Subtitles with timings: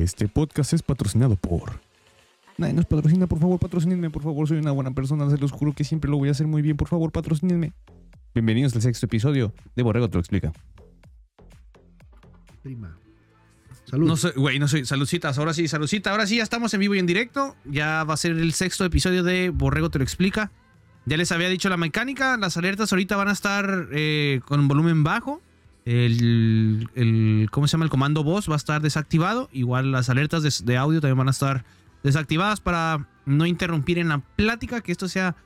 [0.00, 1.80] Este podcast es patrocinado por.
[2.56, 5.72] Nadie nos patrocina, por favor, patrocinenme, por favor, soy una buena persona, se los juro
[5.72, 7.72] que siempre lo voy a hacer muy bien, por favor, patrocinenme.
[8.34, 10.52] Bienvenidos al sexto episodio de Borrego te lo explica.
[12.62, 12.96] Prima.
[13.84, 14.06] Salud.
[14.06, 14.86] No soy, güey, no soy.
[14.86, 16.12] Saludcitas, ahora sí, saludcita.
[16.12, 17.56] Ahora sí, ya estamos en vivo y en directo.
[17.64, 20.50] Ya va a ser el sexto episodio de Borrego te lo explica.
[21.04, 22.36] Ya les había dicho la mecánica.
[22.36, 25.42] Las alertas ahorita van a estar eh, con volumen bajo.
[25.84, 27.84] El, el- ¿Cómo se llama?
[27.84, 29.48] El comando voz va a estar desactivado.
[29.52, 31.64] Igual las alertas de, de audio también van a estar
[32.02, 34.80] desactivadas para no interrumpir en la plática.
[34.80, 35.36] Que esto sea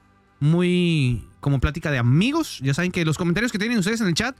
[0.40, 2.60] muy como plática de amigos.
[2.62, 4.36] Ya saben que los comentarios que tienen ustedes en el chat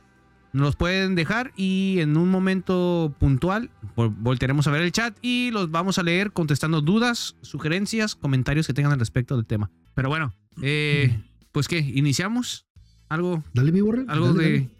[0.52, 5.16] nos los pueden dejar y en un momento puntual vol- voltearemos a ver el chat
[5.20, 9.70] y los vamos a leer contestando dudas, sugerencias, comentarios que tengan al respecto del tema.
[9.94, 11.20] Pero bueno, eh,
[11.52, 12.64] pues qué, iniciamos.
[13.08, 14.04] ¿Algo, Dale mi borre.
[14.08, 14.70] algo dale, de dale.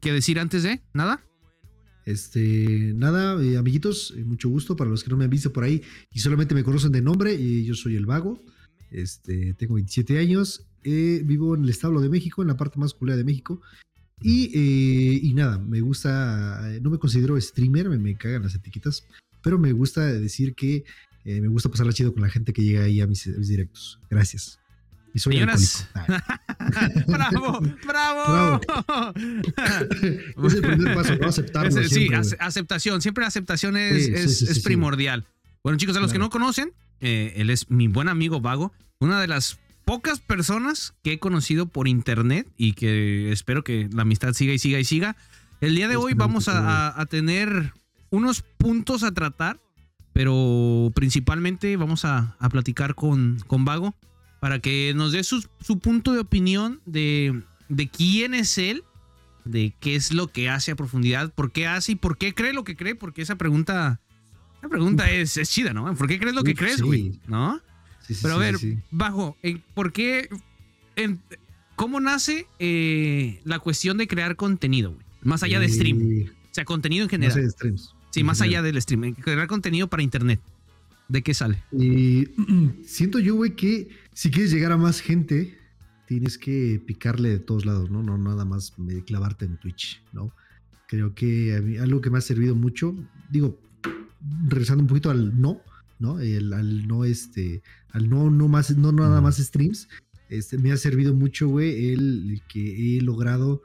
[0.00, 0.82] Que decir antes de?
[0.92, 1.22] ¿Nada?
[2.04, 5.64] Este, nada, eh, amiguitos, eh, mucho gusto para los que no me han visto por
[5.64, 7.34] ahí y solamente me conocen de nombre.
[7.34, 8.42] Y yo soy el vago.
[8.90, 10.66] Este, tengo 27 años.
[10.84, 13.60] eh, vivo en el establo de México, en la parte más culera de México.
[14.20, 18.54] Y, eh, y nada, me gusta, eh, no me considero streamer, me, me cagan las
[18.54, 19.04] etiquetas,
[19.42, 20.84] pero me gusta decir que
[21.24, 23.48] eh, me gusta pasarla chido con la gente que llega ahí a mis, a mis
[23.48, 24.00] directos.
[24.08, 24.58] Gracias.
[25.16, 25.88] Y soy Señoras.
[25.94, 27.06] alcohólico.
[27.08, 27.60] ¡Bravo!
[27.86, 28.60] ¡Bravo!
[28.60, 29.12] Bravo.
[30.46, 31.28] es el primer paso, ¿no?
[31.28, 31.82] Aceptarlo.
[31.88, 33.00] Sí, ace- aceptación.
[33.00, 34.60] Siempre la aceptación es, Sí, sí, es- sí, es sí, sí.
[34.60, 35.24] primordial.
[35.64, 39.18] Bueno, chicos, a los que no conocen, eh, él es mi buen amigo Vago, una
[39.18, 44.34] de las pocas personas que he conocido por internet y que espero que la amistad
[44.34, 45.16] siga y siga y siga.
[45.62, 47.72] El día de hoy vamos a tener
[48.10, 49.60] unos puntos a tratar,
[50.12, 53.94] pero principalmente vamos a, a platicar con, con Vago
[54.40, 58.82] para que nos dé su, su punto de opinión de, de quién es él,
[59.44, 62.52] de qué es lo que hace a profundidad, por qué hace y por qué cree
[62.52, 64.00] lo que cree, porque esa pregunta,
[64.58, 65.92] esa pregunta es, es chida, ¿no?
[65.94, 66.82] ¿Por qué crees lo que Uf, crees, sí.
[66.82, 67.20] güey?
[67.28, 67.60] ¿No?
[68.06, 68.56] Sí, sí, Pero a ver.
[68.90, 70.28] Bajo, eh, ¿por qué?
[70.96, 71.20] en-
[71.76, 75.04] ¿Cómo nace eh, la cuestión de crear contenido, güey?
[75.22, 76.00] Más allá de stream.
[76.00, 77.32] Eh, O sea, contenido en más general.
[77.36, 77.94] allá de streams.
[78.10, 79.14] sí, más allá del stream.
[79.14, 80.40] Crear contenido para internet.
[81.08, 81.62] ¿De qué sale?
[82.86, 85.58] Siento yo, güey, que si quieres llegar a más gente,
[86.06, 88.02] tienes que picarle de todos lados, ¿no?
[88.02, 88.72] No nada más
[89.04, 90.32] clavarte en Twitch, ¿no?
[90.88, 92.96] Creo que a mí algo que me ha servido mucho,
[93.28, 93.60] digo,
[94.48, 95.60] regresando un poquito al no,
[95.98, 96.18] ¿no?
[96.18, 99.86] El, al no, este, al no, no más, no nada más streams,
[100.30, 103.60] este, me ha servido mucho, güey, el que he logrado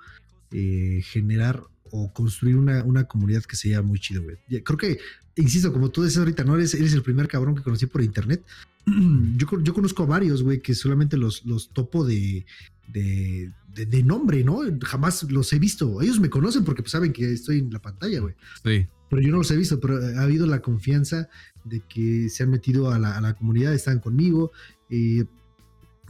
[0.51, 4.37] eh, generar o construir una, una comunidad que sea muy chido, güey.
[4.63, 4.99] Creo que,
[5.35, 8.43] insisto, como tú dices ahorita, no eres, eres el primer cabrón que conocí por internet.
[9.37, 12.45] Yo, yo conozco a varios, güey, que solamente los, los topo de,
[12.87, 14.59] de, de- de nombre, ¿no?
[14.81, 16.01] Jamás los he visto.
[16.01, 18.33] Ellos me conocen porque pues, saben que estoy en la pantalla, güey.
[18.63, 18.87] Sí.
[19.09, 21.29] Pero yo no los he visto, pero ha habido la confianza
[21.63, 24.51] de que se han metido a la, a la comunidad, están conmigo
[24.89, 25.25] eh,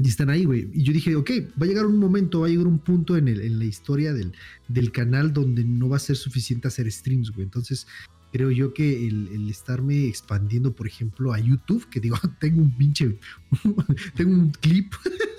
[0.03, 0.69] y están ahí, güey.
[0.73, 1.29] Y yo dije, ok,
[1.61, 4.13] va a llegar un momento, va a llegar un punto en, el- en la historia
[4.13, 4.33] del,
[4.67, 7.43] del canal donde no va a ser suficiente hacer streams, güey.
[7.43, 7.87] Entonces,
[8.31, 12.71] creo yo que el, el estarme expandiendo, por ejemplo, a YouTube, que digo, tengo un
[12.77, 13.17] pinche,
[14.15, 14.93] tengo un clip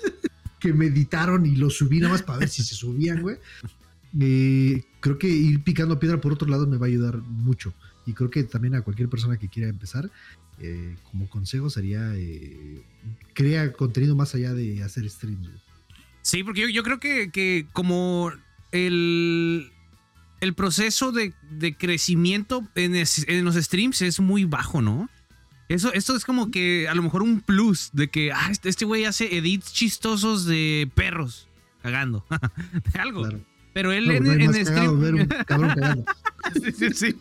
[0.59, 3.37] que me editaron y lo subí nada más para ver si se subían, güey.
[4.19, 7.73] Eh, creo que ir picando piedra por otro lado me va a ayudar mucho.
[8.05, 10.09] Y creo que también a cualquier persona que quiera empezar,
[10.59, 12.81] eh, como consejo sería eh,
[13.33, 15.49] crea contenido más allá de hacer streams.
[16.21, 18.31] Sí, porque yo, yo creo que, que como
[18.71, 19.71] el,
[20.41, 25.09] el proceso de, de crecimiento en, es- en los streams es muy bajo, ¿no?
[25.69, 28.83] Eso, esto es como que a lo mejor un plus de que ah, este este
[28.85, 31.47] güey hace edits chistosos de perros
[31.81, 32.25] cagando.
[32.93, 33.21] de algo.
[33.21, 33.41] Claro.
[33.73, 35.01] Pero él No, en, no en más cagado stream.
[35.01, 36.05] ver un cabrón cagando.
[36.61, 37.15] sí, sí, sí.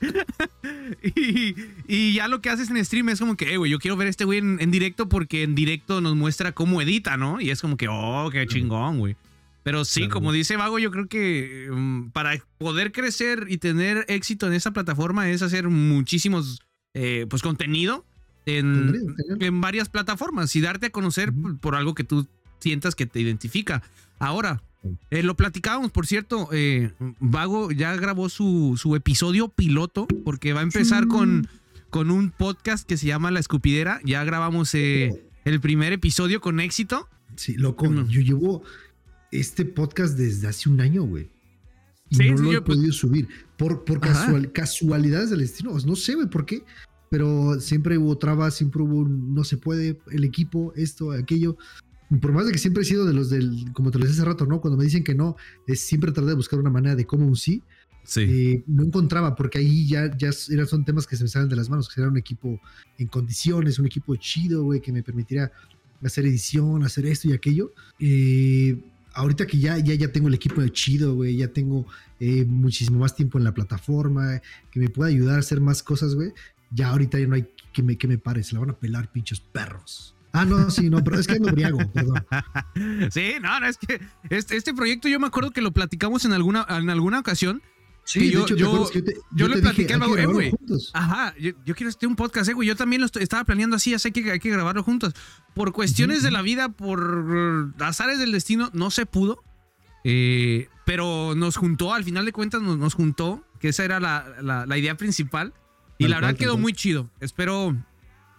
[1.03, 1.55] Y,
[1.87, 4.07] y ya lo que haces en stream es como que, eh, güey, yo quiero ver
[4.07, 7.41] a este güey en, en directo porque en directo nos muestra cómo edita, ¿no?
[7.41, 9.17] Y es como que, oh, qué chingón, güey.
[9.63, 10.15] Pero sí, Claro.
[10.15, 14.73] como dice Vago, yo creo que mm, para poder crecer y tener éxito en esa
[14.73, 16.61] plataforma es hacer muchísimos,
[16.95, 18.05] eh, pues, contenido
[18.45, 21.43] en, en varias plataformas y darte a conocer Ujú.
[21.43, 22.27] por, por algo que tú
[22.59, 23.83] sientas que te identifica.
[24.19, 24.63] Ahora,
[25.11, 30.61] eh, lo platicábamos, por cierto, eh, Vago ya grabó su, su episodio piloto porque va
[30.61, 31.47] a empezar con,
[31.91, 34.01] con un podcast que se llama La Escupidera.
[34.05, 37.09] Ya grabamos eh, el primer episodio con éxito.
[37.37, 38.07] Sí, loco, No.
[38.09, 38.63] yo llevo
[39.31, 41.31] este podcast desde hace un año, güey.
[42.11, 43.29] Y Sí, no sí, lo he pues- podido subir.
[43.57, 45.73] Por, por casual- casualidades del destino.
[45.87, 46.65] No sé, güey, por qué.
[47.09, 51.57] Pero siempre hubo trabas, siempre hubo un no se puede, el equipo, esto, aquello.
[52.21, 54.31] Por más de que siempre he sido de los del, como te lo decía hace
[54.31, 54.61] rato, ¿no?
[54.61, 55.37] Cuando me dicen que no,
[55.67, 57.63] es siempre tratar de buscar una manera de cómo un sí.
[58.05, 58.23] Sí.
[58.23, 61.55] eh, no encontraba, porque ahí ya, ya eran, son temas que se me salen de
[61.55, 62.61] las manos, que era un equipo
[62.99, 65.53] en condiciones, un equipo chido, güey, que me permitiera
[66.03, 67.73] hacer edición, hacer esto y aquello.
[68.01, 68.77] Eh,
[69.15, 71.87] ahorita que ya, ya, ya tengo el equipo de chido, güey, ya tengo
[72.19, 76.15] eh, muchísimo más tiempo en la plataforma, que me pueda ayudar a hacer más cosas,
[76.15, 76.33] güey,
[76.71, 79.11] ya ahorita ya no hay que me, que me pare, se la van a pelar
[79.13, 80.15] pinches perros.
[80.33, 82.25] Ah, no, sí, no, pero es que ando briago, perdón.
[83.11, 84.01] Sí, no, no, es que
[84.31, 87.63] este, este proyecto yo me acuerdo que lo platicamos en alguna, en alguna ocasión.
[88.05, 90.27] Sí, Que de yo- hecho, ¿te yo- que yo te, yo le te platiqué eh,
[90.27, 90.53] güey.
[90.93, 92.67] Ajá, yo, yo quiero hacer un podcast, eh, güey.
[92.67, 95.15] Yo también lo estoy- estaba planeando así, así que hay que grabarlo juntos.
[95.55, 99.45] Por cuestiones de la vida, por azares del destino, no se pudo.
[100.05, 104.27] Eh, pero nos juntó, al final de cuentas, nos, nos juntó, que esa era la,
[104.43, 105.53] la- la idea principal.
[105.99, 107.09] Y Tal la verdad tal quedó muy chido.
[107.21, 107.77] Espero,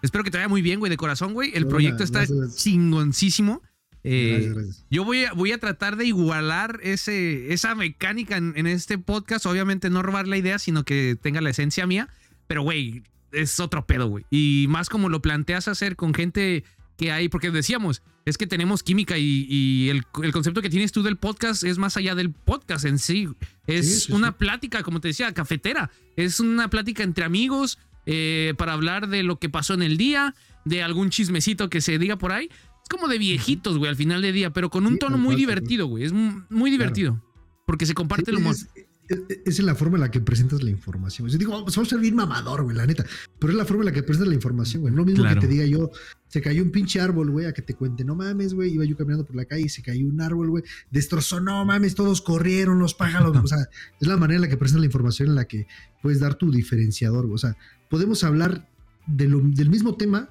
[0.04, 1.50] espero que te vaya muy bien, güey, de corazón, güey.
[1.56, 2.56] El buena, proyecto está gracias.
[2.58, 3.62] chingoncísimo.
[4.06, 4.86] Eh, Gracias, gracias.
[4.92, 9.46] yo voy a, voy a tratar de igualar ese, esa mecánica en, en este podcast.
[9.46, 12.10] Obviamente no robar la idea, sino que tenga la esencia mía.
[12.48, 14.26] Pero, güey, es otro pedo, güey.
[14.30, 16.66] Y más como lo planteas hacer con gente
[16.98, 20.92] que hay, porque decíamos, es que tenemos química y, y el, el concepto que tienes
[20.92, 23.30] tú del podcast es más allá del podcast en sí.
[23.68, 24.36] Es Sí, sí, una sí.
[24.38, 25.90] plática, como te decía, cafetera.
[26.18, 30.36] Es una plática entre amigos eh, para hablar de lo que pasó en el día,
[30.66, 32.50] de algún chismecito que se diga por ahí.
[32.84, 35.36] Es como de viejitos, güey, al final del día, pero con un Sí, tono muy
[35.36, 36.04] divertido, güey.
[36.04, 37.22] Es mu- muy divertido.
[37.66, 38.56] Porque se comparte Sí, el humor.
[38.56, 38.68] Es,
[39.46, 41.28] es- en la forma en la que presentas la información.
[41.30, 43.06] Yo digo, vamos a ser bien mamador, güey, la neta.
[43.40, 44.94] Pero es la forma en la que presentas la información, güey.
[44.94, 45.42] No lo mismo Claro.
[45.42, 45.92] que te diga yo,
[46.28, 48.74] se cayó un pinche árbol, güey, a que te cuente, no mames, güey.
[48.74, 50.64] Iba yo caminando por la calle y se cayó un árbol, güey.
[50.92, 53.36] Destrozó, no mames, todos corrieron, los pájaros.
[53.36, 53.58] o sea,
[54.00, 55.68] es la manera en la que presentas la información en la que
[56.02, 57.36] puedes dar tu diferenciador, güey.
[57.36, 57.56] O sea,
[57.90, 58.68] podemos hablar
[59.06, 60.30] de lo- del mismo tema,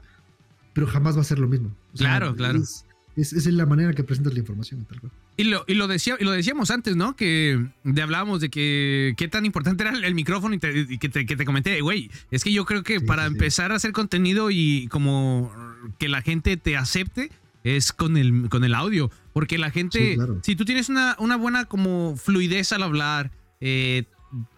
[0.73, 1.77] pero jamás va a ser lo mismo.
[1.93, 2.59] O sea, Claro, claro.
[2.61, 2.85] Es,
[3.17, 5.13] es, es la manera que presentas la información, tal cual.
[5.37, 7.17] Y lo, y lo, decía, y lo decíamos antes, ¿no?
[7.17, 11.09] Que de, hablábamos de que qué tan importante era el, micrófono y, te- y que,
[11.09, 13.35] te, que te comenté, güey, es que yo creo que Sí, para sí, sí.
[13.35, 15.51] empezar a hacer contenido y como
[15.99, 17.31] que la gente te acepte
[17.65, 19.11] es con el, con el audio.
[19.33, 20.41] Porque la gente, claro.
[20.43, 23.31] si tú tienes una, una buena como fluidez al hablar,
[23.61, 24.05] eh,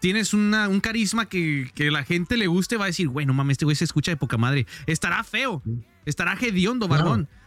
[0.01, 3.35] tienes una, un carisma que, que la gente le guste, va a decir, güey, no
[3.35, 4.67] mames, este güey se escucha de poca madre.
[4.87, 5.63] Estará feo,
[6.05, 7.05] estará hediondo, Claro.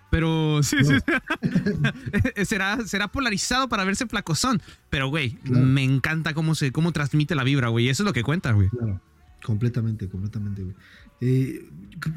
[0.09, 0.83] Pero sí, No.
[0.86, 0.95] sí,
[2.45, 4.62] será, será polarizado para verse flacozón.
[4.89, 5.65] Pero, güey, Claro.
[5.65, 7.89] me encanta cómo se cómo transmite la vibra, güey.
[7.89, 8.69] Eso es lo que cuenta, güey.
[8.69, 9.01] Claro,
[9.44, 10.75] completamente, completamente, güey.
[11.19, 11.68] Eh,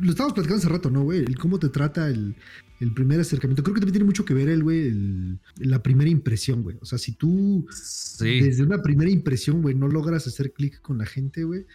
[0.01, 1.21] lo estábamos platicando hace rato, ¿no, güey?
[1.21, 2.37] El cómo te trata el,
[2.81, 3.63] el primer acercamiento.
[3.63, 6.77] Creo que también tiene mucho que ver el, güey, el- la primera impresión, güey.
[6.81, 8.41] O sea, si tú Sí.
[8.41, 11.67] desde una primera impresión, güey, no logras hacer clic con la gente, güey,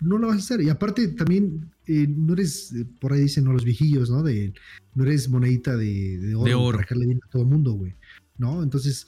[0.00, 0.60] no lo vas a hacer.
[0.62, 3.52] Y aparte, también, eh, no eres, eh, por ahí dicen, ¿no?
[3.52, 4.22] Los viejillos, ¿no?
[4.22, 4.52] De,
[4.94, 6.76] no eres monedita de, de oro, De oro.
[6.76, 7.94] para dejarle bien a todo el mundo, güey.
[8.36, 8.62] ¿No?
[8.62, 9.06] Entonces,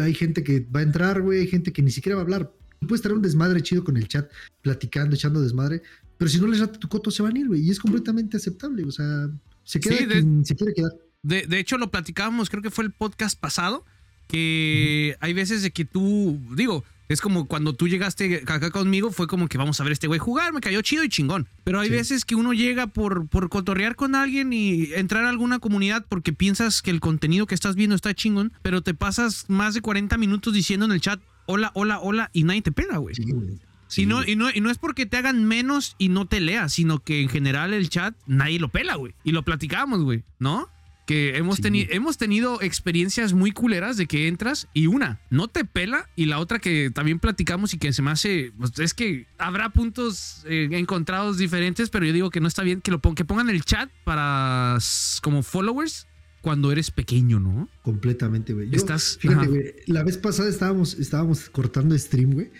[0.00, 2.52] hay gente que va a entrar, güey, hay gente que ni siquiera va a hablar.
[2.80, 4.30] Tú puedes tener un desmadre chido con el chat,
[4.62, 5.82] platicando, echando desmadre,
[6.18, 7.60] pero si no les rata tu coto, se van a ir, güey.
[7.62, 9.30] Y es completamente aceptable, o sea,
[9.62, 10.92] se queda Sí, de- quien se quiere quedar.
[11.22, 13.84] De, de hecho, lo platicábamos, creo que fue el podcast pasado,
[14.28, 19.26] que hay veces de que tú, digo, es como cuando tú llegaste acá conmigo, fue
[19.26, 21.48] como que vamos a ver este güey jugar, me cayó chido y chingón.
[21.64, 21.94] Pero hay Sí.
[21.94, 26.32] veces que uno llega por, por cotorrear con alguien y entrar a alguna comunidad porque
[26.32, 30.16] piensas que el contenido que estás viendo está chingón, pero te pasas más de 40
[30.18, 33.14] minutos diciendo en el chat, hola, hola, hola, y nadie te pela, güey.
[33.14, 34.02] Sí.
[34.02, 36.72] Y no, y, no, y no es porque te hagan menos y no te leas,
[36.72, 39.14] sino que en general el chat nadie lo pela, güey.
[39.22, 40.68] Y lo platicamos, güey, ¿no?
[41.06, 41.62] Que hemos, Sí.
[41.64, 46.24] teni- hemos tenido experiencias muy culeras de que entras y una, no te pela, y
[46.26, 50.44] la otra que también platicamos y que se me hace, pues, es que habrá puntos
[50.48, 53.50] eh, encontrados diferentes, pero yo digo que no está bien que, lo pon- que pongan
[53.50, 54.78] el chat para
[55.22, 56.06] como followers
[56.40, 57.68] cuando eres pequeño, ¿no?
[57.82, 58.68] Completamente, güey.
[58.72, 59.74] Estás- Fíjate, güey.
[59.86, 62.50] La vez pasada estábamos, estábamos cortando stream, güey.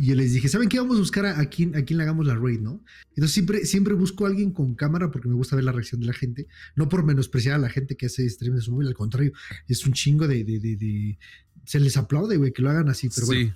[0.00, 0.78] Y yo les dije, ¿saben qué?
[0.78, 2.82] Vamos a buscar a, a quién, a quién le hagamos la raid, ¿no?
[3.10, 6.06] Entonces siempre, siempre busco a alguien con cámara porque me gusta ver la reacción de
[6.06, 6.46] la gente.
[6.74, 9.32] No por menospreciar a la gente que hace stream de su móvil, al contrario,
[9.68, 10.42] es un chingo de.
[10.44, 11.18] de- de- de-
[11.66, 13.10] Se les aplaude, güey, que lo hagan así.
[13.14, 13.54] Pero bueno,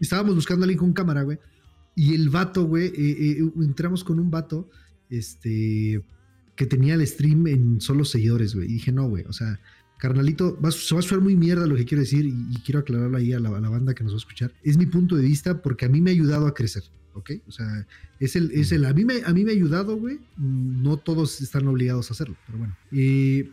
[0.00, 1.38] estábamos buscando a alguien con cámara, güey.
[1.94, 2.92] Y el vato, güey, eh,
[3.38, 4.68] eh, entramos con un vato,
[5.08, 6.02] este,
[6.56, 8.68] que tenía el stream en solo seguidores, güey.
[8.68, 9.60] Y dije, no, güey, o sea,
[9.98, 12.34] carnalito, va, se va a suar muy mierda lo que quiero decir y,
[12.64, 14.52] quiero aclararlo ahí a la, banda que nos va a escuchar.
[14.62, 16.84] Es mi punto de vista porque a mí me ha ayudado a crecer,
[17.14, 17.30] ¿ok?
[17.46, 17.86] O sea,
[18.20, 20.18] es el, es el, a mí me, a mí me ha ayudado, güey.
[20.36, 22.76] No todos están obligados a hacerlo, pero bueno.
[22.92, 23.50] Eh,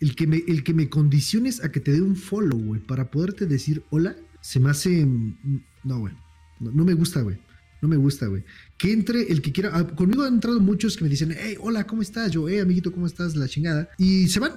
[0.00, 3.10] el que, me, el que me condiciones a que te dé un follow, güey, para
[3.10, 5.06] poderte decir hola, se me hace...
[5.06, 6.14] mm, No, güey.
[6.58, 7.38] No, no me gusta, güey.
[7.80, 8.44] No me gusta, güey.
[8.78, 9.70] Que entre el que quiera.
[9.74, 12.30] ah, Conmigo han entrado muchos que me dicen, hey, hola, ¿cómo estás?
[12.30, 13.34] Yo, hey, amiguito, ¿cómo estás?
[13.34, 13.88] La chingada.
[13.98, 14.52] Y se van.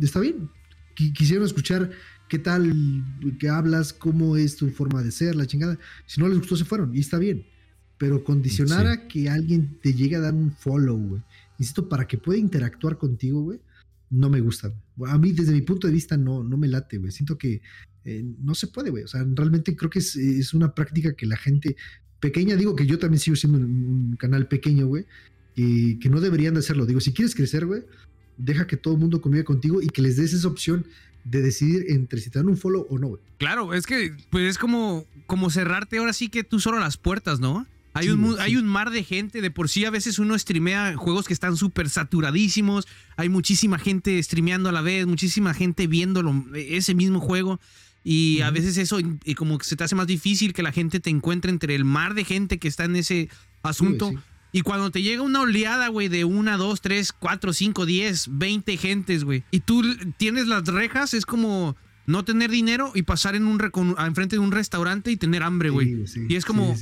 [0.00, 0.48] Está bien.
[1.00, 1.90] Qui- Quisieron escuchar
[2.28, 2.72] qué tal,
[3.38, 5.78] qué hablas, cómo es tu forma de ser, la chingada.
[6.06, 7.46] Si no les gustó, se fueron y está bien.
[7.98, 8.92] Pero condicionar Sí.
[8.92, 11.22] a que alguien te llegue a dar un follow, güey.
[11.58, 13.60] Insisto, para que pueda interactuar contigo, güey,
[14.10, 14.72] no me gusta.
[15.06, 17.12] A mí, desde mi punto de vista, no, no me late, güey.
[17.12, 17.60] Siento que
[18.04, 19.04] eh, no se puede, güey.
[19.04, 21.76] O sea, realmente creo que es, es una práctica que la gente
[22.20, 25.04] pequeña, digo que yo también sigo siendo un, un canal pequeño, güey,
[25.54, 26.86] que, que no deberían de hacerlo.
[26.86, 27.82] Digo, si quieres crecer, güey,
[28.44, 30.86] deja que todo el mundo conviva contigo y que les des esa opción
[31.24, 33.18] de decidir entre si te dan un follow o no.
[33.38, 37.40] Claro, es que pues es como, como cerrarte ahora sí que tú solo las puertas,
[37.40, 37.66] ¿no?
[37.92, 38.36] Hay, Sí, un, sí.
[38.38, 41.56] hay un mar de gente, de por sí a veces uno streamea juegos que están
[41.56, 47.58] súper saturadísimos, hay muchísima gente streameando a la vez, muchísima gente viéndolo, ese mismo juego,
[48.04, 51.00] y a veces eso y como que se te hace más difícil que la gente
[51.00, 53.28] te encuentre entre el mar de gente que está en ese
[53.62, 54.08] asunto.
[54.10, 54.16] Sí.
[54.52, 58.76] Y cuando te llega una oleada, güey, de una, dos, tres, cuatro, cinco, diez, veinte
[58.76, 59.82] gentes, güey, y tú
[60.16, 61.76] tienes las rejas, es como
[62.06, 63.60] no tener dinero y pasar en un
[63.98, 66.06] enfrente de un restaurante y tener hambre, güey.
[66.06, 66.74] Sí, sí, y es como,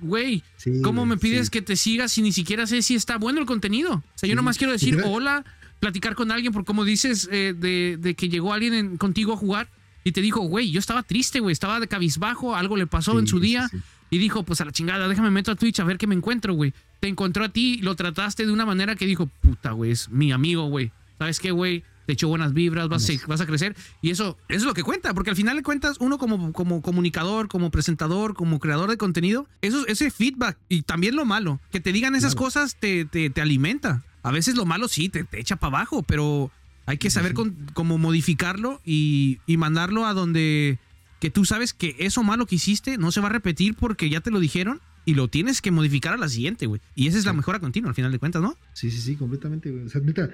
[0.00, 3.40] güey, sí, ¿cómo me pides que te sigas si ni siquiera sé si está bueno
[3.40, 3.92] el contenido?
[3.96, 5.44] O sea, yo nomás quiero decir hola,
[5.80, 9.36] platicar con alguien, por como dices, eh, de, de que llegó alguien en- contigo a
[9.36, 9.68] jugar
[10.02, 13.26] y te dijo, güey, yo estaba triste, güey, estaba de cabizbajo, algo le pasó en
[13.26, 13.70] su día.
[14.14, 16.54] Y dijo, pues a la chingada, déjame meto a Twitch a ver qué me encuentro,
[16.54, 16.72] güey.
[17.00, 20.30] Te encontró a ti, lo trataste de una manera que dijo, puta, güey, es mi
[20.30, 20.92] amigo, güey.
[21.18, 21.82] ¿Sabes qué, güey?
[22.06, 23.74] Te echó buenas vibras, vas a, vas a crecer.
[24.02, 26.80] Y eso, eso es lo que cuenta, porque al final de cuentas, uno como, como
[26.80, 31.80] comunicador, como presentador, como creador de contenido, eso, ese feedback y también lo malo, que
[31.80, 32.44] te digan esas Claro.
[32.44, 34.04] cosas te, te, te alimenta.
[34.22, 36.50] A veces lo malo sí, te, te echa para abajo, pero
[36.86, 37.36] hay que saber sí.
[37.36, 40.78] con- cómo modificarlo y, y mandarlo a donde
[41.24, 44.20] que tú sabes que eso malo que hiciste no se va a repetir porque ya
[44.20, 46.82] te lo dijeron y lo tienes que modificar a la siguiente, güey.
[46.94, 47.38] Y esa es la Sí.
[47.38, 48.58] mejora continua, al final de cuentas, ¿no?
[48.74, 49.84] Sí, sí, sí, completamente, güey.
[49.84, 50.28] O sea, neta,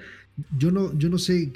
[0.57, 1.53] yo no, yo no sé,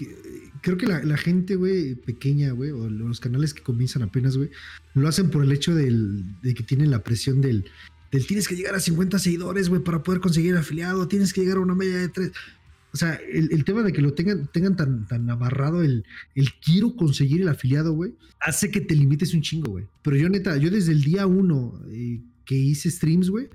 [0.61, 4.51] creo que la, la gente, güey, pequeña, güey, o los canales que comienzan apenas, güey,
[4.93, 7.65] lo hacen por el hecho del, de que tienen la presión del,
[8.13, 11.57] del tienes que llegar a 50 seguidores, güey, para poder conseguir afiliado, tienes que llegar
[11.57, 12.31] a una media de 3.
[12.95, 16.53] O sea, el, el tema de que lo tengan, tengan tan, tan amarrado el, el
[16.53, 19.85] quiero conseguir el afiliado, güey, hace que te limites un chingo, güey.
[20.01, 23.49] Pero yo, neta, yo desde el día uno eh, que hice streams, güey,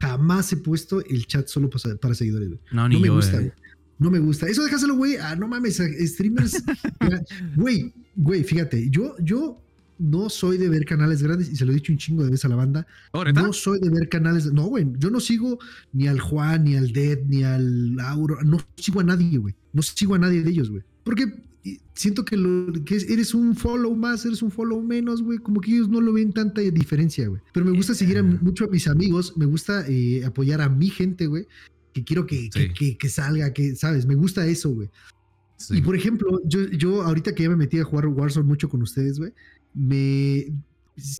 [0.00, 2.60] jamás he puesto el chat solo para, para seguidores, güey.
[2.72, 3.52] No, No me gusta, güey.
[3.98, 4.46] No me gusta.
[4.46, 5.16] Eso déjaselo, güey.
[5.16, 6.62] Ah, no mames, streamers.
[7.54, 9.62] Güey, güey, fíjate, yo, yo
[9.98, 12.44] no soy de ver canales grandes y se lo he dicho un chingo de veces
[12.44, 12.86] a la banda.
[13.12, 13.24] ¿Oh?
[13.24, 14.52] No soy de ver canales.
[14.52, 15.58] No, güey, yo no sigo
[15.92, 18.38] ni al Juan, ni al Dead, ni al Auro.
[18.44, 19.54] No sigo a nadie, güey.
[19.72, 20.82] No sigo a nadie de ellos, güey.
[21.04, 21.44] Porque
[21.94, 25.38] siento que, lo, que es- eres un follow más, eres un follow menos, güey.
[25.38, 27.40] Como que ellos no lo ven tanta diferencia, güey.
[27.52, 30.90] Pero me gusta seguir a, mucho a mis amigos, me gusta eh, apoyar a mi
[30.90, 31.46] gente, güey.
[31.92, 34.06] Que quiero que, que- que- que salga, que, ¿sabes?
[34.06, 34.90] Me gusta eso, güey.
[35.58, 35.78] Sí.
[35.78, 38.82] Y por ejemplo, yo, yo ahorita que ya me metí a jugar Warzone mucho con
[38.82, 39.32] ustedes, güey,
[39.76, 40.46] me,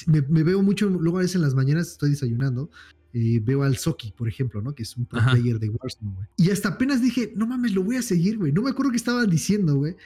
[0.07, 2.71] me, me veo mucho, luego a veces en las mañanas estoy desayunando,
[3.13, 4.75] eh, veo al Soki, por ejemplo, ¿no?
[4.75, 5.33] Que es un pro Ajá.
[5.33, 6.27] player de Warzone, güey.
[6.37, 8.53] Y hasta apenas dije, no mames, lo voy a seguir, güey.
[8.53, 9.97] No me acuerdo qué estaban diciendo, güey.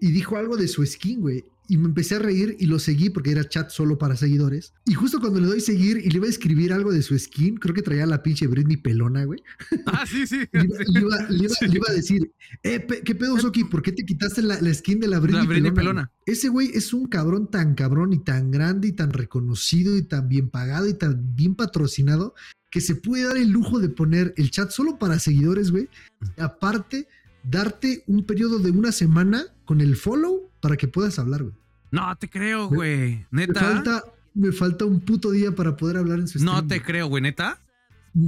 [0.00, 1.44] Y dijo algo de su skin, güey.
[1.72, 4.74] Y me empecé a reír y lo seguí porque era chat solo para seguidores.
[4.86, 7.58] Y justo cuando le doy seguir y le iba a escribir algo de su skin,
[7.58, 9.40] creo que traía la pinche Britney pelona, güey.
[9.86, 10.40] Ah, sí, sí.
[10.52, 12.32] Le iba, le iba- le iba- le iba a decir,
[12.64, 13.62] eh, pe- ¿qué pedo, Soki?
[13.64, 16.02] ¿Por qué te quitaste la, la skin de la Britney, La Britney pelona?
[16.02, 16.12] pelona.
[16.26, 20.28] Ese güey es un cabrón tan cabrón y tan grande y tan reconocido y tan
[20.28, 22.34] bien pagado y tan bien patrocinado
[22.72, 25.88] que se puede dar el lujo de poner el chat solo para seguidores, güey.
[26.36, 27.06] Aparte,
[27.44, 31.54] darte un periodo de una semana con el follow para que puedas hablar, güey.
[31.90, 33.26] No te creo, güey.
[33.30, 33.60] Me Neta.
[33.60, 34.04] falta,
[34.34, 36.86] me falta un puto día para poder hablar en su No stream, te güey.
[36.86, 37.22] creo, güey.
[37.22, 37.60] Neta.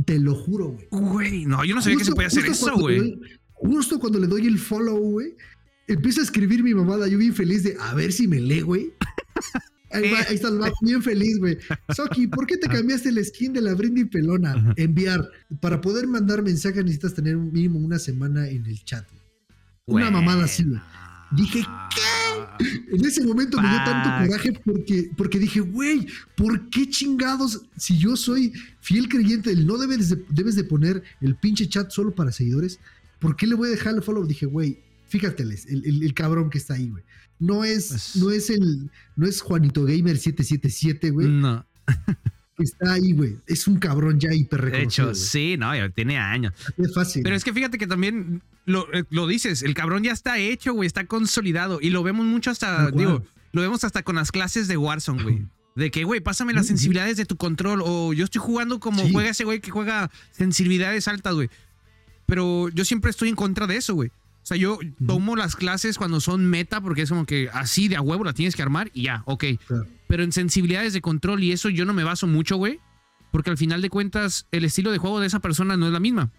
[0.05, 0.87] Te lo juro, güey.
[0.91, 3.21] Güey, no, yo no sabía que se Justo- podía hacer justo eso, güey.
[3.55, 5.37] Justo cuando le doy el follow, güey,
[5.87, 7.07] empieza a escribir mi mamada.
[7.09, 8.93] Yo bien feliz de a ver si me lee, güey.
[9.95, 11.59] Ahí, va, ahí está el vato, bien feliz, güey.
[11.95, 14.53] Soki, ¿por qué te cambiaste el skin de la Brindy pelona?
[14.55, 14.73] Ajá.
[14.79, 15.29] Enviar.
[15.61, 19.07] Para poder mandar mensaje necesitas tener un mínimo una semana en el chat.
[19.85, 20.81] Una mamada así, güey.
[21.33, 21.61] Dije,
[21.95, 22.01] ¿qué?
[22.93, 26.07] En ese momento me dio tanto coraje porque, porque dije, güey,
[26.37, 27.63] ¿por qué chingados?
[27.77, 31.91] Si yo soy fiel creyente del no debes de, debes de poner el pinche chat
[31.91, 32.79] solo para seguidores,
[33.19, 34.27] ¿por qué le voy a dejar el follow?
[34.27, 37.03] Dije, güey, fíjateles, el, el- el cabrón que está ahí, güey.
[37.39, 41.67] No es, Pues- no es el, no es Juanito Gamer 777, güey, No.
[42.63, 43.37] está ahí, güey.
[43.47, 45.11] Es un cabrón ya hiper De reconocido.
[45.11, 46.53] hecho, sí, no, ya tiene años.
[46.77, 47.23] Es fácil.
[47.23, 50.73] Pero es que fíjate que también lo, eh, lo dices, el cabrón ya está hecho,
[50.73, 51.79] güey, está consolidado.
[51.81, 55.43] Y lo vemos mucho hasta, digo, lo vemos hasta con las clases de Warzone, güey.
[55.75, 57.81] De que, güey, pásame las sensibilidades de tu control.
[57.85, 59.11] O yo estoy jugando como Sí.
[59.13, 61.49] juega ese güey que juega sensibilidades altas, güey.
[62.27, 64.09] Pero yo siempre estoy en contra de eso, güey.
[64.09, 67.95] O sea, yo tomo las clases cuando son meta porque es como que así de
[67.97, 69.45] a huevo la tienes que armar y ya, ok.
[69.67, 69.87] Claro.
[70.13, 72.81] Pero en sensibilidades de control y eso yo no me baso mucho, güey.
[73.31, 76.01] Porque al final de cuentas, el estilo de juego de esa persona no es la
[76.01, 76.31] misma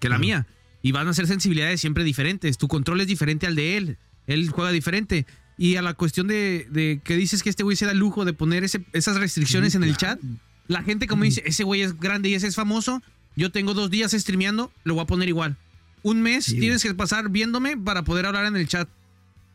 [0.00, 0.44] que la mía.
[0.82, 2.58] Y van a ser sensibilidades siempre diferentes.
[2.58, 3.96] Tu control es diferente al de él.
[4.26, 5.24] Él juega diferente.
[5.56, 8.24] Y a la cuestión de, de que dices que este güey se da el lujo
[8.24, 10.18] de poner ese- esas restricciones en el chat.
[10.66, 13.04] La gente como dice, ese güey es grande y ese es famoso.
[13.36, 15.56] Yo tengo dos días streameando, lo voy a poner igual.
[16.02, 18.88] Un mes Sí, tienes que pasar viéndome para poder hablar en el chat.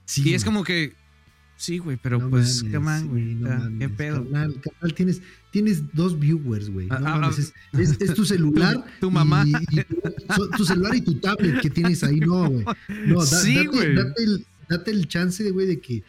[0.06, 0.94] Sí, y es como que,
[1.62, 3.36] sí, güey, pero No pues, qué man, güey.
[3.36, 4.24] no qué pedo.
[4.24, 6.88] Carnal, carnal, tienes, tienes dos viewers, güey.
[6.88, 8.76] No Ah, ah, es, es- es tu celular.
[8.76, 9.46] Tu- tu mamá.
[9.46, 9.84] Y, y
[10.58, 12.66] tu, celular y tu tablet que tienes ahí, no, güey.
[13.06, 13.96] No, da- Sí, date, güey.
[13.96, 16.04] date el, date el chance, güey, de que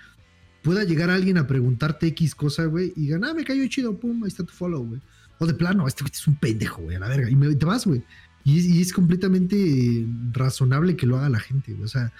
[0.62, 4.22] pueda llegar alguien a preguntarte X cosa, güey, y digan, ah, me cayó chido, pum,
[4.24, 5.00] ahí está tu follow, güey.
[5.38, 7.28] O de plano, este güey es un pendejo, güey, a la verga.
[7.28, 8.02] Y me- te vas, güey.
[8.44, 11.84] Y es, y es completamente razonable que lo haga la gente, güey.
[11.84, 12.12] O sea,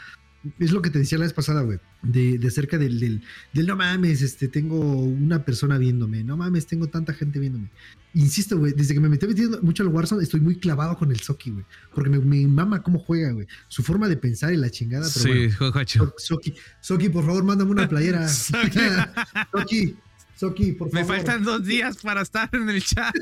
[0.58, 3.22] es lo que te decía la vez pasada, güey, de, de acerca del, del,
[3.52, 7.70] del no mames, este, tengo una persona viéndome, no mames, tengo tanta gente viéndome.
[8.14, 11.20] Insisto, güey, desde que me metí metiendo mucho al Warzone, estoy muy clavado con el
[11.20, 14.70] Soki, güey, porque me, me mama cómo juega, güey, su forma de pensar y la
[14.70, 16.12] chingada, pero Sí, bueno.
[16.18, 18.26] Soki, Soki, por favor, mándame una playera.
[19.52, 19.96] Soki.
[20.34, 21.16] Soki, por Me favor.
[21.18, 23.14] faltan dos días para estar en el chat.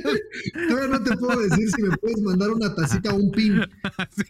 [0.70, 3.60] Todavía no te puedo decir si me puedes mandar una tacita o un pin.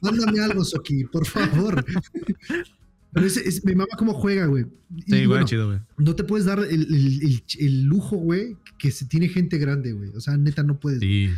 [0.03, 1.85] Mándame algo, Soki, por favor.
[3.13, 4.67] Pero es, mi mamá cómo juega, güey.
[4.97, 5.79] Y Sí, bueno, chido, güey.
[5.99, 9.93] no te puedes dar el, el- el- el lujo, güey, que se tiene gente grande,
[9.93, 10.11] güey.
[10.15, 11.01] O sea, neta, no puedes.
[11.01, 11.31] Sí.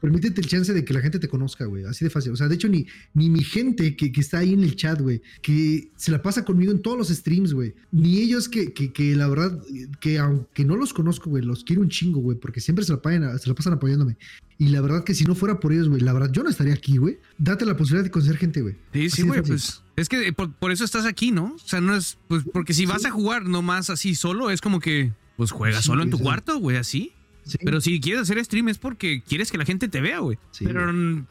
[0.00, 1.84] Permítete el chance de que la gente te conozca, güey.
[1.84, 2.32] Así de fácil.
[2.32, 5.00] O sea, de hecho, ni, ni mi gente que, que está ahí en el chat,
[5.00, 7.74] güey, que se la pasa conmigo en todos los streams, güey.
[7.92, 9.60] Ni ellos que, que, que la verdad,
[10.00, 13.02] que aunque no los conozco, güey, los quiero un chingo, güey, porque siempre se la,
[13.02, 14.16] pagan- se la pasan apoyándome.
[14.58, 16.74] Y la verdad que si no fuera por ellos, güey, la verdad, yo no estaría
[16.74, 17.18] aquí, güey.
[17.38, 18.74] Date la posibilidad de conocer gente, güey.
[18.92, 21.54] Sí, Así sí, güey, pues es que eh, por, por eso estás aquí, ¿no?
[21.54, 24.80] O sea, no es, pues, porque si vas a jugar nomás así solo, es como
[24.80, 27.12] que, pues juega Sí, solo en tu cuarto, güey, así.
[27.44, 30.38] Sí, Pero si quieres hacer stream es porque quieres que la gente te vea, güey.
[30.50, 31.26] Sí, Pero mm,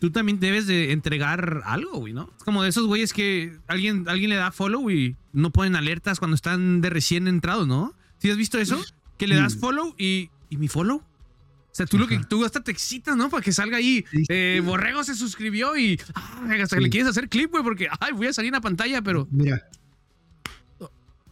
[0.00, 2.30] tú también debes de entregar algo, güey, ¿no?
[2.36, 6.18] Es como de esos güeyes que alguien, alguien le da follow y no ponen alertas
[6.18, 7.94] cuando están de recién entrados, ¿no?
[8.18, 8.80] ¿Sí has visto eso?
[9.18, 9.58] Que le das Sí.
[9.58, 10.98] follow y, ¿y mi follow?
[10.98, 13.28] O sea, tú lo que tú hasta te excitas, ¿no?
[13.30, 14.04] Para que salga ahí.
[14.10, 14.66] Sí, eh, sí.
[14.66, 16.84] Borrego se suscribió y ay, hasta que Sí.
[16.84, 19.60] le quieres hacer clip, güey, porque ay, voy a salir en la pantalla, pero Mira,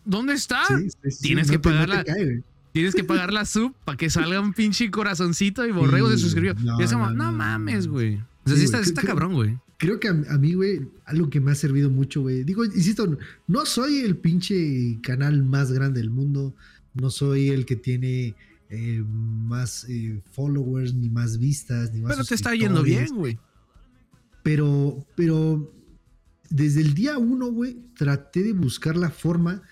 [0.05, 0.67] ¿dónde está?
[0.67, 2.43] sí, sí, sí, tienes no que te- no pagar te la- cae, güey.
[2.73, 6.23] Tienes que pagar la sub para que salga un pinche corazoncito y Borrego se Sí,
[6.23, 6.55] suscribió.
[6.55, 8.17] no, y es como, no, mames, güey.
[8.17, 9.59] O sea, Sí, sí está, está creo- cabrón, güey.
[9.79, 12.45] Creo que a, a mí, güey, algo que me ha servido mucho, güey.
[12.45, 16.55] Digo, insisto, no, soy el pinche canal más grande del mundo.
[16.95, 18.35] No soy el que tiene
[18.71, 22.13] eh, más eh, followers, ni más vistas, ni más.
[22.13, 23.39] Pero te está yendo bien, güey.
[24.43, 25.73] Pero, pero
[26.51, 29.63] desde el día uno, güey, traté de buscar la forma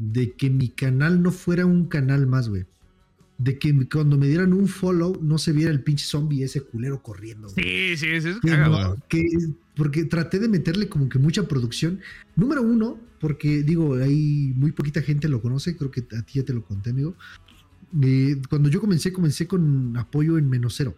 [0.00, 2.64] de que mi canal no fuera un canal más, güey.
[3.36, 7.02] De que cuando me dieran un follow no se viera el pinche zombie ese culero
[7.02, 7.48] corriendo.
[7.48, 7.96] güey.
[7.96, 8.28] Sí, sí, sí.
[8.30, 9.28] Es Que no, que-
[9.76, 12.00] porque traté de meterle como que mucha producción.
[12.36, 16.44] Número uno, porque digo, hay muy poquita gente lo conoce, creo que a ti ya
[16.44, 17.14] te lo conté, amigo.
[18.02, 20.94] Eh, cuando yo comencé, comencé con apoyo en menos cero,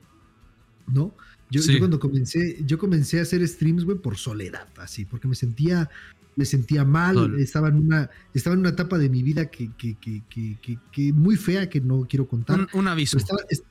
[0.93, 1.15] ¿no?
[1.51, 1.73] Yo, Sí.
[1.75, 5.91] yo cuando comencé, yo comencé a hacer streams, güey, por soledad, así, porque me sentía,
[6.37, 7.39] me sentía mal, Solo.
[7.39, 11.37] estaba en una, estaba en una etapa de mi vida que, que, que, que, muy
[11.37, 12.61] fea que no quiero contar.
[12.61, 13.19] Un, un aviso.
[13.19, 13.63] Estaba- es-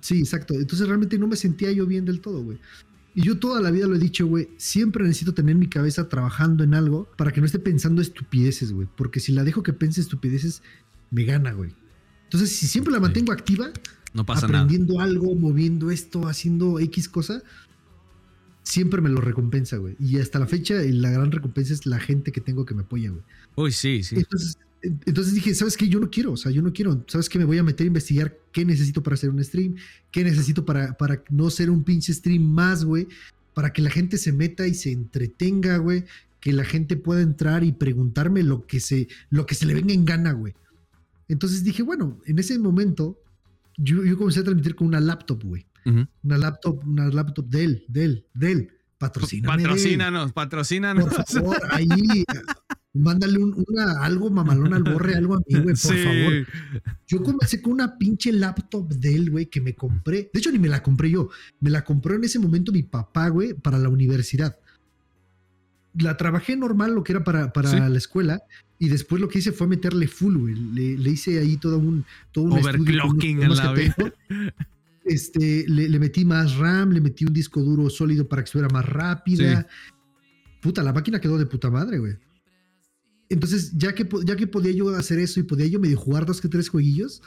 [0.00, 0.54] sí, exacto.
[0.54, 2.58] Entonces realmente no me sentía yo bien del todo, güey.
[3.14, 6.62] Y yo toda la vida lo he dicho, güey, siempre necesito tener mi cabeza trabajando
[6.62, 8.86] en algo para que no esté pensando estupideces, güey.
[8.96, 10.62] Porque si la dejo que piense estupideces,
[11.10, 11.74] me gana, güey.
[12.24, 13.02] Entonces, si siempre la Sí.
[13.02, 13.70] mantengo activa,
[14.14, 14.60] No pasa nada.
[14.60, 17.42] aprendiendo algo, moviendo esto, haciendo X cosa,
[18.62, 19.96] siempre me lo recompensa, güey.
[19.98, 23.10] Y hasta la fecha, la gran recompensa es la gente que tengo que me apoya,
[23.10, 23.22] güey.
[23.56, 24.16] Uy, sí, sí.
[24.16, 25.88] Entonces, entonces dije, ¿sabes qué?
[25.88, 27.04] Yo no quiero, o sea, yo no quiero.
[27.06, 27.38] ¿Sabes qué?
[27.38, 29.76] Me voy a meter a investigar qué necesito para hacer un stream,
[30.10, 33.06] qué necesito para, para no ser un pinche stream más, güey,
[33.54, 36.04] para que la gente se meta y se entretenga, güey,
[36.40, 39.92] que la gente pueda entrar y preguntarme lo que se, lo que se le venga
[39.92, 40.54] en gana, güey.
[41.28, 43.18] Entonces dije, bueno, en ese momento
[43.76, 45.66] yo, yo comencé a transmitir con una laptop, güey.
[45.84, 48.70] Una laptop, una laptop de él, de él, de él.
[48.98, 49.62] Patrocíname.
[49.62, 51.04] Patrocínanos, patrocínanos.
[51.14, 51.88] Por favor, ahí
[52.92, 55.88] mándale un- una, algo mamalón al borre, algo a mí, güey, por Sí.
[56.04, 56.46] favor.
[57.06, 60.28] Yo comencé con una pinche laptop de él, güey, que me compré.
[60.32, 61.30] De hecho, ni me la compré yo.
[61.60, 64.58] Me la compró en ese momento mi papá, güey, para la universidad.
[65.98, 67.76] La trabajé normal, lo que era para, para Sí.
[67.78, 68.42] la escuela.
[68.78, 70.54] Y después lo que hice fue meterle full, güey.
[70.54, 74.12] Le, le hice ahí todo un, todo un estudio Overclocking en temas la tengo.
[75.10, 78.72] Este, le, le metí más RAM, le metí un disco duro sólido para que estuviera
[78.72, 79.66] más rápida.
[80.62, 82.14] puta, la máquina quedó de puta madre, güey.
[83.28, 86.40] Entonces, ya que, ya que podía yo hacer eso y podía yo medio jugar dos
[86.40, 87.22] que tres jueguillos,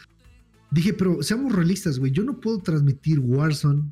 [0.72, 2.12] dije, pero seamos realistas, güey.
[2.12, 3.92] Yo no puedo transmitir Warzone.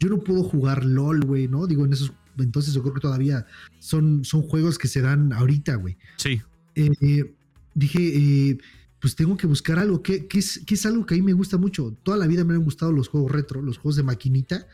[0.00, 1.66] Yo no puedo jugar LOL, güey, ¿no?
[1.66, 3.46] Digo, en esos entonces yo creo que todavía
[3.78, 5.96] son, son juegos que se dan ahorita, güey.
[6.16, 6.40] Sí.
[6.74, 7.34] Eh, eh,
[7.74, 8.58] dije, eh,
[9.00, 11.32] pues tengo que buscar algo que, que es, que es algo que a mí me
[11.32, 11.96] gusta mucho.
[12.02, 14.66] Toda la vida me han gustado los juegos retro, los juegos de maquinita.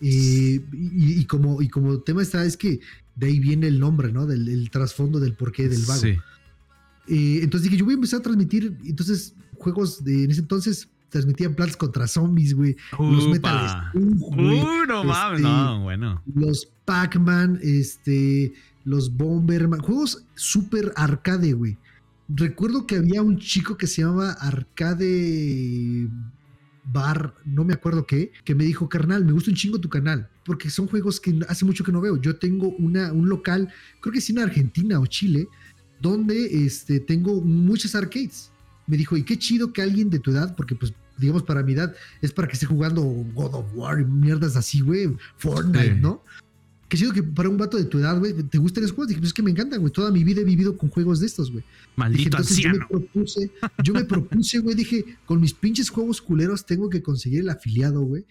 [0.00, 2.80] Eh, y, y como, y como tema está, es que
[3.14, 4.26] de ahí viene el nombre, ¿no?
[4.26, 6.00] Del el trasfondo del porqué del vago.
[6.00, 6.16] Sí.
[7.08, 10.88] Eh, entonces dije, yo voy a empezar a transmitir, entonces, juegos de, en ese entonces
[11.08, 12.76] transmitían Plants contra Zombies, güey.
[12.98, 13.28] Los.
[13.28, 14.60] Metal Slug, güey.
[14.60, 16.22] Uh, no mames, Este, no, bueno.
[16.34, 18.52] Los Pac-Man, este,
[18.84, 21.78] los Bomberman, juegos súper arcade, güey.
[22.28, 26.08] Recuerdo que había un chico que se llamaba Arcade
[26.84, 30.28] Bar, no me acuerdo qué, que me dijo, carnal, me gusta un chingo tu canal,
[30.44, 32.16] porque son juegos que hace mucho que no veo.
[32.20, 35.48] Yo tengo una, un local, creo que es en Argentina o Chile,
[36.00, 38.50] donde este, tengo muchas arcades.
[38.86, 41.72] Me dijo, y qué chido que alguien de tu edad, porque pues digamos para mi
[41.72, 46.00] edad es para que esté jugando God of War y mierdas así, güey, Fortnite, Sí.
[46.00, 46.22] ¿no?
[46.88, 49.08] Qué chido que para un vato de tu edad, güey, te gusten esos juegos.
[49.08, 49.92] Dije, pues es que me encantan, güey.
[49.92, 51.64] Toda mi vida he vivido con juegos de estos, güey.
[51.64, 52.88] Dije, Maldito entonces yo me anciano.
[52.88, 53.50] propuse,
[53.82, 58.02] yo me propuse, güey, dije, con mis pinches juegos culeros tengo que conseguir el afiliado,
[58.02, 58.24] güey.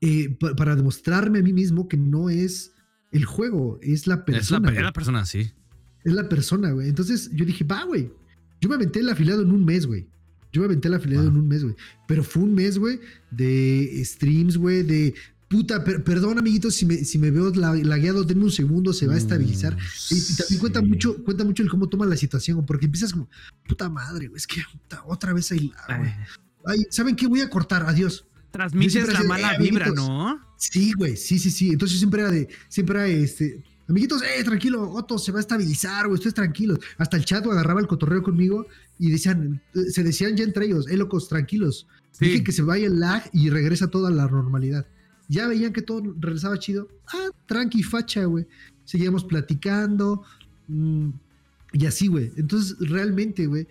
[0.00, 2.72] eh, pa- para demostrarme a mí mismo que no es
[3.12, 4.70] el juego, es la Es la, persona.
[4.72, 5.50] es la persona, sí.
[6.04, 6.88] Es la persona, güey.
[6.88, 8.10] Entonces yo dije, va, güey.
[8.60, 10.08] Yo me aventé el afiliado en un mes, güey.
[10.52, 11.74] Yo me aventé el afiliado en un mes, güey.
[12.08, 13.00] Pero fue un mes, güey,
[13.30, 15.14] de streams, güey, de...
[15.52, 19.06] Puta, per- perdón, amiguitos, si me, si me veo la- lagueado, denme un segundo, se
[19.06, 19.76] va a estabilizar.
[20.10, 23.12] Y, y también cuenta Mm, mucho, cuenta mucho el cómo toma la situación, porque empiezas
[23.12, 23.28] como,
[23.68, 26.10] puta madre, güey, es que puta, otra vez ahí, ah, güey.
[26.64, 27.26] Ay, ¿saben qué?
[27.26, 28.24] Voy a cortar, adiós.
[28.50, 30.08] Transmites la de, mala "Eh, vibra, amiguitos".
[30.08, 30.40] ¿no?
[30.56, 31.70] Sí, güey, sí, sí, sí.
[31.70, 36.06] Entonces siempre era de, siempre era este, amiguitos, eh, tranquilo, Otto se va a estabilizar,
[36.06, 36.78] güey, ustedes tranquilos.
[36.96, 38.66] Hasta el chat agarraba el cotorreo conmigo
[38.98, 39.60] y decían,
[39.90, 41.86] se decían ya entre ellos, eh, locos, tranquilos.
[42.12, 42.26] Sí.
[42.26, 44.86] Dije que se vaya el lag y regresa toda la normalidad.
[45.28, 46.88] Ya veían que todo regresaba chido.
[47.12, 48.46] Ah, tranqui, facha, güey.
[48.84, 50.22] Seguíamos platicando.
[50.68, 51.10] mm,
[51.74, 52.30] y así, güey.
[52.36, 53.66] Entonces, realmente, güey,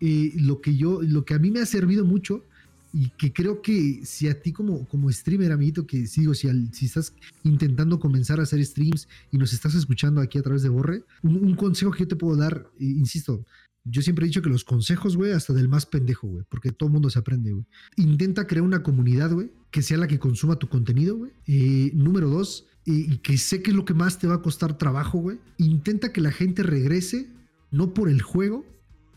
[0.00, 2.44] eh, lo que yo, lo que a mí me ha servido mucho
[2.92, 6.72] y que creo que si a ti como, como streamer, amiguito, que sigo, si, al-
[6.72, 7.12] si estás
[7.44, 11.54] intentando comenzar a hacer streams y nos estás escuchando aquí a través de Borre, un,
[11.54, 13.44] consejo que yo te puedo dar, eh, insisto,
[13.90, 16.88] yo siempre he dicho que los consejos, güey, hasta del más pendejo, güey, porque todo
[16.88, 17.66] mundo se aprende, güey.
[17.96, 21.32] Intenta crear una comunidad, güey, que sea la que consuma tu contenido, güey.
[21.46, 24.42] Eh, número dos, eh, y que sé que es lo que más te va a
[24.42, 25.38] costar trabajo, güey.
[25.58, 27.28] Intenta que la gente regrese,
[27.70, 28.66] no por el juego,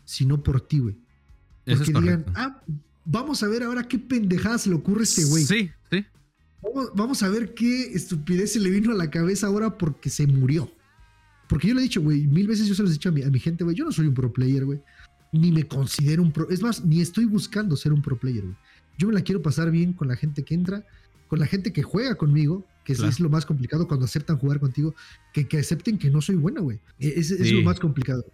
[0.04, 0.96] sino por ti, güey.
[1.66, 2.62] Es Porque digan, ah,
[3.04, 5.44] vamos a ver ahora qué pendejada se le ocurre a este güey.
[5.44, 6.04] Sí, sí.
[6.62, 10.26] Vamos, vamos a ver qué estupidez se le vino a la cabeza ahora porque se
[10.26, 10.72] murió.
[11.52, 13.22] Porque yo le he dicho, güey, mil veces yo se los he dicho a mi,
[13.22, 14.80] a mi gente, güey, yo no soy un pro player, güey.
[15.32, 16.48] Ni me considero un pro.
[16.48, 18.56] Es más, ni estoy buscando ser un pro player, güey.
[18.96, 20.84] Yo me la quiero pasar bien con la gente que entra,
[21.28, 23.10] con la gente que juega conmigo, que es- Claro.
[23.12, 24.94] es, lo más complicado cuando aceptan jugar contigo,
[25.34, 26.78] que, que acepten que no soy bueno, güey.
[26.98, 28.24] E, Es, lo más complicado.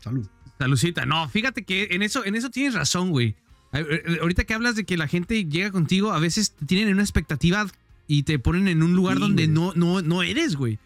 [0.00, 0.26] Salud.
[0.58, 1.04] Salucita.
[1.04, 3.34] No, fíjate que en eso, en eso tienes razón, güey.
[3.72, 7.02] A- eh, Ahorita que hablas de que la gente llega contigo, a veces tienen una
[7.02, 7.66] expectativa
[8.06, 9.54] y te ponen en un lugar Sí, donde güey.
[9.54, 10.78] no, no, no eres, güey.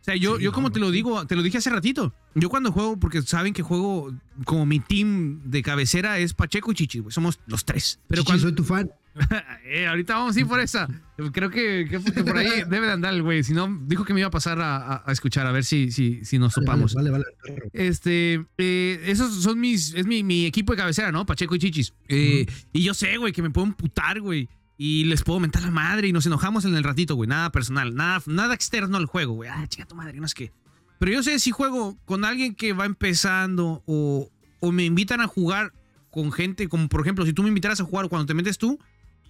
[0.00, 2.14] O sea, yo, Sí, yo como te lo digo, te lo dije hace ratito.
[2.34, 4.12] Yo cuando juego, porque saben que juego
[4.44, 7.12] como mi team de cabecera es Pacheco y Chichi, güey.
[7.12, 8.00] Somos los tres.
[8.08, 8.90] Pero Chichi, cuando, soy tu fan.
[9.66, 10.88] Eh, ahorita vamos a ir por esa.
[11.32, 13.42] Creo que, que- que por ahí debe de andar el güey.
[13.44, 15.90] Si no, dijo que me iba a pasar a, a- a escuchar a ver si,
[15.92, 16.94] si, si nos topamos.
[16.94, 17.24] Vale, vale.
[17.72, 21.26] Este, eh, esos son mis, es mi, mi equipo de cabecera, ¿no?
[21.26, 21.92] Pacheco y Chichis.
[22.08, 24.48] Eh, Y yo sé, güey, que me puedo emputar, güey.
[24.82, 27.28] Y les puedo mentar la madre y nos enojamos en el ratito, güey.
[27.28, 29.50] Nada personal, nada, nada externo al juego, güey.
[29.52, 30.52] Ah, chica tu madre, no es que.
[30.98, 35.26] Pero yo sé si juego con alguien que va empezando o, o me invitan a
[35.26, 35.74] jugar
[36.10, 38.78] con gente, como por ejemplo, si tú me invitaras a jugar cuando te metes tú,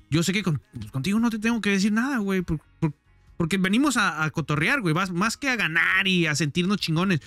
[0.09, 2.43] yo sé que con- pues, contigo no te tengo que decir nada, güey.
[2.43, 2.95] por- por-
[3.37, 4.95] porque venimos a, a cotorrear, güey.
[4.95, 7.21] Más, más que a ganar y a sentirnos chingones.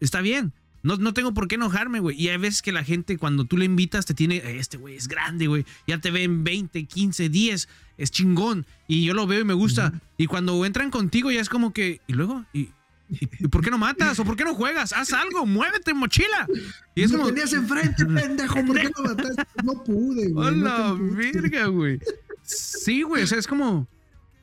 [0.00, 0.54] Está bien.
[0.82, 2.20] No, no tengo por qué enojarme, güey.
[2.20, 4.94] Y hay veces que la gente, cuando tú le invitas, te tiene, "Eh, este güey
[4.96, 5.64] es grande, güey.
[5.86, 7.68] Ya te ven 20, 15, 10.
[7.96, 8.64] Es chingón.
[8.86, 9.92] Y yo lo veo y me gusta.
[10.16, 12.44] Y cuando entran contigo, ya es como que, ¿y luego?
[12.52, 12.68] ¿Y,
[13.10, 14.18] y- por qué no matas?
[14.20, 14.92] ¿O por qué no juegas?
[14.92, 16.46] Haz algo, muévete, mochila.
[16.94, 18.54] Y es Lo como, tenías enfrente, pendejo.
[18.64, 19.42] ¿Por qué no mataste?
[19.64, 20.32] No pude, güey.
[20.32, 21.32] no ¡Hola, pude.
[21.32, 21.98] verga, güey!
[22.44, 23.24] Sí, güey.
[23.24, 23.88] O sea, es como,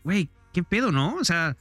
[0.04, 1.16] güey, ¿qué pedo, no?
[1.16, 1.56] O sea,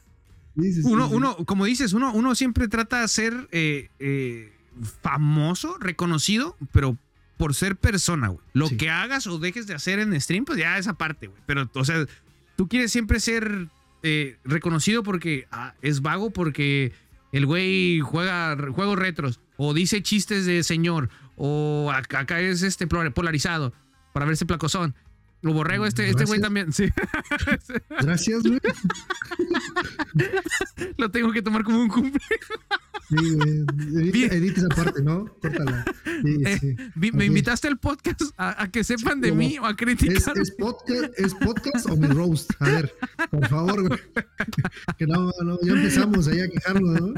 [0.61, 1.15] sí, sí, uno, sí.
[1.15, 4.53] uno, como dices, uno, uno siempre trata de ser eh, eh,
[5.03, 6.97] famoso, reconocido, pero
[7.37, 8.41] por ser persona, güey.
[8.53, 8.77] Lo Sí.
[8.77, 11.41] que hagas o dejes de hacer en stream, pues ya esa parte, güey.
[11.47, 12.07] Pero, o sea,
[12.57, 13.69] tú quieres siempre ser
[14.03, 16.93] eh, reconocido porque ah, es vago, porque
[17.33, 22.87] el güey juega juegos retros, o dice chistes de señor, o acá, acá es este
[22.87, 23.73] polarizado
[24.13, 24.95] para verse placozón.
[25.43, 26.73] Lo borrego, este, este güey también.
[26.73, 26.89] Sí.
[28.01, 28.61] Gracias, güey.
[30.97, 32.21] Lo tengo que tomar como un cumple.
[33.09, 34.25] Sí, güey.
[34.25, 35.27] Edita, esa parte, ¿no?
[35.41, 35.85] Córtala.
[36.23, 36.77] Sí, Eh, sí.
[37.13, 39.41] me invitaste al podcast a, a que sepan de ¿Cómo?
[39.41, 40.39] mí o a ¿Es, criticar.
[40.39, 42.51] es podcast, ¿Es podcast o mi roast?
[42.61, 42.95] A ver,
[43.31, 44.01] por favor, güey.
[44.99, 47.15] Que no, no, ya empezamos ahí a quejarnos, ¿no?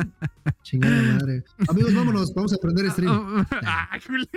[0.62, 1.44] Chingada madre.
[1.68, 3.46] Amigos, vámonos, vamos a aprender stream.
[3.62, 4.28] Ah, culero.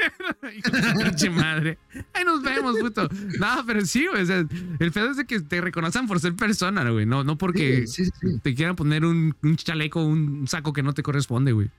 [0.41, 1.77] De su pinche madre.
[2.13, 3.07] Ahí nos vemos, puto.
[3.39, 4.23] No, pero sí, güey.
[4.23, 4.45] o sea,
[4.79, 7.05] el pedo es de que te reconozcan por ser persona, güey.
[7.05, 8.03] No, no porque sí.
[8.43, 11.69] te quieran poner un, un chaleco, un saco que no te corresponde, güey.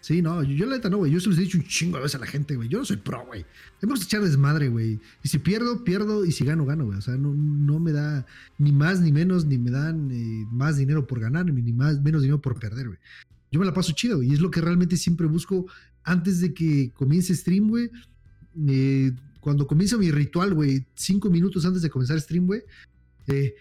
[0.00, 1.12] Sí, no, yo, yo la neta no, güey.
[1.12, 2.68] Yo se los he dicho un chingo a veces a la gente, güey.
[2.68, 3.44] Yo no soy pro, güey.
[3.82, 5.00] Hemos echar desmadre, güey.
[5.22, 6.24] Y si pierdo, pierdo.
[6.24, 6.98] Y si gano, gano, güey.
[6.98, 8.24] O sea, no, no me da
[8.58, 12.22] ni más ni menos, ni me dan eh, más dinero por ganar, ni más menos
[12.22, 12.98] dinero por perder, güey.
[13.50, 14.22] Yo me la paso chido.
[14.22, 15.66] Y es lo que realmente siempre busco
[16.04, 17.90] antes de que comience stream, güey.
[18.66, 22.62] Eh, cuando comienza mi ritual, güey, cinco minutos antes de comenzar stream, güey.
[23.28, 23.54] Eh,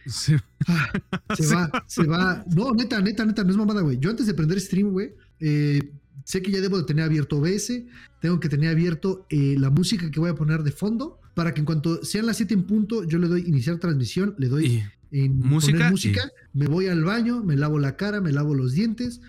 [0.67, 0.91] Ah,
[1.35, 1.53] se Sí.
[1.53, 2.43] va, se va.
[2.55, 3.97] No, neta, neta, neta, no es mamada, güey.
[3.99, 5.91] Yo antes de prender stream, güey, eh,
[6.23, 7.83] sé que ya debo de tener abierto OBS,
[8.21, 11.59] tengo que tener abierto eh, la música que voy a poner de fondo para que
[11.61, 14.83] en cuanto sean las 7 en punto, yo le doy iniciar transmisión, le doy Y-
[15.19, 18.53] en música poner y- música, me voy al baño, me lavo la cara, me lavo
[18.55, 19.21] los dientes,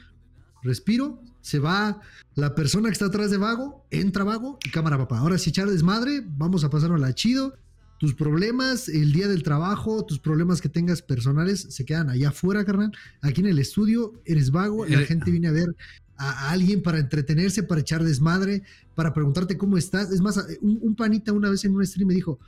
[0.62, 2.00] respiro, se va
[2.34, 5.18] la persona que está atrás de Vago, entra Vago y cámara papá.
[5.18, 7.56] Ahora sí echar desmadre, vamos a pasarnos la chido.
[7.98, 12.64] Tus problemas, el día del trabajo, tus problemas que tengas personales se quedan allá afuera,
[12.64, 12.92] carnal.
[13.22, 15.74] Aquí en el estudio eres vago, la Eh, gente viene a ver
[16.16, 18.62] a, a alguien para entretenerse, para echar desmadre,
[18.94, 20.12] para preguntarte cómo estás.
[20.12, 22.38] Es más, un, un panita una vez en un stream me dijo,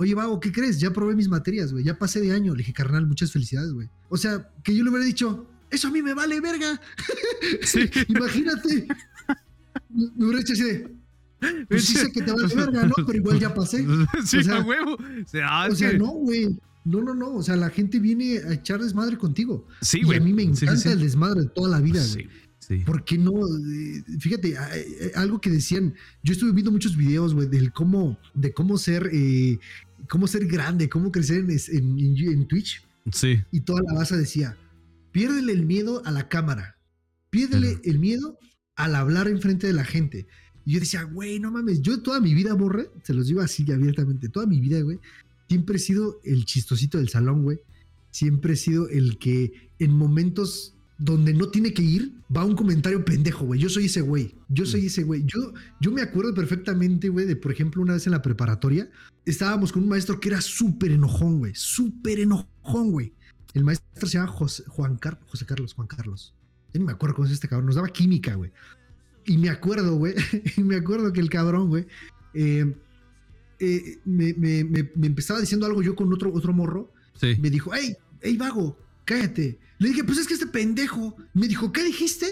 [0.00, 0.78] Oye, Vago, ¿qué crees?
[0.78, 1.82] Ya probé mis materias, güey.
[1.84, 2.52] Ya pasé de año.
[2.54, 3.88] Le dije, carnal, muchas felicidades, güey.
[4.08, 6.80] O sea, que yo le hubiera dicho, eso a mí me vale, verga.
[7.62, 7.90] Sí.
[8.08, 8.86] Imagínate.
[9.88, 10.88] Me hubiera hecho así de,
[11.68, 12.94] pues sí sé que te vale verga, ¿no?
[13.06, 13.86] Pero igual ya pasé.
[14.24, 14.94] Sí, O sea- a huevo.
[14.94, 16.58] O sea, ah, O sea, no, güey.
[16.84, 17.34] No, no, no.
[17.34, 19.66] O sea, la gente viene a echar desmadre contigo.
[19.82, 20.18] Sí, y güey.
[20.18, 20.88] a mí me Sí, sí, encanta sí.
[20.88, 22.24] el desmadre de toda la vida, güey.
[22.24, 22.28] Sí,
[22.78, 22.78] sí.
[22.78, 23.32] ¿Por qué no?
[23.32, 28.52] Eh, Fíjate, eh, algo que decían, yo estuve viendo muchos videos, güey, del cómo, de
[28.54, 29.58] cómo ser, eh,
[30.08, 32.82] cómo ser grande, cómo crecer en, en- en- Twitch.
[33.12, 33.38] Sí.
[33.52, 34.56] Y toda la base decía,
[35.12, 36.78] piérdele el miedo a la cámara,
[37.30, 37.80] piérdele Ujú.
[37.84, 38.38] el miedo
[38.76, 40.26] al hablar enfrente de la gente.
[40.68, 43.64] Y yo decía, güey, no mames, yo toda mi vida, borre, se los digo así
[43.72, 44.98] abiertamente, toda mi vida, güey,
[45.48, 47.58] siempre he sido el chistosito del salón, güey.
[48.10, 53.02] Siempre he sido el que en momentos donde no tiene que ir, va un comentario
[53.02, 53.58] pendejo, güey.
[53.58, 54.34] Yo soy ese güey.
[54.50, 55.24] Yo soy ese güey.
[55.24, 58.90] Yo, yo me acuerdo perfectamente, güey, de, por ejemplo, una vez en la preparatoria,
[59.24, 61.52] estábamos con un maestro que era súper enojón, güey.
[61.54, 63.14] Súper enojón, güey.
[63.54, 66.34] El maestro se llama José, Juan Car- José Carlos, Juan Carlos.
[66.74, 67.64] Yo ni me acuerdo cómo es este cabrón.
[67.64, 68.50] Nos daba química, güey.
[69.28, 70.14] Y me acuerdo, güey.
[70.56, 71.86] y me acuerdo que el cabrón, güey,
[72.34, 72.74] eh,
[73.60, 76.92] eh, me, me- me- me empezaba diciendo algo yo con otro, otro morro.
[77.14, 77.36] Sí.
[77.40, 79.58] Me dijo, hey, hey, vago, cállate.
[79.78, 81.16] Le dije, pues es que este pendejo.
[81.34, 82.26] Me dijo, ¿qué dijiste?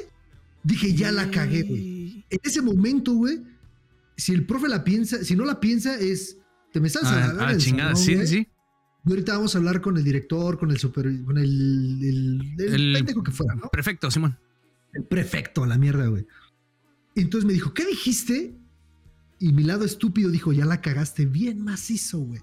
[0.65, 2.25] Dije, ya la cagué, güey.
[2.31, 3.41] En ese momento, güey,
[4.17, 6.39] si el profe la piensa, si no la piensa, es.
[6.73, 7.91] Te me estás a la ah, del chingada.
[7.95, 8.27] salón, Sí, güey.
[8.27, 8.49] sí.
[9.07, 12.75] Y ahorita vamos a hablar con el director, con el super, con el, el, el
[12.75, 13.69] El- pendejo que fuera, ¿no?
[13.69, 14.37] Perfecto, Simón.
[14.93, 16.27] El prefecto, a la mierda, güey.
[17.16, 18.55] Entonces me dijo, ¿qué dijiste?
[19.38, 22.40] Y mi lado estúpido dijo, ya la cagaste bien macizo, güey.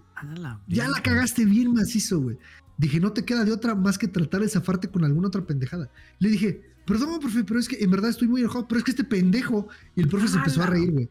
[0.68, 2.38] Ya la cagaste bien macizo, güey.
[2.78, 5.92] Dije, no te queda de otra más que tratar de zafarte con alguna otra pendejada.
[6.20, 8.92] Le dije, perdón, profe, pero es que en verdad estoy muy enojado, pero es que
[8.92, 9.68] este pendejo.
[9.96, 11.10] Y el profe se empezó a reír, güey.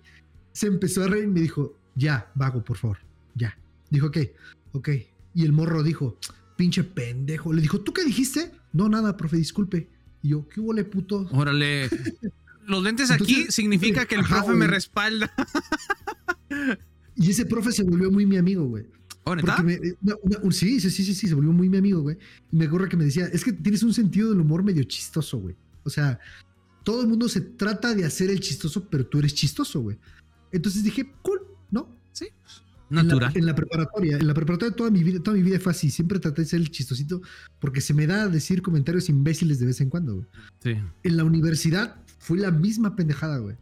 [0.52, 2.98] Se empezó a reír y me dijo, ya, vago, por favor,
[3.34, 3.56] ya.
[3.90, 4.18] Dijo, ok,
[4.72, 4.88] ok.
[5.34, 6.18] Y el morro dijo,
[6.56, 7.52] pinche pendejo.
[7.52, 8.50] Le dijo, ¿tú qué dijiste?
[8.72, 9.88] No, nada, profe, disculpe.
[10.20, 11.28] Y yo, ¿qué huele, puto?
[11.30, 11.88] Órale.
[12.66, 15.32] Los lentes aquí significa que el ajá, profe me respalda.
[17.14, 18.86] Y ese profe se volvió muy mi amigo, güey.
[19.24, 19.56] ¿Oh, neta?
[19.56, 22.16] Porque me, un- sí, sí, sí, sí, se volvió muy mi amigo, güey.
[22.50, 25.38] Y me acuerdo que me decía, es que tienes un sentido del humor medio chistoso,
[25.38, 25.54] güey.
[25.84, 26.18] O sea,
[26.84, 29.98] todo el mundo se trata de hacer el chistoso, pero tú eres chistoso, güey.
[30.50, 31.96] Entonces dije, cool, ¿no?
[32.12, 32.26] Sí.
[32.90, 33.32] En la- Natural.
[33.36, 35.90] En la, preparatoria, en la preparatoria toda mi vida, toda mi vida fue así.
[35.90, 37.22] Siempre traté de ser el chistosito
[37.60, 40.26] porque se me da a decir comentarios imbéciles de vez en cuando, güey.
[40.62, 40.74] Sí.
[41.04, 43.56] En la universidad fue la misma pendejada, güey.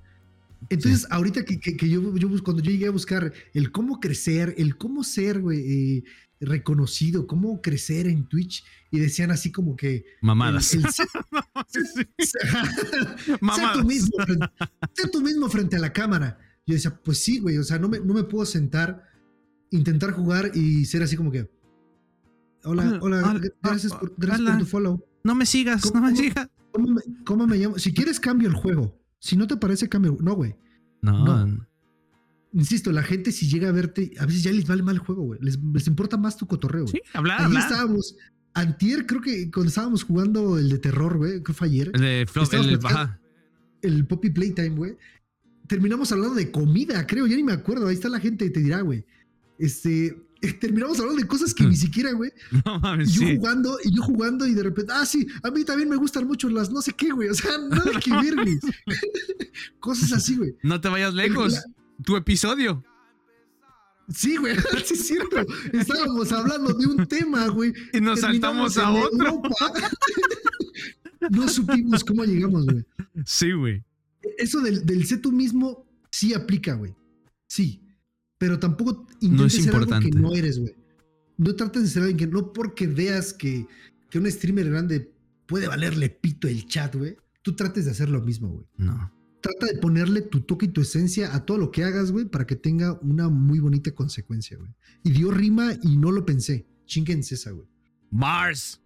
[0.68, 4.54] Entonces, ahorita que, que- que yo, yo cuando yo llegué a buscar el cómo crecer,
[4.58, 6.04] el cómo ser, güey, eh,
[6.40, 10.04] reconocido, cómo crecer en Twitch, y decían así como que...
[10.20, 10.74] Mamadas.
[10.74, 10.86] el- el
[13.40, 13.78] Mamadas.
[13.78, 14.46] tú mismo, frente,
[14.94, 16.38] sé tú mismo frente a la cámara.
[16.66, 19.02] Yo decía, pues sí, güey, o sea, no me, no me puedo sentar,
[19.70, 21.50] intentar jugar y ser así como que...
[22.64, 24.50] Hola, hola, Hola, gracias, por, gracias hola.
[24.52, 25.04] por tu follow.
[25.24, 26.22] No me sigas, no ¿Cómo- me cómo?
[26.22, 26.48] sigas.
[26.72, 27.78] ¿Cómo me, cómo me llamo?
[27.78, 28.98] Si quieres, cambio el juego.
[29.18, 30.16] Si no te parece, cambio.
[30.20, 30.54] No, güey.
[31.02, 31.66] No, No.
[32.52, 35.22] Insisto, la gente, si llega a verte, a veces ya les vale mal el juego,
[35.22, 35.38] güey.
[35.40, 36.94] Les, les importa más tu cotorreo, güey.
[36.94, 37.62] sí, hablar, Ahí hablar.
[37.62, 38.16] estábamos.
[38.54, 42.26] Antier, creo que cuando estábamos jugando el de terror, güey, que fue ayer, El de
[42.26, 43.20] Flo- Estamos el- ajá.
[43.82, 44.96] el Poppy Playtime, güey.
[45.68, 47.86] Terminamos hablando de comida, creo, ya ni me acuerdo.
[47.86, 49.04] Ahí está la gente y te dirá, güey.
[49.60, 50.20] Este,
[50.60, 52.32] terminamos hablando de cosas que ni siquiera, güey.
[52.64, 53.36] No mames, Y yo sí.
[53.36, 56.48] jugando, y yo jugando, y de repente, ah, sí, a mí también me gustan mucho
[56.48, 57.28] las no sé qué, güey.
[57.28, 58.58] O sea, nada que ver, güey.
[59.80, 60.56] Cosas así, güey.
[60.62, 61.52] No te vayas lejos.
[61.52, 61.62] La-
[62.04, 62.82] Tu episodio.
[64.12, 65.36] Sí, güey, sí es cierto.
[65.72, 67.72] Estábamos hablando de un tema, güey.
[67.92, 69.42] Y nos Terminamos saltamos a otro.
[71.30, 72.84] No supimos cómo llegamos, güey.
[73.24, 73.84] Sí, güey.
[74.38, 76.94] Eso del, del sé tú mismo sí aplica, güey.
[77.46, 77.82] Sí.
[78.40, 80.10] Pero tampoco No intentes es ser algo importante.
[80.10, 80.74] que no eres, güey.
[81.36, 83.66] No trates de ser alguien que no porque veas que,
[84.08, 85.12] que un streamer grande
[85.44, 87.16] puede valerle pito el chat, güey.
[87.42, 88.66] Tú trates de hacer lo mismo, güey.
[88.78, 89.12] No.
[89.42, 92.46] Trata de ponerle tu toque y tu esencia a todo lo que hagas, güey, para
[92.46, 94.70] que tenga una muy bonita consecuencia, güey.
[95.04, 96.66] Y dio rima y no lo pensé.
[96.86, 97.68] Chinguense esa, güey.
[98.10, 98.80] Mars.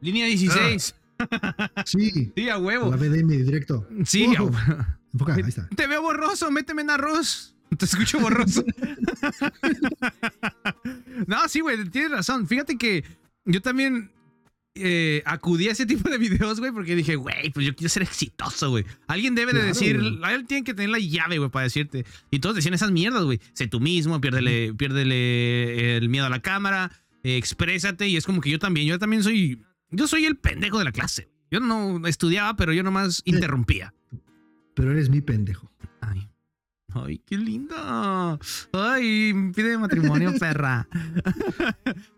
[0.00, 0.82] Línea 16.
[0.84, 0.94] Sí.
[2.34, 2.90] Sí, a a huevo.
[2.90, 3.86] La BDM directo.
[4.04, 4.52] Sí, a Ojo.
[4.52, 4.86] huevo.
[5.12, 5.68] Enfoca, ahí está.
[5.68, 7.54] Te veo borroso, méteme en arroz.
[7.78, 8.64] Te escucho borroso.
[11.26, 12.46] no, sí, güey, tienes razón.
[12.46, 13.04] Fíjate que
[13.44, 14.10] yo también
[14.74, 18.02] eh, acudí a ese tipo de videos, güey, porque dije, güey, pues yo quiero ser
[18.02, 18.84] exitoso, güey.
[19.06, 22.04] Alguien debe de decir, alguien tiene que tener la llave, güey, para decirte.
[22.30, 23.40] Y todos decían esas mierdas, güey.
[23.54, 26.90] Sé tú mismo, piérdele, piérdele el miedo a la cámara,
[27.22, 28.08] eh, exprésate.
[28.08, 30.92] Y es como que yo también, yo también soy, yo soy el pendejo de la
[30.92, 31.28] clase.
[31.50, 33.92] Yo no estudiaba, pero yo nomás interrumpía.
[34.74, 35.71] Pero eres mi pendejo.
[36.94, 37.20] Ay.
[37.26, 38.38] Qué linda.
[38.72, 40.88] Ay, pide matrimonio, perra.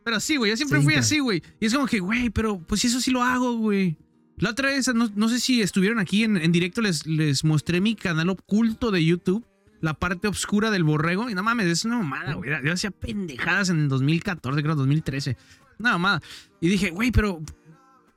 [0.04, 1.42] pero sí, güey, yo siempre fui así, güey.
[1.60, 3.96] Y es como que, güey, pero pues eso sí lo hago, güey.
[4.36, 7.80] La otra vez, no, no sé si estuvieron aquí en, en directo, les, les mostré
[7.80, 9.46] mi canal oculto de YouTube,
[9.80, 11.30] la parte oscura del borrego.
[11.30, 12.50] Y no mames, es una mamada, güey.
[12.64, 15.36] Yo hacía pendejadas en el 2014, creo, 2013.
[15.78, 16.22] Una mamada.
[16.60, 17.40] Y dije, güey, pero.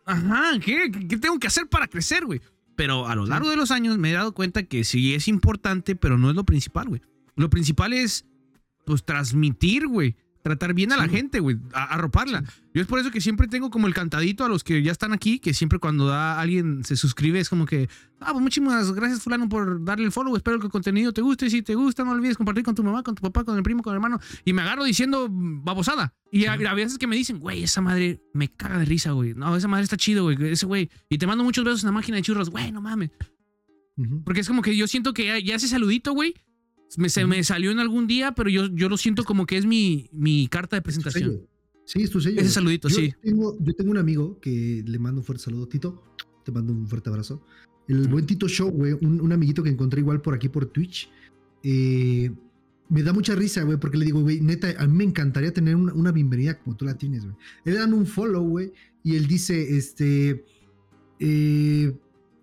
[0.05, 0.89] Ajá, ¿qué?
[0.89, 2.41] ¿Qué tengo que hacer para crecer, güey?
[2.77, 5.95] Pero a lo largo de los años me he dado cuenta que sí es importante,
[5.95, 7.01] pero no es lo principal, güey.
[7.35, 8.25] Lo principal es,
[8.85, 10.15] pues, transmitir, güey.
[10.47, 11.09] Tratar bien a la Sí.
[11.11, 11.57] gente, güey.
[11.73, 12.41] a- Arroparla.
[12.73, 15.11] Yo es por eso que siempre tengo como el cantadito a los que ya están
[15.11, 17.89] aquí, que siempre cuando da alguien se suscribe es como que,
[18.21, 21.49] ah, pues muchísimas gracias fulano por darle el follow, espero que el contenido te guste,
[21.49, 23.83] si te gusta no olvides compartir con tu mamá, con tu papá, con el primo,
[23.83, 26.13] con el hermano, y me agarro diciendo babosada.
[26.31, 29.33] Y a, a veces que me dicen, güey, esa madre me caga de risa, güey.
[29.33, 30.89] No, esa madre está chido, güey, ese güey.
[31.09, 33.09] Y te mando muchos besos en la máquina de churros, güey, no mames.
[33.97, 34.23] Ujú.
[34.23, 36.35] Porque es como que yo siento que ya, ya ese saludito, güey,
[36.97, 39.65] me, se me salió en algún día, pero yo, yo lo siento como que es
[39.65, 41.41] mi, mi carta de presentación.
[41.85, 42.39] Sí, es tu sello.
[42.41, 43.13] Ese saludito, yo sí.
[43.21, 46.03] Tengo, yo tengo un amigo que le mando un fuerte saludo, Tito.
[46.43, 47.41] Te mando un fuerte abrazo.
[47.87, 51.09] El buen Tito Show, güey, un, un amiguito que encontré igual por aquí por Twitch.
[51.63, 52.31] eh,
[52.89, 55.75] me da mucha risa, güey, porque le digo, güey, neta, a mí me encantaría tener
[55.75, 57.35] una, una bienvenida como tú la tienes, güey.
[57.65, 58.71] Él dan un follow, güey,
[59.03, 60.45] y él dice, este,
[61.19, 61.93] eh,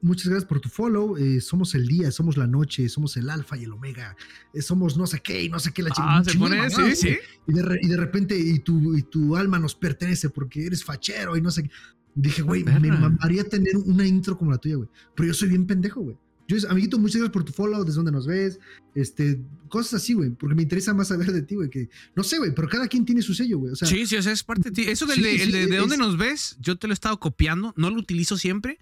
[0.05, 3.57] muchas gracias por tu follow, eh, somos el día, somos la noche, somos el alfa
[3.57, 4.17] y el omega,
[4.53, 6.71] eh, somos no sé qué y no sé qué, la Ah, chingada, se de pone,
[6.95, 7.17] sí, sí.
[7.49, 11.37] Y de, y de repente, y tu, y tu alma nos pertenece porque eres fachero
[11.37, 11.71] y no sé qué.
[12.15, 14.89] Dije, güey, me mamaría tener una intro como la tuya, güey.
[15.17, 16.17] Pero yo soy bien pendejo, güey.
[16.47, 18.61] Yo, amiguito, muchas gracias por tu follow, desde donde nos ves,
[18.95, 22.37] este, cosas así, güey, porque me interesa más saber de ti, güey, que no sé,
[22.39, 23.73] güey, pero cada quien tiene su sello, güey.
[23.73, 24.83] O sea, Sí, sí, o sea, es parte de ti.
[24.91, 26.93] Eso del Sí, de, el sí, de, de es- dónde nos ves, yo te lo
[26.93, 28.79] he estado copiando, no lo utilizo siempre,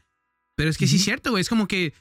[0.55, 1.41] pero es que sí es cierto, güey.
[1.41, 1.93] Es como que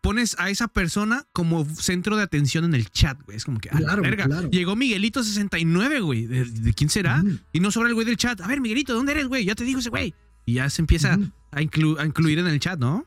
[0.00, 3.36] pones a esa persona como centro de atención en el chat, güey.
[3.36, 4.24] Es como que, a la verga.
[4.26, 4.50] claro.
[4.50, 6.26] Llegó Miguelito69, güey.
[6.26, 7.22] ¿De, de quién será?
[7.52, 8.40] Y no sobra el güey del chat.
[8.40, 9.44] A ver, Miguelito, ¿dónde eres, güey?
[9.44, 10.14] Ya te digo ese güey.
[10.46, 11.18] Y ya se empieza
[11.50, 13.06] a, inclu- a incluir en el chat, ¿no?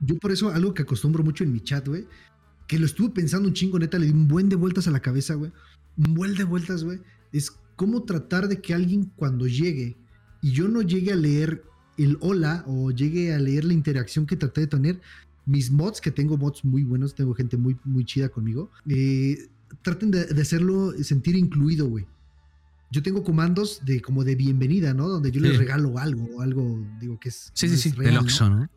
[0.00, 2.06] Yo por eso algo que acostumbro mucho en mi chat, güey,
[2.66, 5.00] que lo estuve pensando un chingo, neta, le di un buen de vueltas a la
[5.00, 5.52] cabeza, güey.
[5.96, 6.98] Un buen de vueltas, güey.
[7.32, 9.96] Es cómo tratar de que alguien cuando llegue
[10.42, 11.62] y yo no llegue a leer
[11.98, 15.00] el hola o llegue a leer la interacción que traté de tener,
[15.46, 19.48] mis mods, que tengo mods muy buenos, tengo gente muy, muy chida conmigo, eh,
[19.82, 22.06] traten de, de hacerlo sentir incluido, güey.
[22.90, 25.08] Yo tengo comandos de como de bienvenida, ¿no?
[25.08, 27.50] Donde yo les regalo algo, algo, digo que es...
[27.52, 27.90] Sí, sí, es sí.
[27.90, 28.20] real, Del ¿no?
[28.20, 28.70] Oxxo, ¿no?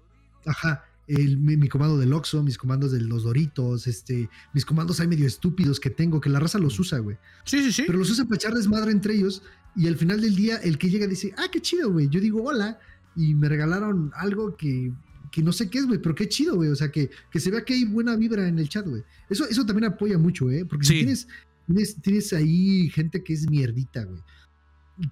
[0.46, 0.84] Ajá.
[1.08, 5.08] El- mi, mi comando del Oxxo, mis comandos de los Doritos, este, mis comandos hay
[5.08, 7.18] medio estúpidos que tengo, que la raza los usa, güey.
[7.46, 7.84] Sí, sí, sí.
[7.86, 9.44] Pero los usa para echar desmadre entre ellos
[9.76, 12.10] y al final del día el que llega dice, ah, qué chido, güey.
[12.10, 12.80] Yo digo hola
[13.18, 14.94] y me regalaron algo que,
[15.32, 16.70] que no sé qué es, güey, pero qué chido, güey.
[16.70, 19.04] O sea, que, que se vea que hay buena vibra en el chat, güey.
[19.30, 20.64] Eso, eso también apoya mucho, ¿eh?
[20.66, 20.94] Porque Sí.
[20.94, 21.28] si tienes,
[21.66, 24.22] tienes, tienes ahí gente que es mierdita, güey.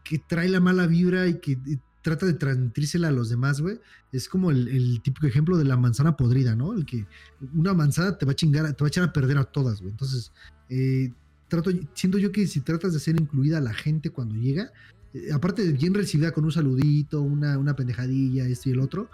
[0.04, 3.80] que trae la mala vibra y que y trata de transmitírsela a los demás, güey.
[4.12, 6.74] Es como el, el típico ejemplo de la manzana podrida, ¿no?
[6.74, 7.06] El que
[7.54, 9.92] una manzana te va a chingar, te va a echar a perder a todas, güey.
[9.92, 10.32] Entonces,
[10.70, 11.12] eh,
[11.48, 14.72] trato, siento yo que si tratas de hacer incluida a la gente cuando llega,
[15.16, 19.10] eh, aparte de bien recibida con un saludito, una, una pendejadilla, esto y el otro,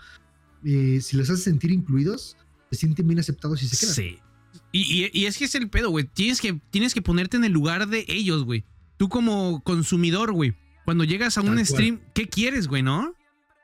[0.65, 2.35] eh, si les haces sentir incluidos,
[2.71, 3.95] se sienten bien aceptados y se quedan.
[3.95, 4.19] Sí.
[4.71, 6.05] Y, y- y es que es el pedo, güey.
[6.05, 8.63] Tienes que, tienes que ponerte en el lugar de ellos, güey.
[8.97, 10.53] Tú como consumidor, güey.
[10.85, 11.65] Cuando llegas a Tal un cual.
[11.65, 13.15] stream, ¿qué quieres, güey, no?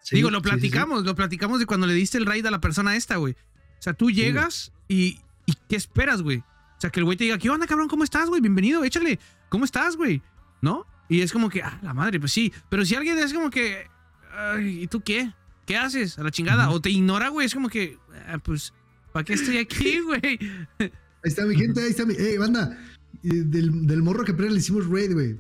[0.04, 0.56] Sí, Digo, lo sí, sí, sí.
[0.56, 3.34] platicamos, lo platicamos de cuando le diste el raid a la persona esta, güey.
[3.34, 6.38] O sea, tú llegas y, y ¿qué esperas, güey?
[6.40, 7.88] O sea, que el güey te diga, ¿qué onda, cabrón?
[7.90, 8.40] ¿Cómo estás, güey?
[8.42, 9.20] Bienvenido, échale.
[9.50, 10.22] ¿Cómo estás, güey?
[10.62, 10.86] ¿No?
[11.10, 12.52] Y es como que, ah, la madre, pues sí.
[12.70, 13.88] Pero si alguien es como que,
[14.32, 15.34] ay, ¿y tú qué?
[15.66, 16.18] ¿Qué haces?
[16.20, 16.70] A la chingada.
[16.70, 17.46] O te ignora, güey.
[17.46, 17.98] Es como que,
[18.28, 18.74] ah, pues,
[19.14, 20.40] ¿para qué estoy aquí, güey?
[20.80, 20.90] Ahí
[21.24, 22.14] está mi gente, ahí está mi.
[22.14, 22.78] ¡Ey, banda!
[23.24, 25.38] Eh, Del, del morro que apenas le hicimos raid, güey.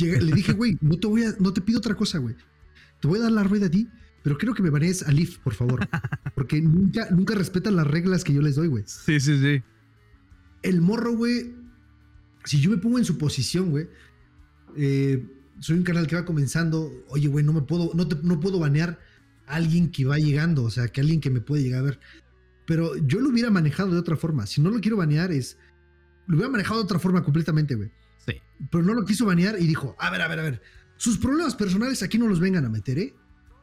[0.00, 2.34] Le dije, güey, no te voy a, no te pido otra cosa, güey.
[3.00, 3.88] Te voy a dar la raid a ti,
[4.22, 5.88] pero quiero que me banees a Leaf, por favor.
[6.34, 8.84] Porque nunca, nunca respetan las reglas que yo les doy, güey.
[8.86, 9.62] Sí, sí, sí.
[10.62, 11.54] El morro, güey.
[12.44, 13.88] Si yo me pongo en su posición, güey.
[14.76, 15.24] Eh,
[15.60, 16.92] soy un canal que va comenzando.
[17.08, 18.98] Oye, güey, no me puedo, no, te- no puedo banear
[19.46, 20.64] a alguien que va llegando.
[20.64, 22.00] O sea, que alguien que me puede llegar a ver.
[22.66, 24.46] Pero yo lo hubiera manejado de otra forma.
[24.46, 25.56] Si no lo quiero banear, es.
[26.26, 27.90] Lo hubiera manejado de otra forma completamente, güey.
[28.26, 28.34] Sí.
[28.70, 30.62] Pero no lo quiso banear y dijo: A ver, a ver, a ver.
[30.96, 33.14] Sus problemas personales aquí no los vengan a meter, ¿eh?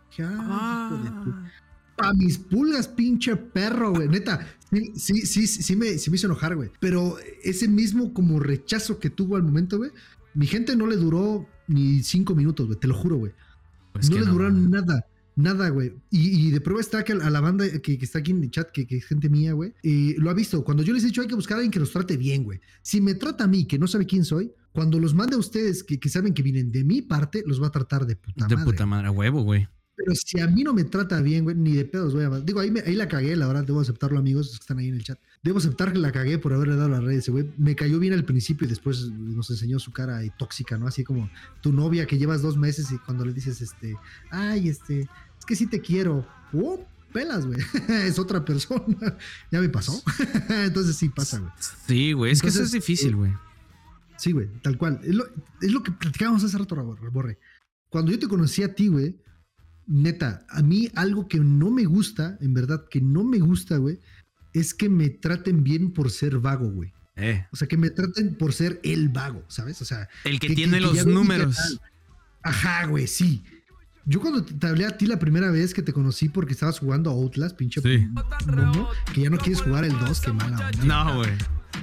[0.10, 1.52] Dije, "Ah, hijo de tu Ah.
[1.98, 4.10] Pa' mis pulgas, pinche perro, güey.
[4.10, 6.70] Neta, sí, sí, sí, sí, sí me, sí me hizo enojar, güey.
[6.82, 9.92] Pero ese mismo como rechazo que tuvo al momento, güey,
[10.36, 12.80] mi gente no le duró ni cinco minutos, güey.
[12.80, 13.32] Te lo juro, güey.
[13.94, 14.68] Pues no le duró güey.
[14.70, 15.06] nada.
[15.38, 15.94] Nada, güey.
[16.12, 18.52] Y, y de prueba está que a la banda que, que está aquí en el
[18.52, 20.64] chat, que, que es gente mía, güey, eh, lo ha visto.
[20.64, 22.62] Cuando yo les he dicho hay que buscar a alguien que los trate bien, güey.
[22.82, 25.84] Si me trata a mí, que no sabe quién soy, cuando los mande a ustedes
[25.84, 28.56] que, que saben que vienen de mi parte, los va a tratar de puta De
[28.56, 28.72] madre.
[28.72, 29.68] puta madre, a huevo, güey.
[29.96, 32.30] Pero si a mí no me trata bien, güey, ni de pedos voy a...
[32.42, 34.90] Digo, ahí, me- ahí la cagué, la verdad, debo aceptarlo, amigos, los que están ahí
[34.90, 35.18] en el chat.
[35.42, 37.50] Debo aceptar que la cagué por haberle dado la red a ese güey.
[37.58, 40.88] Me cayó bien al principio y después nos enseñó su cara ahí tóxica, ¿no?
[40.88, 41.30] Así como
[41.62, 43.96] tu novia que llevas dos meses y cuando le dices, este,
[44.32, 46.28] ay, este, es que sí te quiero.
[46.54, 46.86] ¡Oh!
[47.14, 47.60] Pelas, güey.
[47.88, 49.18] es otra persona.
[49.52, 50.04] ya me pasó.
[50.50, 51.52] Entonces sí pasa, güey.
[51.88, 52.34] Sí, güey.
[52.34, 53.34] Es que eso es difícil, eh, güey.
[54.18, 55.00] Sí, güey, tal cual.
[55.04, 55.26] Es lo,
[55.62, 56.76] es lo que platicábamos hace rato.
[57.14, 57.40] Borre.
[57.90, 59.16] Cuando yo te conocí a ti, güey,
[59.88, 64.00] neta, a mí algo que no me gusta, en verdad, que no me gusta, güey,
[64.54, 66.92] es que me traten bien por ser vago, güey.
[67.18, 69.82] Eh, O sea, que me traten por ser el vago, ¿sabes?
[69.82, 71.80] O sea, el que, que- tiene que- los números.
[72.44, 73.44] Ajá, güey, sí.
[74.06, 76.78] Yo cuando te te hablé a ti la primera vez que te conocí porque estabas
[76.80, 78.08] jugando a Outlast, pinche Sí.
[78.46, 80.86] mono, que ya no quieres jugar el 2, qué mala onda.
[80.86, 81.32] No, güey.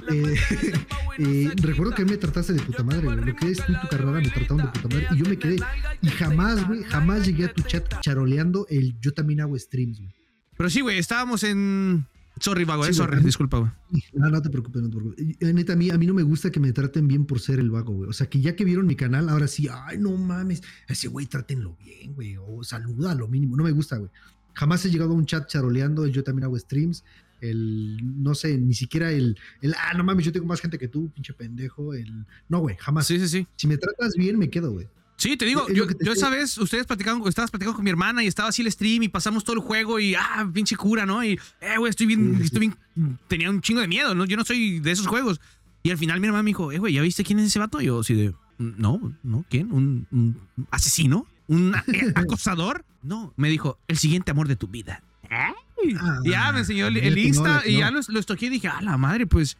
[0.09, 0.35] Eh,
[1.19, 3.25] eh, recuerdo que a me trataste de puta madre, güey.
[3.25, 5.07] Lo que es tú y tu carrera me trataron de puta madre.
[5.11, 5.57] Y yo me quedé.
[6.01, 10.13] Y jamás, güey, jamás llegué a tu chat charoleando el yo también hago streams, güey.
[10.57, 12.05] Pero sí, güey, estábamos en.
[12.39, 13.71] Sorry, vago, Sí, eh, sorry, a disculpa, güey.
[14.13, 15.25] No, no te preocupes, no te preocupes.
[15.39, 17.59] Y, neta, a mí, a mí no me gusta que me traten bien por ser
[17.59, 18.09] el vago, güey.
[18.09, 21.07] O sea, que ya que vieron mi canal, ahora sí, ay, no mames, a ese
[21.07, 22.35] güey trátenlo bien, güey.
[22.37, 23.55] O saluda lo mínimo.
[23.55, 24.09] No me gusta, güey.
[24.53, 27.03] Jamás he llegado a un chat charoleando el yo también hago streams.
[27.43, 30.87] El, no sé, ni siquiera el, el, ah, no mames, yo tengo más gente que
[30.87, 31.93] tú, pinche pendejo.
[31.93, 33.07] El, no, güey, jamás.
[33.07, 33.47] Sí, sí, sí.
[33.55, 34.87] Si me tratas bien, me quedo, güey.
[35.17, 38.23] Sí, te digo, Es yo, te esa vez, ustedes platicaban, estabas platicando con mi hermana
[38.23, 41.23] y estaba así el stream y pasamos todo el juego y, ah, pinche cura, ¿no?
[41.23, 42.43] Y, eh, güey, estoy bien, Sí, sí.
[42.45, 44.25] estoy bien, tenía un chingo de miedo, ¿no?
[44.25, 45.39] Yo no soy de esos juegos.
[45.83, 47.79] Y al final mi hermana me dijo, eh, güey, ¿ya viste quién es ese vato?
[47.81, 49.71] Y yo así de, no, no, ¿quién?
[49.71, 50.37] ¿Un, un
[50.71, 51.27] asesino?
[51.47, 51.81] ¿Un eh,
[52.15, 52.85] acosador?
[53.01, 55.03] No, me dijo, el siguiente amor de tu vida.
[55.29, 55.53] ¿Eh?
[55.99, 57.79] Ah, ya me enseñó el, el Insta no, y no.
[57.79, 59.57] ya lo, lo estoqué y dije, ah, la madre, pues.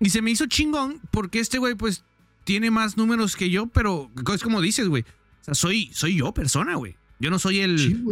[0.00, 2.04] Y se me hizo chingón porque este güey, pues,
[2.44, 5.02] tiene más números que yo, pero es como dices, güey.
[5.02, 6.96] O sea, soy, soy yo persona, güey.
[7.20, 7.78] Yo no soy el.
[7.78, 8.04] Sí.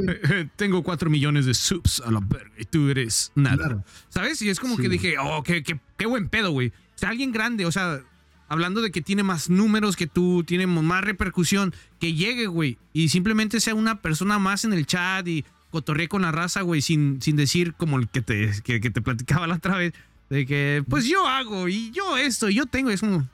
[0.56, 3.56] Tengo cuatro millones de subs a la verga y tú eres nada.
[3.56, 3.84] Claro.
[4.08, 4.40] ¿Sabes?
[4.42, 6.68] Y es como Sí, que dije, oh, qué, qué, qué buen pedo, güey.
[6.68, 8.00] O sea, alguien grande, o sea,
[8.48, 13.08] hablando de que tiene más números que tú, tiene más repercusión, que llegue, güey, y
[13.08, 17.20] simplemente sea una persona más en el chat y cotorree con la raza, güey, sin,
[17.20, 19.92] sin decir como el que te, que, que te platicaba la otra vez,
[20.30, 23.28] de que, pues yo hago y yo esto y yo tengo, y es como,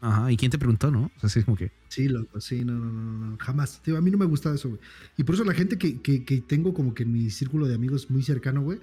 [0.00, 1.04] ajá, ¿y quién te preguntó, no?
[1.04, 3.80] O sea, así es como que, Sí, loco, sí, no, no, no, no, jamás.
[3.80, 4.80] Tío, a mí no me gusta eso, güey.
[5.16, 7.76] Y por eso la gente que, que, que tengo como que en mi círculo de
[7.76, 8.80] amigos muy cercano, güey,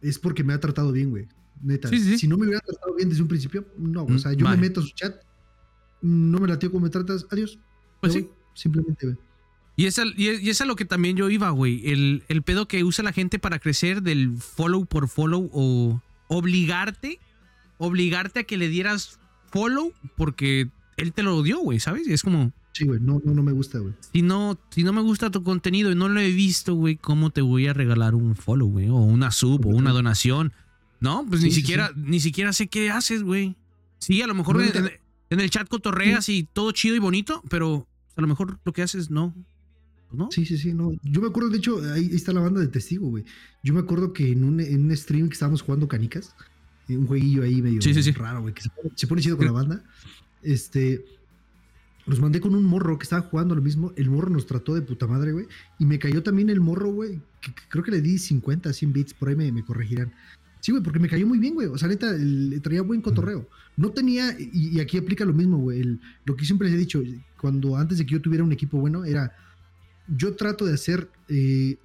[0.00, 1.28] es porque me ha tratado bien, güey.
[1.60, 1.88] Neta.
[1.88, 2.16] Sí, sí.
[2.16, 4.04] Si no me hubiera tratado bien desde un principio, no.
[4.04, 4.56] O sea, yo Vale.
[4.56, 5.14] me meto a su chat,
[6.00, 7.58] no me lateo como me tratas, adiós.
[8.00, 8.20] Pues sí.
[8.22, 9.18] voy, Simplemente, güey.
[9.76, 11.80] Y es, al- y es, y es a lo que también yo iba, güey.
[11.90, 17.18] El, el pedo que usa la gente para crecer del follow por follow o obligarte,
[17.78, 19.18] obligarte a que le dieras
[19.50, 22.06] follow porque él te lo dio, güey, ¿sabes?
[22.08, 23.92] Y es como, Sí, güey, no, no, no me gusta, güey.
[24.14, 27.28] Si no, si no me gusta tu contenido y no lo he visto, güey, ¿cómo
[27.30, 28.88] te voy a regalar un follow, güey?
[28.88, 30.52] O una sub o una donación.
[31.00, 33.56] No, pues Sí, ni sí, siquiera, ni siquiera sé qué haces, güey.
[33.98, 34.78] Sí, a lo mejor No, en, neta.
[34.78, 34.90] en-
[35.30, 38.82] en el chat cotorreas y todo chido y bonito, pero a lo mejor lo que
[38.82, 39.34] haces no.
[40.12, 40.28] No.
[40.30, 40.92] Sí, sí, sí, no.
[41.02, 43.24] Yo me acuerdo, de hecho, ahí está la banda de testigo, güey.
[43.62, 46.34] Yo me acuerdo que en un, en un stream que estábamos jugando canicas,
[46.88, 48.10] eh, un jueguillo ahí medio Sí, sí, sí.
[48.12, 49.84] raro, güey, que se pone, se pone chido con la banda.
[50.42, 51.04] Este,
[52.06, 53.92] los mandé con un morro que estaba jugando lo mismo.
[53.96, 55.46] El morro nos trató de puta madre, güey.
[55.78, 57.20] Y me cayó también el morro, güey.
[57.40, 60.12] que- que creo que le di 50, 100 bits, por ahí me, me corregirán.
[60.60, 61.66] Sí, güey, porque me cayó muy bien, güey.
[61.66, 63.48] O sea, neta, el- traía buen cotorreo.
[63.76, 65.80] No tenía, y, y aquí aplica lo mismo, güey.
[65.80, 67.02] el- Lo que siempre les he dicho,
[67.40, 69.32] cuando antes de que yo tuviera un equipo bueno, era
[70.08, 71.76] yo trato de hacer eh,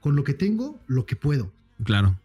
[0.00, 1.52] con lo que tengo lo que puedo.
[1.84, 2.18] Claro.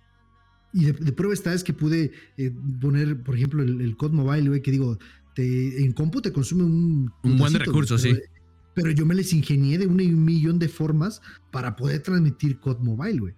[0.73, 4.11] Y de, de prueba está es que pude eh, poner, por ejemplo, el, el COD
[4.13, 4.97] Mobile, güey, que digo,
[5.35, 7.11] te, en compu te consume un...
[7.23, 7.51] Un buen
[7.97, 8.13] güey, sí.
[8.13, 8.25] pero-
[8.73, 11.21] Pero yo me les ingenié de un millón de formas
[11.51, 13.33] para poder transmitir COD Mobile, güey.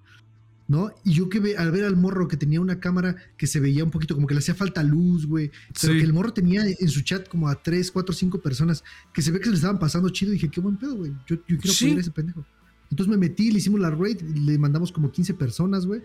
[0.67, 0.91] ¿No?
[1.03, 3.83] Y yo que ve, al ver al morro que tenía una cámara que se veía
[3.83, 5.51] un poquito como que le hacía falta luz, güey.
[5.81, 5.99] Pero Sí.
[5.99, 8.81] que el morro tenía en su chat como a 3, 4, 5 personas
[9.13, 10.31] que se ve que se le estaban pasando chido.
[10.31, 11.11] Y dije, qué buen pedo, güey.
[11.27, 11.85] Yo, yo quiero Sí.
[11.85, 12.45] apoyar a ese pendejo.
[12.89, 16.01] Entonces me metí, le hicimos la raid, le mandamos como 15 personas, güey.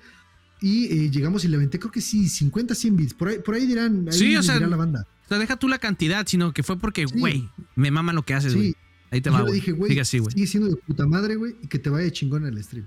[0.60, 3.14] Y eh, llegamos y le aventé, creo que sí, 50, 100 bits.
[3.14, 5.06] Por ahí, por ahí dirán, ahí Sí, o sea, dirá la banda.
[5.24, 7.16] O sea, deja tú la cantidad, sino que fue porque, Sí.
[7.16, 8.68] güey, me mama lo que haces, güey.
[8.70, 8.76] Sí,
[9.10, 10.32] Ahí te va, yo le dije, güey, Sigue así, güey.
[10.32, 12.86] sigue siendo de puta madre, güey, y que te vaya chingón en el stream.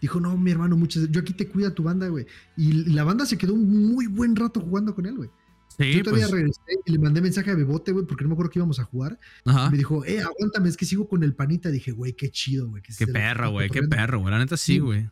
[0.00, 2.26] Dijo, no, mi hermano, muchas yo aquí te cuida tu banda, güey.
[2.56, 5.30] Y la banda se quedó un muy buen rato jugando con él, güey.
[5.78, 6.40] Sí, yo todavía pues.
[6.40, 8.84] regresé y le mandé mensaje a Bebote, güey, porque no me acuerdo que íbamos a
[8.84, 9.18] jugar.
[9.44, 9.70] Ajá.
[9.70, 11.70] Me dijo, eh, aguántame, es que sigo con el panita.
[11.70, 12.82] Dije, güey, qué chido, güey.
[12.82, 13.68] Qué perro, güey.
[13.68, 13.96] Qué cotorreando".
[13.96, 14.30] perro, güey.
[14.32, 14.78] La neta sí, Sí.
[14.80, 15.08] güey.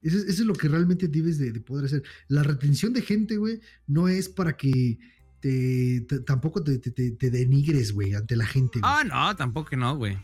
[0.00, 2.02] Eso, es- eso es lo que realmente debes de, de poder hacer.
[2.28, 4.98] La retención de gente, güey, no es para que
[5.40, 6.78] te, te- tampoco te,
[7.30, 8.80] denigres, güey, ante la gente.
[8.82, 10.16] Ah, no, tampoco no, güey.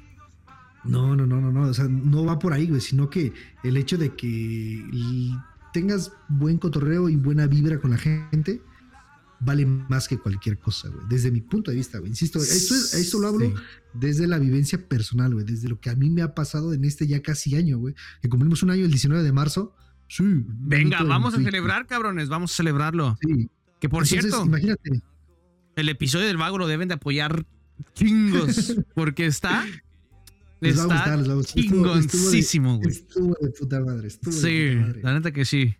[0.84, 1.62] No, no, no, no, no.
[1.68, 4.84] O sea, no va por ahí, güey, sino que el hecho de que
[5.72, 8.62] tengas buen cotorreo y buena vibra con la gente
[9.42, 11.06] vale más que cualquier cosa, güey.
[11.08, 12.10] Desde mi punto de vista, güey.
[12.10, 13.54] Insisto, esto, es- esto lo hablo Sí.
[13.94, 15.44] desde la vivencia personal, güey.
[15.46, 17.94] Desde lo que a mí me ha pasado en este ya casi año, güey.
[18.20, 19.74] Que cumplimos un año el 19 de marzo.
[20.08, 20.24] Sí.
[20.26, 22.28] Venga, vamos a celebrar, cabrones.
[22.28, 23.16] Vamos a celebrarlo.
[23.22, 23.48] Sí.
[23.80, 25.00] Que por Entonces, cierto, Imagínate.
[25.76, 27.46] el episodio del vago lo deben de apoyar
[27.94, 28.76] chingos.
[28.94, 29.64] Porque está.
[30.60, 31.54] Les va a gustar, les va a gustar.
[31.56, 32.90] De- chingoncísimo, güey.
[32.90, 34.08] Estuvo de puta madre.
[34.08, 35.02] Estuvo de Sí, puta madre.
[35.02, 35.74] la neta que sí.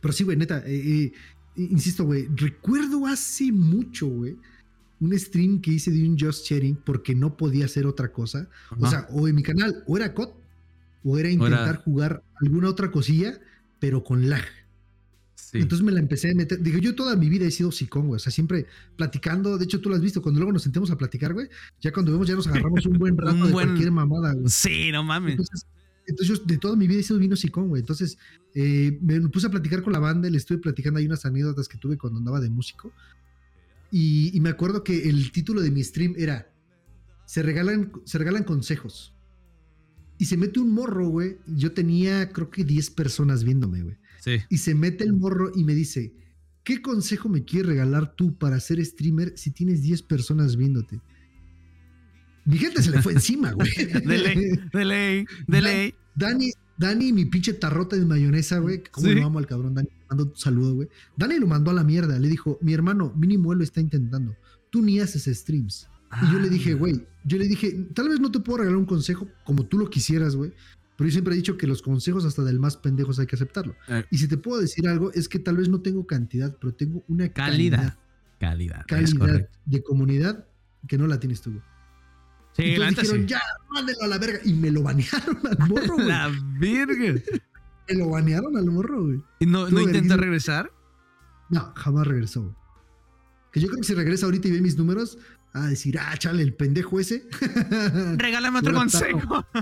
[0.00, 1.12] Pero sí, güey, neta, eh, eh,
[1.56, 4.36] insisto, güey, recuerdo hace mucho, güey,
[5.00, 8.48] un stream que hice de un Just Chatting porque no podía hacer otra cosa.
[8.78, 10.30] O sea, o en mi canal, o era COD,
[11.04, 13.38] o era intentar jugar alguna otra cosilla,
[13.78, 14.44] pero con lag.
[15.50, 15.58] Sí.
[15.58, 16.62] Entonces me la empecé a meter.
[16.62, 18.16] Digo, yo toda mi vida he sido psicón, güey.
[18.16, 19.58] O sea, siempre platicando.
[19.58, 20.22] De hecho, tú lo has visto.
[20.22, 21.48] Cuando luego nos sentemos a platicar, güey,
[21.80, 24.48] ya cuando vemos, ya nos agarramos un buen rato Un de buen- cualquier mamada, güey.
[24.48, 25.32] Sí, no mames.
[25.32, 25.66] Entonces,
[26.06, 27.80] entonces yo de toda mi vida he sido vino sicón, güey.
[27.80, 28.16] Entonces
[28.54, 31.78] eh, me puse a platicar con la banda le estuve platicando ahí unas anécdotas que
[31.78, 32.92] tuve cuando andaba de músico.
[33.90, 36.48] Y, y me acuerdo que el título de mi stream era
[37.26, 39.14] Se regalan, se regalan consejos.
[40.18, 41.38] Y se mete un morro, güey.
[41.46, 43.96] Yo tenía creo que 10 personas viéndome, güey.
[44.20, 44.38] Sí.
[44.48, 46.12] Y se mete el morro y me dice,
[46.64, 51.00] ¿qué consejo me quieres regalar tú para ser streamer si tienes 10 personas viéndote?
[52.44, 53.70] Mi gente se le fue encima, güey.
[54.04, 55.94] De ley, de ley, de ley.
[56.14, 58.82] Dani, Dani, mi pinche tarrota de mayonesa, güey.
[58.90, 59.14] ¿Cómo Sí.
[59.14, 59.74] lo amo al cabrón?
[59.74, 60.88] Dani, mando un saludo, güey.
[61.16, 62.18] Dani lo mandó a la mierda.
[62.18, 64.34] Le dijo, mi hermano, mínimo él lo está intentando.
[64.70, 65.86] Tú ni haces streams.
[66.22, 66.50] Y yo le Ah.
[66.50, 69.78] dije, güey, yo le dije, tal vez no te puedo regalar un consejo como tú
[69.78, 70.52] lo quisieras, güey.
[71.00, 73.74] Pero yo siempre he dicho que los consejos hasta del más pendejos hay que aceptarlo.
[73.88, 74.04] Eh.
[74.10, 77.02] Y si te puedo decir algo, es que tal vez no tengo cantidad, pero tengo
[77.08, 77.96] una Calidad.
[78.38, 79.16] calidad, Calidad.
[79.16, 80.46] calidad de comunidad
[80.86, 81.58] que no la tienes tú.
[82.52, 83.26] Sí, neta dijeron, sí.
[83.28, 83.40] ya,
[83.70, 84.40] mándelo a la verga.
[84.44, 86.06] Y me lo banearon al morro, güey.
[86.06, 87.22] La virgen.
[87.88, 89.22] Me lo banearon al morro, güey.
[89.38, 90.70] ¿Y no, no intenta regresar?
[91.48, 92.42] No, jamás regresó.
[92.42, 92.54] güey.
[93.52, 95.16] Que yo creo que si regresa ahorita y ve mis números,
[95.54, 97.26] a decir, ah, chale, el pendejo ese.
[98.18, 99.46] Regálame otro consejo.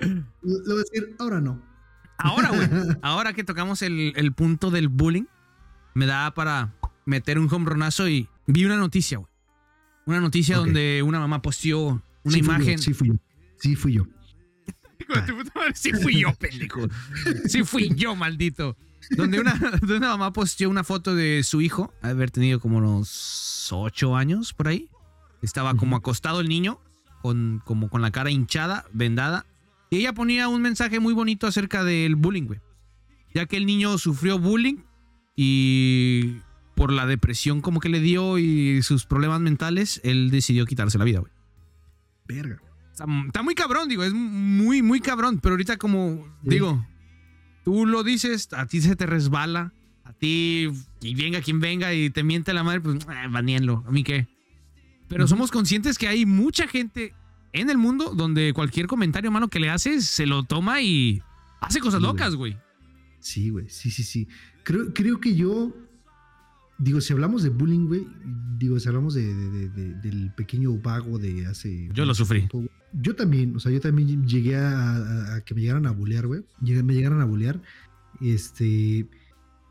[0.00, 1.62] Le voy a decir, ahora no.
[2.18, 2.68] Ahora, güey.
[3.02, 5.24] Ahora que tocamos el, el punto del bullying,
[5.94, 6.74] me da para
[7.06, 9.30] meter un home runazo y vi una noticia, güey.
[10.06, 12.78] Una noticia donde una mamá posteó una Sí fui yo, imagen.
[12.78, 13.14] sí fui yo.
[13.58, 14.06] Sí fui yo.
[15.74, 16.80] Sí fui yo, pendejo.
[17.46, 18.76] Sí fui yo, maldito.
[19.16, 23.68] Donde una, donde una mamá posteó una foto de su hijo, haber tenido como unos
[23.72, 24.88] ocho años por ahí.
[25.42, 26.80] Estaba como acostado el niño,
[27.22, 29.46] con, como con la cara hinchada, vendada.
[29.90, 32.60] Y ella ponía un mensaje muy bonito acerca del bullying, güey.
[33.34, 34.76] Ya que el niño sufrió bullying
[35.36, 36.36] y
[36.74, 41.04] por la depresión como que le dio y sus problemas mentales, él decidió quitarse la
[41.04, 41.32] vida, güey.
[42.26, 42.60] verga.
[42.92, 45.40] Está, está muy cabrón, digo, es muy, muy cabrón.
[45.40, 46.50] Pero ahorita, como Sí.
[46.50, 46.86] digo,
[47.64, 49.72] tú lo dices, a ti se te resbala.
[50.04, 50.68] A ti,
[51.00, 53.08] y venga quien venga y te miente la madre, pues eh.
[53.86, 54.28] ¿A mí qué?
[55.08, 57.14] Pero somos conscientes que hay mucha gente
[57.52, 61.22] en el mundo donde cualquier comentario malo que le haces se lo toma y
[61.60, 62.56] hace cosas Sí, locas, güey.
[63.20, 64.28] Sí, güey, sí, sí, sí.
[64.64, 65.74] Creo, creo que yo,
[66.78, 68.06] digo, si hablamos de bullying, güey,
[68.58, 71.88] digo, si hablamos de, de- de- de- del pequeño vago de hace...
[71.92, 72.40] Yo lo sufrí.
[72.48, 72.64] tiempo.
[72.92, 76.26] Yo también, o sea, yo también llegué a, a- a que me llegaran a bullear,
[76.26, 76.42] güey.
[76.60, 77.60] Me llegaran a bullear.
[78.20, 79.06] Este,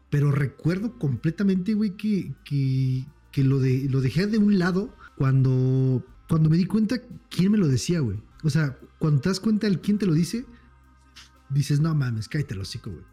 [0.09, 6.05] pero recuerdo completamente, güey, que, que, que lo, de, lo dejé de un lado cuando,
[6.29, 6.97] cuando me di cuenta
[7.29, 8.21] quién me lo decía, güey.
[8.43, 10.45] O sea, cuando te das cuenta el quién te lo dice,
[11.49, 13.03] dices, no mames, cállate el hocico, güey.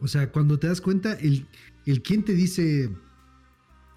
[0.00, 1.46] O sea, cuando te das cuenta, el,
[1.84, 2.90] el quién te dice,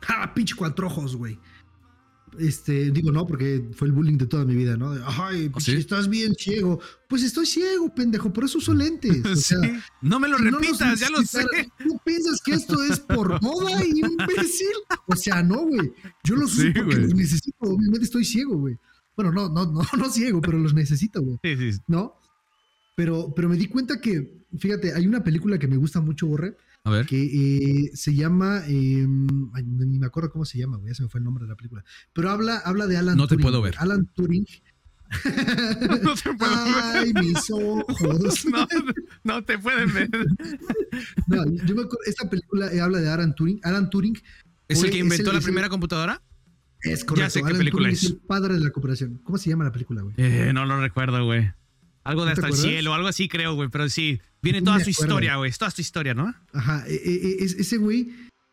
[0.10, 1.40] ¡ah, pinche cuatro ojos, güey!
[2.40, 4.94] Este, digo, no, porque fue el bullying de toda mi vida, ¿no?
[4.94, 5.78] De, Ay, pinche, sí?
[5.78, 6.80] estás bien ciego.
[7.08, 9.24] Pues estoy ciego, pendejo, por eso uso lentes.
[9.26, 9.70] O sea, Sí.
[10.02, 11.46] No me lo si no los repitas, ya lo sé.
[11.84, 14.68] ¿Tú piensas que esto es por moda, imbécil?
[15.08, 15.94] O sea, no, güey.
[16.24, 17.02] Yo los uso Sí, porque güey.
[17.08, 17.58] los necesito.
[17.60, 18.78] Obviamente estoy ciego, güey.
[19.16, 21.38] Bueno, no, no, no, no ciego, pero los necesito, güey.
[21.44, 21.80] Sí, sí.
[21.88, 22.16] ¿No?
[22.96, 26.56] Pero, pero me di cuenta que, fíjate, hay una película que me gusta mucho, Borre,
[26.86, 27.06] A ver.
[27.08, 27.24] que
[27.88, 29.06] eh, se llama, eh,
[29.54, 31.50] ay, ni me acuerdo cómo se llama, güey, ya se me fue el nombre de
[31.50, 31.84] la película.
[32.14, 33.76] Pero habla, habla de Alan No te Turing, puedo ver.
[33.80, 34.46] Alan Turing.
[36.04, 36.74] No te puedo ver.
[36.96, 38.46] Ay, mis ojos.
[38.52, 38.68] No,
[39.24, 40.10] no te pueden ver.
[41.28, 43.60] No, yo me acuerdo, esta película eh, habla de Alan Turing.
[43.64, 44.18] Alan Turing
[44.68, 46.22] ¿Es el que es inventó el- la es el- primera computadora?
[46.82, 47.32] es correcto.
[47.32, 48.04] sé qué Alan película Turing es.
[48.06, 49.20] el padre de la cooperación.
[49.24, 50.14] ¿Cómo se llama la película, güey?
[50.18, 51.52] Eh, no lo recuerdo, güey.
[52.04, 53.70] Algo de ¿No te hasta el cielo, algo así creo, güey.
[53.70, 55.52] Pero sí, viene toda su historia, güey.
[55.52, 56.34] Toda su historia, ¿no?
[56.54, 58.12] Ajá, eh, eh, es- ese güey,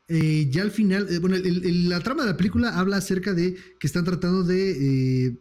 [0.08, 3.32] eh, ya al final, eh, bueno, el- el- la trama de la película habla acerca
[3.34, 5.26] de que están tratando de...
[5.28, 5.36] eh,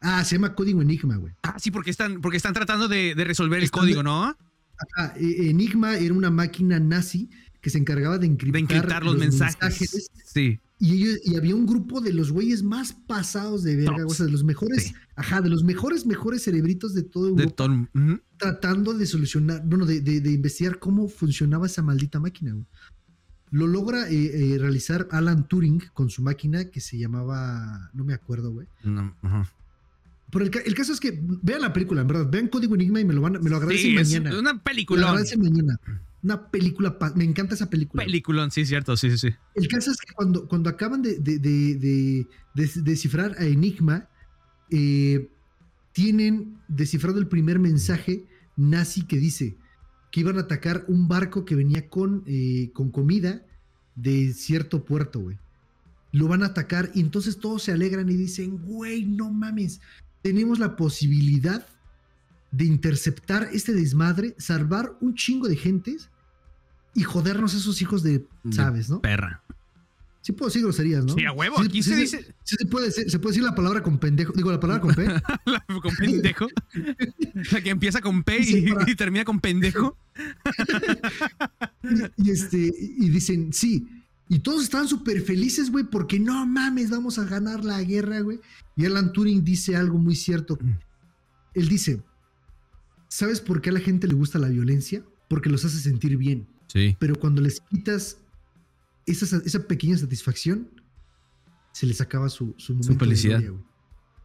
[0.00, 1.34] ah, se llama Código Enigma, güey.
[1.42, 4.36] Ah, sí, porque están, porque están tratando de, de resolver el código, de- ¿no?
[4.96, 7.28] Ajá, eh, Enigma era una máquina nazi
[7.60, 10.10] que se encargaba de encriptar, De encriptar los, mensajes.
[10.24, 10.60] Sí.
[10.78, 14.12] Y, ellos, y había un grupo de los güeyes más pasados de verga, Tops.
[14.12, 14.94] o sea, de los mejores, Sí.
[15.14, 17.88] ajá, de los mejores, mejores cerebritos de todo De Europa, todo.
[17.94, 18.20] Ujú.
[18.36, 22.52] tratando de solucionar, bueno, de, de- de investigar cómo funcionaba esa maldita máquina.
[22.52, 22.66] güey.
[23.52, 28.12] Lo logra eh, eh, realizar Alan Turing con su máquina que se llamaba, no me
[28.12, 28.66] acuerdo, güey.
[28.84, 29.50] No, ajá.
[30.30, 33.00] Pero el, ca- el caso es que vean la película, en verdad, vean Código Enigma
[33.00, 34.38] y me lo, van, me lo agradecen Sí, es mañana.
[34.38, 35.08] una Me lo película.
[35.08, 35.80] agradecen mañana.
[36.22, 38.04] Una película, me encanta esa película.
[38.04, 39.36] Peliculón, sí, cierto, sí, sí, sí.
[39.54, 44.08] El caso es que cuando, cuando acaban de, de- de- de- de descifrar a Enigma,
[44.70, 45.28] eh,
[45.92, 48.24] tienen descifrado el primer mensaje
[48.56, 49.56] nazi que dice
[50.10, 53.42] que iban a atacar un barco que venía con, eh, con comida
[53.94, 55.38] de cierto puerto, güey.
[56.12, 59.80] Lo van a atacar y entonces todos se alegran y dicen, güey, no mames,
[60.22, 61.66] tenemos la posibilidad
[62.56, 66.10] de interceptar este desmadre, salvar un chingo de gentes
[66.94, 69.00] y jodernos a esos hijos de, De ¿sabes, no?
[69.00, 69.42] Perra.
[70.22, 71.14] Sí puedo decir groserías, ¿no?
[71.14, 71.56] Sí, a huevo.
[71.58, 72.34] Sí, Aquí sí, se sí, dice.
[72.42, 74.92] sí se puede decir, se puede decir la palabra con pendejo, digo la palabra con
[74.94, 75.06] P.
[75.82, 76.48] con pendejo.
[77.52, 79.96] La que empieza con P y, para- y termina con pendejo.
[81.84, 83.86] y, y este, y dicen, sí.
[84.28, 88.40] Y todos estaban súper felices, güey, porque no mames, vamos a ganar la guerra, güey.
[88.74, 90.58] Y Alan Turing dice algo muy cierto.
[91.54, 92.02] Él dice,
[93.08, 95.04] ¿sabes por qué a la gente le gusta la violencia?
[95.28, 96.46] Porque los hace sentir bien.
[96.68, 96.96] Sí.
[96.98, 98.18] Pero cuando les quitas
[99.06, 100.68] esa, esa pequeña satisfacción,
[101.72, 103.40] se les acaba su, su momento de felicidad.
[103.40, 103.60] gloria.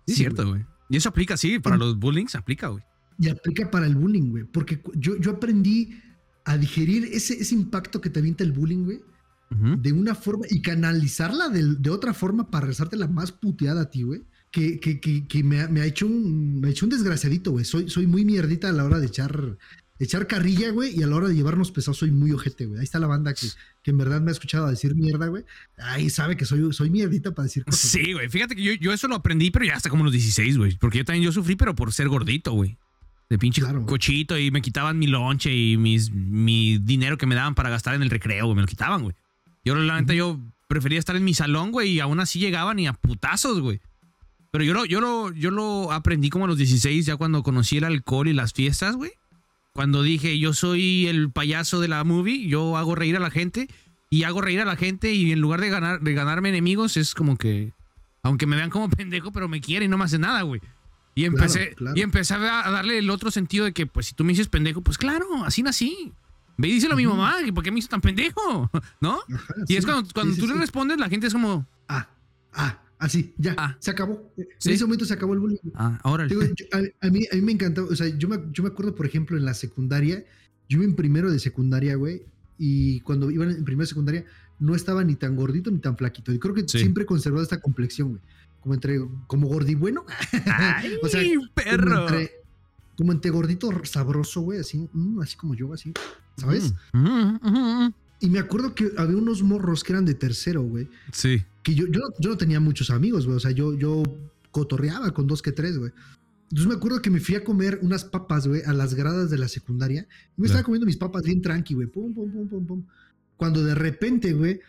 [0.07, 0.65] Es Sí, cierto, güey.
[0.89, 2.83] Y eso aplica, sí, para los bullying se aplica, güey.
[3.19, 4.43] Y aplica para el bullying, güey.
[4.45, 6.01] Porque yo, yo aprendí
[6.45, 9.01] a digerir ese, ese impacto que te avienta el bullying, güey,
[9.51, 13.89] de una forma y canalizarla de, de otra forma para rezarte la más puteada a
[13.89, 14.23] ti, güey.
[14.51, 17.51] Que, que, que, que me, ha, me ha hecho un, me ha hecho un desgraciadito,
[17.51, 17.63] güey.
[17.63, 19.57] Soy, soy muy mierdita a la hora de echar,
[19.97, 22.79] echar carrilla, güey, y a la hora de llevarnos pesados soy muy ojete, güey.
[22.79, 23.47] Ahí está la banda que,
[23.81, 25.45] que en verdad me ha escuchado decir mierda, güey.
[25.77, 27.79] Ahí sabe que soy, soy mierdita para decir cosas.
[27.79, 28.27] Sí, güey.
[28.27, 30.75] Fíjate que yo, yo eso lo aprendí, pero ya hasta como los 16, güey.
[30.77, 32.77] Porque yo también yo sufrí, pero por ser gordito, güey.
[33.29, 33.85] De pinche Claro.
[33.85, 37.95] cochito y me quitaban mi lonche y mis, mi dinero que me daban para gastar
[37.95, 38.55] en el recreo, güey.
[38.57, 39.15] Me lo quitaban, güey.
[39.63, 40.37] Yo, la neta, yo
[40.67, 43.79] prefería estar en mi salón, güey, y aún así llegaban y a putazos, güey.
[44.51, 47.77] Pero yo lo, yo lo, yo lo aprendí como a los 16, ya cuando conocí
[47.77, 49.11] el alcohol y las fiestas, güey.
[49.73, 53.69] Cuando dije, yo soy el payaso de la movie, yo hago reír a la gente
[54.09, 57.15] y hago reír a la gente y en lugar de, ganar, de ganarme enemigos es
[57.15, 57.71] como que,
[58.23, 60.59] aunque me vean como pendejo, pero me quieren y no me hacen nada, güey.
[61.15, 61.97] Y empecé, Claro, claro.
[61.97, 64.81] y empecé a darle el otro sentido de que, pues, si tú me dices pendejo,
[64.81, 66.11] pues claro, así nací.
[66.57, 68.69] Ve y díselo a mi mamá, ¿por qué me hizo tan pendejo?
[69.01, 69.19] ¿No?
[69.33, 72.09] Ajá, Y es cuando, cuando sí, tú sí, le respondes, la gente es como, Ah,
[72.53, 73.75] ah, Así, ya, Ah.
[73.79, 74.31] se acabó.
[74.37, 75.57] En ese momento se acabó el bullying.
[75.73, 76.25] Ah, ahora.
[76.25, 79.07] A, a mí, a mí me encantó, o sea, yo me, yo me acuerdo, por
[79.07, 80.23] ejemplo, en la secundaria,
[80.69, 82.21] yo iba en primero de secundaria, güey,
[82.59, 84.25] y cuando iba en primero de secundaria
[84.59, 86.31] no estaba ni tan gordito ni tan flaquito.
[86.31, 86.77] Y creo que Sí.
[86.77, 88.21] siempre he conservado esta complexión, güey.
[88.59, 90.05] Como entre, como gordibueno.
[90.45, 91.21] ¡Ay, O sea,
[91.55, 91.89] perro!
[91.89, 92.31] Como entre,
[92.95, 95.91] como entre gordito sabroso, güey, así, mm, así como yo, así,
[96.37, 96.75] ¿sabes?
[96.93, 97.93] Mm, mm, mm, mm.
[98.21, 101.43] Y me acuerdo que había unos morros que eran de tercero, güey, Sí.
[101.63, 103.35] que yo, yo, yo no tenía muchos amigos, güey.
[103.35, 104.03] O sea, yo, yo
[104.51, 105.91] cotorreaba con dos que tres, güey.
[106.43, 109.37] Entonces me acuerdo que me fui a comer unas papas, güey, a las gradas de
[109.37, 110.07] la secundaria.
[110.37, 111.87] Y me estaba comiendo mis papas bien tranqui, güey.
[111.87, 112.83] Pum, pum, pum, pum, pum.
[113.37, 114.59] Cuando de repente, güey,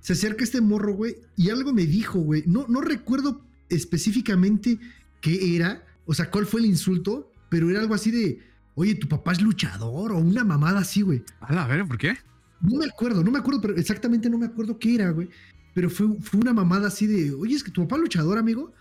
[0.00, 2.44] se acerca este morro, güey, y algo me dijo, güey.
[2.46, 4.78] No, no recuerdo específicamente
[5.20, 8.38] qué era, o sea, cuál fue el insulto, pero era algo así de,
[8.74, 11.22] oye, tu papá es luchador o una mamada así, güey.
[11.40, 12.16] A la ver, ¿por qué?
[12.62, 15.28] No me acuerdo, no me acuerdo, pero exactamente no me acuerdo qué era, güey.
[15.74, 18.72] Pero fue, fue una mamada así de, oye, es que tu papá es luchador, amigo.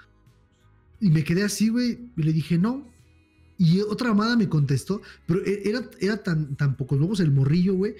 [0.99, 2.87] Y me quedé así, güey, y le dije, no.
[3.57, 7.75] Y otra mamada me contestó, pero e- era, era tan, tan pocos huevos el morrillo,
[7.75, 7.95] güey,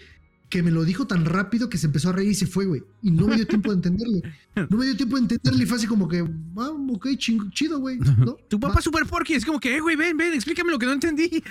[0.49, 2.81] que me lo dijo tan rápido que se empezó a reír y se fue, güey.
[3.03, 4.21] Y no me dio tiempo de entenderle.
[4.69, 6.19] No me dio tiempo de entenderle y fue así como que,
[6.57, 7.99] ah, ok, ching- chido, güey.
[7.99, 8.33] ¿no?
[8.49, 9.33] Tu papá es super porky.
[9.35, 11.43] Es como que, eh, güey, ven, ven, explícame lo que no entendí.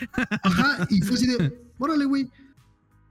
[0.42, 2.28] Ajá, y fue así de, órale, güey.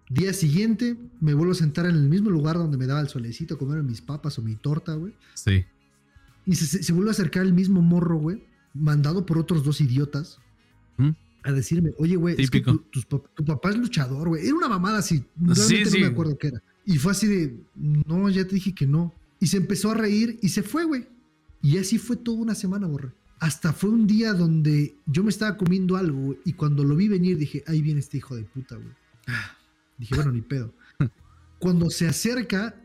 [0.10, 3.56] Día siguiente, me vuelvo a sentar en el mismo lugar donde me daba el solecito
[3.56, 5.14] a comer mis papas o mi torta, güey.
[5.34, 5.66] Sí.
[6.46, 8.44] Y se, se- vuelve a acercar el mismo morro, güey,
[8.74, 10.40] mandado por otros dos idiotas,
[10.98, 11.10] ¿Mm?
[11.44, 14.46] a decirme, oye, güey, es que tu, papá es luchador, güey.
[14.46, 16.00] Era una mamada así, realmente sí.
[16.00, 16.64] no me acuerdo qué era.
[16.86, 19.14] Y fue así de, no, ya te dije que no.
[19.42, 21.06] Y se empezó a reír y se fue, güey.
[21.62, 23.12] Y así fue toda una semana, borre.
[23.40, 27.08] Hasta fue un día donde yo me estaba comiendo algo, güey, y cuando lo vi
[27.10, 28.88] venir dije, ahí viene este hijo de puta, güey.
[29.98, 30.74] Dije, bueno, ni pedo.
[31.60, 32.76] Cuando se acerca,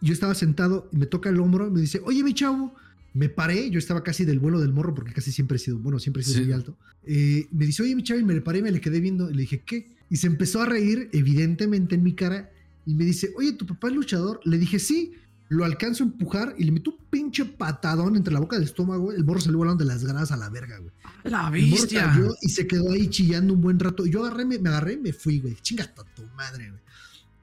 [0.00, 2.74] yo estaba sentado y me toca el hombro me dice, oye, mi chavo.
[3.14, 5.98] Me paré, yo estaba casi del vuelo del morro porque casi siempre he sido, bueno,
[5.98, 6.44] siempre he sido Sí.
[6.44, 6.76] muy alto.
[7.04, 9.40] Eh, me dice, oye, mi chavo, y me paré, me le quedé viendo y le
[9.40, 9.96] dije, ¿qué?
[10.10, 12.50] Y se empezó a reír, evidentemente, en mi cara
[12.84, 14.40] y me dice, oye, ¿tu papá es luchador?
[14.44, 15.14] Le dije, sí.
[15.48, 19.12] Lo alcanzo a empujar y le meto un pinche patadón entre la boca del estómago.
[19.12, 20.90] El morro salió volando de las gradas a la verga, güey.
[21.24, 22.04] La El morro bestia.
[22.12, 24.06] cayó y se quedó ahí chillando un buen rato.
[24.06, 25.56] Yo agarré, me, me agarré y me fui, güey.
[25.62, 26.80] Chinga hasta tu madre, güey.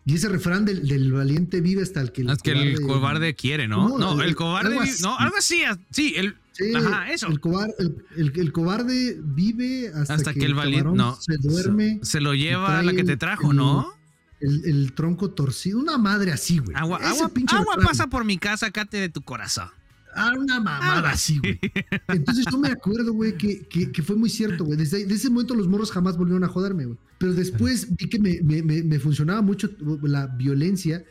[0.05, 3.35] Y ese refrán del, del valiente vive hasta el que el Es que el cobarde
[3.35, 3.87] quiere, ¿no?
[3.87, 4.67] No, No, el el- cobarde.
[4.71, 5.01] algo vi- así.
[5.01, 5.61] No, algo así.
[5.91, 6.35] Sí, el.
[6.51, 7.27] Sí, Ajá, eso.
[7.27, 10.91] El, cobar- el- el- el cobarde vive hasta, Hasta que, que el valiente.
[10.93, 11.15] No.
[11.21, 11.99] se duerme.
[12.03, 13.93] Se lo lleva la que te el- trajo, el- ¿no?
[14.43, 15.79] El, el tronco torcido.
[15.79, 16.75] Una madre así, güey.
[16.75, 19.69] Agua, agua, agua pasa por mi casa, cate de tu corazón.
[20.15, 21.59] Ah, una mamada así, güey.
[22.09, 24.77] Entonces yo me acuerdo, güey, que, que, que fue muy cierto, güey.
[24.77, 26.97] Desde, desde ese momento los morros jamás volvieron a joderme, güey.
[27.17, 29.69] Pero después vi que me, me- me- me funcionaba mucho
[30.03, 31.03] la violencia,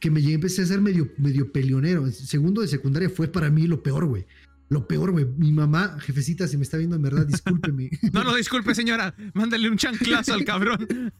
[0.00, 2.10] que me llegué, empecé a ser medio, medio peleonero.
[2.10, 4.26] Segundo de secundaria fue para mí lo peor, güey.
[4.72, 5.26] Lo peor, güey.
[5.36, 7.90] Mi mamá, jefecita, si me está viendo en verdad, discúlpeme.
[8.12, 9.14] No lo disculpe, señora.
[9.34, 11.12] Mándale un chanclazo al cabrón.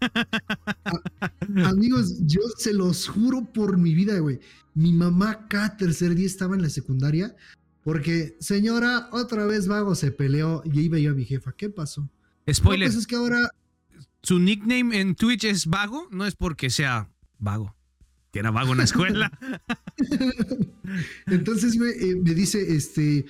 [1.67, 4.41] Amigos, yo se los juro por mi vida, güey.
[4.75, 7.37] Mi mamá cada tercer día estaba en la secundaria
[7.85, 11.53] porque, señora, otra vez vago se peleó y ahí veía a mi jefa.
[11.53, 12.09] ¿Qué pasó?
[12.47, 12.89] No, Spoiler.
[12.89, 13.51] pues es que ahora
[14.23, 16.09] Su nickname en Twitch es Vago.
[16.11, 17.77] No es porque sea vago.
[18.33, 19.30] Que era vago en la escuela.
[21.26, 23.26] Entonces, güey, eh, me dice, este,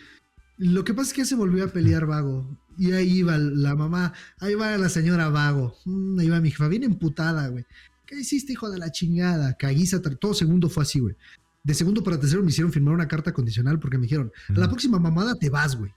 [0.58, 2.58] lo que pasa es que ya se volvió a pelear vago.
[2.78, 5.76] Y ahí iba la mamá, ahí va la señora vago.
[5.84, 7.66] Mm, ahí va mi jefa, bien emputada, güey.
[8.06, 9.56] ¿Qué hiciste, hijo de la chingada?
[9.56, 11.16] Caguiza, todo segundo fue así, güey.
[11.64, 14.68] De segundo para tercero me hicieron firmar una carta condicional porque me dijeron, a la
[14.68, 15.92] próxima mamada te vas, güey.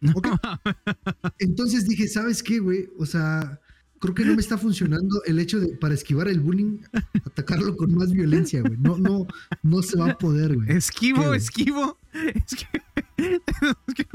[1.38, 2.88] Entonces dije, ¿sabes qué, güey?
[2.98, 3.60] O sea,
[4.00, 6.78] creo que no me está funcionando el hecho de, para esquivar el bullying,
[7.24, 8.76] atacarlo con más violencia, güey.
[8.78, 9.26] No, no,
[9.62, 10.70] no se va a poder, güey.
[10.76, 11.36] Esquivo, ¿Qué?
[11.36, 11.98] esquivo.
[12.14, 12.82] Es que,
[13.16, 14.06] es que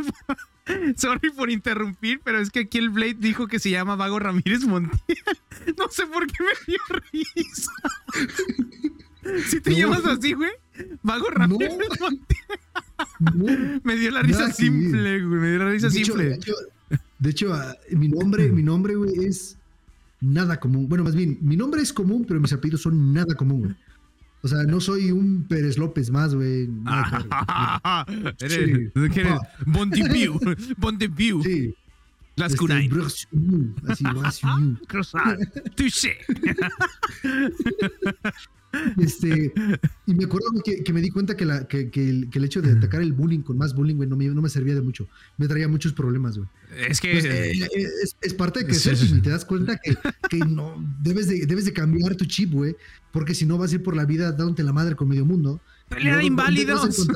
[0.96, 4.66] Sorry por interrumpir, pero es que aquí el Blade dijo que se llama Vago Ramírez
[4.66, 5.00] Montiel.
[5.78, 6.80] No sé por qué me dio
[7.12, 7.72] risa.
[9.50, 9.78] Si te No.
[9.78, 10.52] llamas así, güey.
[11.04, 12.20] Vago Ramírez Montiel.
[13.20, 15.40] No, Me dio la risa simple, güey.
[15.42, 16.24] Me dio la risa de simple.
[16.26, 16.54] de hecho,
[17.20, 19.58] de hecho, ah, mi nombre, mi nombre, güey, es
[20.22, 20.88] nada común.
[20.90, 23.76] Bueno, más bien, mi nombre es común, pero mis apellidos son nada común, güey.
[24.42, 26.68] O sea, no soy un Pérez López más, güey.
[26.68, 26.86] que
[28.14, 28.54] ver, eres,
[28.94, 29.10] Sí.
[29.14, 29.40] ¿qué eres?
[31.44, 31.76] Sí.
[32.36, 32.88] Las este, Kunai.
[32.88, 33.76] Brosuniu,
[34.24, 34.46] Así.
[35.76, 36.18] Touché.
[38.98, 39.54] Este,
[40.06, 42.46] y me acuerdo que, que me di cuenta que, la, que, que el, que el
[42.46, 44.82] hecho de atacar el bullying con más bullying, güey, no me, no me servía de
[44.82, 45.08] mucho.
[45.38, 46.50] Me traía muchos problemas, güey.
[46.88, 47.12] Es que.
[47.12, 47.68] Pues, eh, eh,
[48.04, 49.98] es, es parte de crecer y te das cuenta que,
[50.30, 52.76] que no debes de, debes de cambiar tu chip, güey,
[53.12, 55.62] porque si no vas a ir por la vida dándote la madre con medio mundo
[55.90, 57.08] Pelea de inválidos.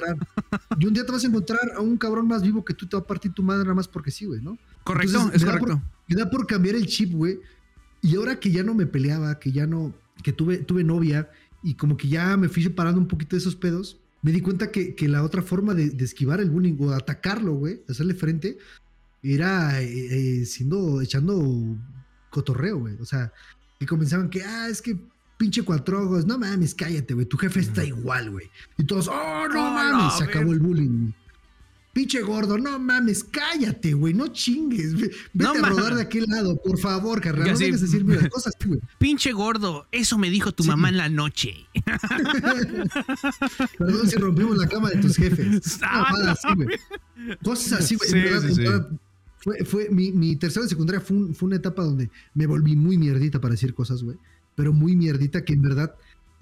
[0.79, 2.97] Y un día te vas a encontrar a un cabrón más vivo que tú te
[2.97, 4.57] va a partir tu madre nada más porque sí, güey, ¿no?
[4.83, 5.83] Correcto, Entonces, es me da correcto.
[6.07, 7.39] Me da por cambiar el chip, güey.
[8.01, 9.93] Y ahora que ya no me peleaba, que ya no,
[10.23, 11.29] que tuve, tuve novia
[11.63, 14.71] y como que ya me fui separando un poquito de esos pedos, me di cuenta
[14.71, 17.85] que, que la otra forma de, de esquivar el bullying o de atacarlo, güey, de
[17.89, 18.57] hacerle frente,
[19.23, 21.77] era eh, eh, siendo, echando
[22.29, 22.95] cotorreo, güey.
[22.99, 23.31] O sea,
[23.79, 24.97] que comenzaban que, ah, es que
[25.37, 28.49] pinche cuatro ojos, no mames, cállate, güey, tu jefe está igual, güey.
[28.77, 31.11] Y todos, oh, no Oh, mames, se acabó el bullying.
[31.93, 34.95] Pinche gordo, no mames, cállate, güey, no chingues.
[34.95, 35.77] ve- Vete No a mames.
[35.77, 37.51] rodar de aquel lado, por favor, carnal.
[37.51, 38.79] No vengas a decirme las cosas, güey.
[38.97, 40.69] Pinche gordo, eso me dijo tu Sí.
[40.69, 41.67] mamá en la noche.
[43.77, 45.79] Perdón si rompimos la cama de tus jefes.
[45.83, 46.79] Ah, no, así, güey.
[47.43, 48.09] Cosas así, güey.
[48.09, 48.89] Sí, sí, verdad,
[49.37, 52.97] Fue, fue mi, mi tercera secundaria fue, un- fue una etapa donde me volví muy
[52.97, 54.17] mierdita para decir cosas, güey.
[54.55, 55.93] Pero muy mierdita que en verdad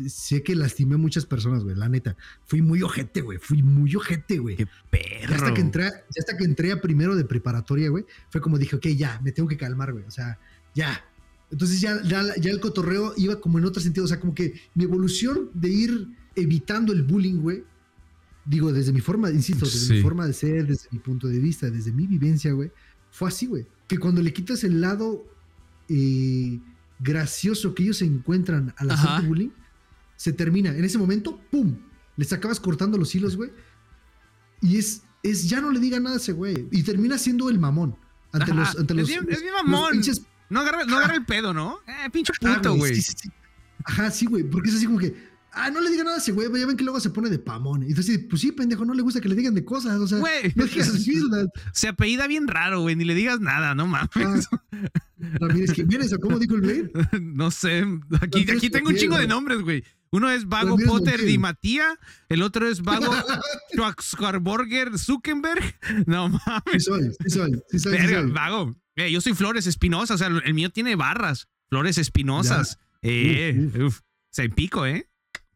[0.10, 1.76] sé que lastimé a muchas personas, güey.
[1.76, 2.16] La neta.
[2.46, 3.38] Fui muy ojete, güey.
[3.38, 4.56] Fui muy ojete, güey.
[4.58, 5.54] Qué Ya hasta perro.
[5.54, 8.88] que entré, ya hasta que entré a primero de preparatoria, güey, fue como dije, ok,
[8.90, 10.06] ya, me tengo que calmar, güey.
[10.06, 10.38] O sea,
[10.76, 11.04] ya.
[11.52, 14.06] Entonces ya, ya, ya el cotorreo iba como en otro sentido.
[14.06, 17.64] O sea, como que mi evolución de ir evitando el bullying, güey.
[18.46, 19.94] Digo, desde mi forma, insisto, desde Sí.
[19.94, 22.72] mi forma de ser, desde mi punto de vista, desde mi vivencia, güey.
[23.12, 23.68] Fue así, güey.
[23.88, 25.26] Que cuando le quitas el lado
[25.90, 26.60] eh,
[27.00, 29.50] gracioso que ellos encuentran al hacer bullying,
[30.22, 30.70] se termina.
[30.70, 31.76] En ese momento, ¡pum!
[32.16, 33.50] Les acabas cortando los hilos, güey.
[34.62, 36.68] Y es, es, ya no le diga nada a ese güey.
[36.72, 37.96] Y termina siendo el mamón.
[38.32, 38.60] Ante Ajá.
[38.60, 39.94] los, ante Es los, bien- es bien los mamón.
[39.94, 41.80] pinches- No agarra, no agarra el pedo, ¿no?
[41.88, 42.94] Eh, pinche Ah, puto, güey.
[42.96, 43.30] sí, sí, sí.
[43.86, 44.44] Ajá, sí, güey.
[44.44, 45.16] Porque es así como que,
[45.54, 46.48] ah, no le diga nada a ese güey.
[46.56, 47.82] Ya ven que luego se pone de pamón.
[47.82, 50.00] Y entonces, pues sí, pendejo, no le gusta que le digan de cosas.
[50.00, 50.54] O sea, Güey.
[50.56, 51.48] no digas mierdas.
[51.74, 52.96] Se apellida bien raro, güey.
[52.96, 54.12] Ni le digas nada, no mames.
[54.16, 54.40] Ah,
[55.40, 56.92] Ramírez Jiménez, ¿o cómo dijo el güey?
[57.22, 57.84] No sé.
[58.22, 59.84] Aquí, aquí tengo un chingo de nombres, güey.
[60.12, 61.22] Uno es Vago Potter.
[61.24, 61.98] Di Matía.
[62.30, 63.12] El otro es Vago
[64.02, 65.76] Schwarzenegger Zuckerberg.
[66.06, 66.84] No Sí mames.
[66.86, 67.94] soy, sí soy, sí soy.
[67.98, 68.32] sí Verga, soy.
[68.32, 68.76] vago.
[68.96, 70.16] Eh, yo soy Flores Espinosa.
[70.16, 71.48] O sea, el mío tiene barras.
[71.70, 72.78] Flores Espinosas.
[73.02, 74.00] Eh, Uf, uf.
[74.30, 75.08] Se pico, ¿eh?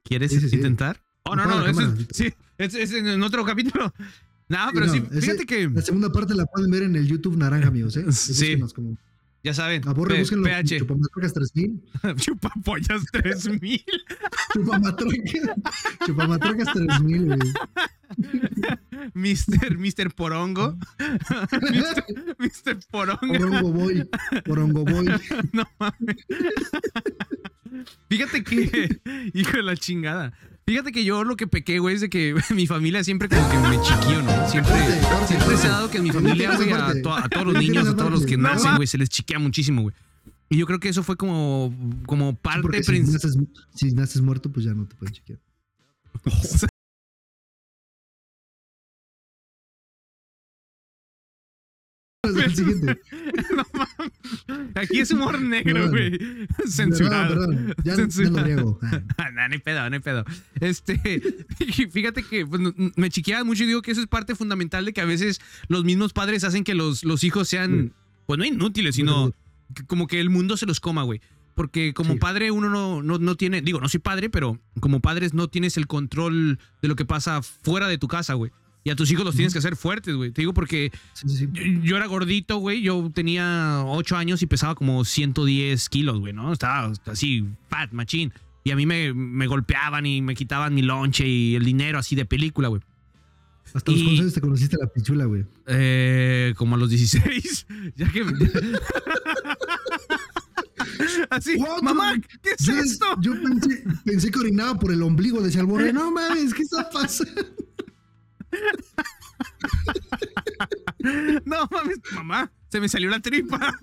[0.03, 1.01] ¿Quieres intentar?
[1.23, 1.65] Oh, no, no.
[1.65, 1.93] eso cámara.
[2.09, 3.93] es, sí, es, es en otro capítulo.
[4.47, 5.67] No, pero no, sí, ese- fíjate que.
[5.69, 8.05] La segunda parte la pueden ver en el YouTube naranja, amigos, ¿eh?
[8.11, 8.31] Sí.
[8.57, 8.95] Búsquenos como-
[9.45, 9.87] Ya saben.
[9.87, 10.43] Aborre, P- búsquenlo.
[10.45, 10.79] PH.
[10.79, 11.81] Chupamatrocas 3000.
[12.17, 13.85] Chupapollas 3000.
[14.53, 15.33] Chupamatrocas.
[16.07, 17.39] Chupamatrocas 3000, güey.
[19.13, 20.75] Mister, Mister Porongo.
[21.71, 22.03] Mister,
[22.39, 23.19] Mister Porongo.
[23.27, 24.09] Porongo Boy.
[24.45, 25.05] Porongo Boy.
[25.53, 26.17] No mames.
[28.09, 28.99] Fíjate que,
[29.33, 30.33] hijo de la chingada.
[30.67, 33.57] Fíjate que yo lo que pequé, güey, es de que mi familia siempre como que
[33.57, 34.49] me chiquillo, ¿no?
[34.49, 34.73] Siempre,
[35.27, 37.01] siempre se ha dado que en mi familia, güey, a, parte.
[37.01, 39.83] to- a todos los niños, a todos los que nacen, güey, se les chiquea muchísimo,
[39.83, 39.95] güey.
[40.49, 41.73] Y yo creo que eso fue como,
[42.07, 43.13] como parte si principal.
[43.13, 43.37] naces,
[43.75, 45.39] si naces muerto, pues ya no te pueden chequear.
[52.55, 53.01] Siguiente.
[54.75, 56.17] Aquí es humor negro, güey.
[56.67, 57.29] Censurado.
[57.29, 57.75] Perdón, perdón.
[57.83, 58.45] Ya, ya lo Censurado.
[58.45, 58.79] riego.
[58.85, 59.01] Ah.
[59.17, 60.25] Ah, no, no hay pedo, no hay pedo.
[60.59, 61.45] Este,
[61.91, 62.61] fíjate que pues,
[62.95, 65.83] me chiqueaba mucho y digo que eso es parte fundamental de que a veces los
[65.83, 67.91] mismos padres hacen que los, los hijos sean, Sí.
[68.25, 69.31] pues no inútiles, sino
[69.73, 71.21] que- como que el mundo se los coma, güey.
[71.55, 72.19] Porque como Sí.
[72.19, 75.77] padre uno no, no, no tiene, digo, no soy padre, pero como padres no tienes
[75.77, 78.51] el control de lo que pasa fuera de tu casa, güey.
[78.85, 80.29] Y a tus hijos los tienes que hacer fuertes, güey.
[80.31, 81.49] Te digo porque Sí, sí, sí.
[81.51, 82.81] yo, yo era gordito, güey.
[82.83, 86.53] Yo tenía 8 años y pesaba como 110 kilos, güey, ¿no?
[86.53, 88.31] Estaba así, fat, machín.
[88.63, 92.15] Y a mí me, me golpeaban y me quitaban mi lonche y el dinero así
[92.15, 92.81] de película, güey.
[93.73, 95.45] Hasta los Y- te conociste la pichula, güey.
[95.65, 97.65] Eh, como a los 16.
[97.95, 98.23] ya que.
[101.31, 101.81] así, What?
[101.81, 102.13] mamá,
[102.43, 103.05] ¿qué es Yo, esto?
[103.21, 105.91] yo pensé, pensé que orinaba por el ombligo de Salborre.
[105.91, 107.41] No mames, ¿qué está pasando?
[111.45, 113.59] No mames, mamá, se me salió la tripa.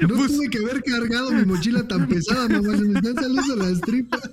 [0.00, 2.76] No Bus- tuve que haber cargado mi mochila tan pesada, mamá.
[2.76, 4.20] Se me están saliendo las tripas.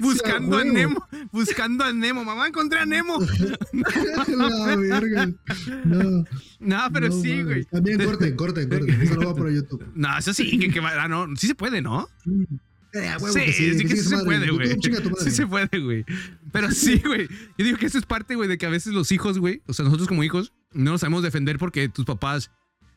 [0.00, 0.64] buscando a.
[0.64, 2.24] Nemo, buscando a Nemo.
[2.24, 3.18] Mamá, encontré a Nemo.
[4.28, 5.26] la verga.
[5.84, 6.24] No.
[6.60, 7.64] No, pero no sí, güey.
[7.64, 9.00] También corten, corten, corten.
[9.02, 9.84] Eso no va por YouTube.
[9.94, 12.08] No, eso sí, que, que va- ah, no, sí se puede, ¿no?
[12.94, 14.24] Eh, huevo Sí, que sí, sí, que sí se madre.
[14.26, 14.76] puede, güey.
[15.20, 16.04] Sí se puede, güey.
[16.52, 17.26] Pero sí, güey.
[17.56, 19.72] Yo digo que eso es parte, güey, de que a veces los hijos, güey, o
[19.72, 22.50] sea, nosotros como hijos, no nos sabemos defender porque tus papás.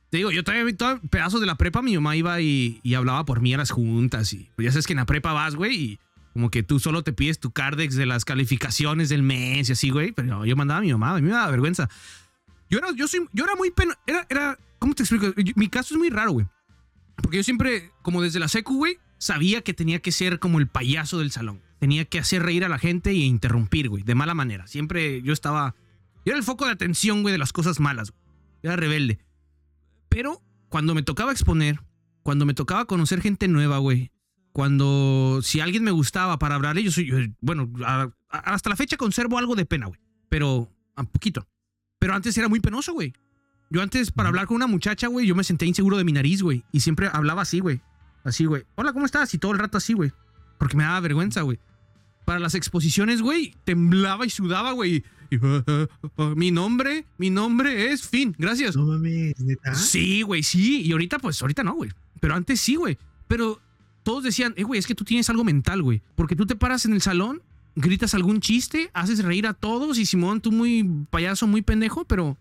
[0.10, 2.93] Te digo, yo todavía vi todo pedazos de la prepa, mi mamá iba y, y
[2.93, 4.32] hablaba por mí a las juntas.
[4.34, 6.00] Y pues ya sabes que en la prepa vas, güey, y
[6.34, 9.89] como que tú solo te pides tu cardex de las calificaciones del mes y así,
[9.89, 10.12] güey.
[10.12, 11.89] Pero no, yo mandaba a mi mamá, a mí me daba vergüenza.
[12.70, 15.34] Yo era, yo soy, yo era muy peno, era, era, ¿cómo te explico?
[15.56, 16.46] Mi caso es muy raro, güey.
[17.16, 20.67] Porque yo siempre, como desde la secu, güey, sabía que tenía que ser como el
[20.67, 21.61] payaso del salón.
[21.80, 24.67] Tenía que hacer reír a la gente y interrumpir, güey, de mala manera.
[24.67, 25.76] Siempre yo estaba.
[26.26, 28.11] Yo era el foco de atención, güey, de las cosas malas.
[28.11, 28.21] Güey.
[28.63, 29.19] Era rebelde.
[30.09, 31.80] Pero cuando me tocaba exponer,
[32.23, 34.11] cuando me tocaba conocer gente nueva, güey,
[34.51, 38.76] cuando si alguien me gustaba para hablarle, yo soy, yo- bueno, a- a- hasta la
[38.76, 39.99] fecha conservo algo de pena, güey,
[40.30, 41.47] pero a poquito.
[41.99, 43.13] Pero antes era muy penoso, güey.
[43.69, 46.41] Yo antes para hablar con una muchacha, güey, yo me sentía inseguro de mi nariz,
[46.41, 47.82] güey, y siempre hablaba así, güey.
[48.26, 48.63] Así, güey.
[48.73, 49.32] Hola, ¿cómo estás?
[49.36, 50.11] Y todo el rato así, güey.
[50.57, 51.59] Porque me daba vergüenza, güey.
[52.26, 55.03] Para las exposiciones, güey, temblaba y sudaba, güey.
[55.30, 55.38] Y,
[56.36, 58.36] mi nombre, mi nombre es Fin.
[58.38, 58.76] Gracias.
[58.76, 59.76] No mames, neta.
[59.76, 60.82] Sí, güey, sí.
[60.82, 61.91] Y ahorita, pues, ahorita no, güey.
[62.19, 62.97] Pero antes sí, güey.
[63.28, 63.61] Pero
[64.01, 66.01] todos decían, eh, güey, es que tú tienes algo mental, güey.
[66.15, 67.43] Porque tú te paras en el salón,
[67.76, 72.38] gritas algún chiste, haces reír a todos y Simón, tú muy payaso, muy pendejo, pero...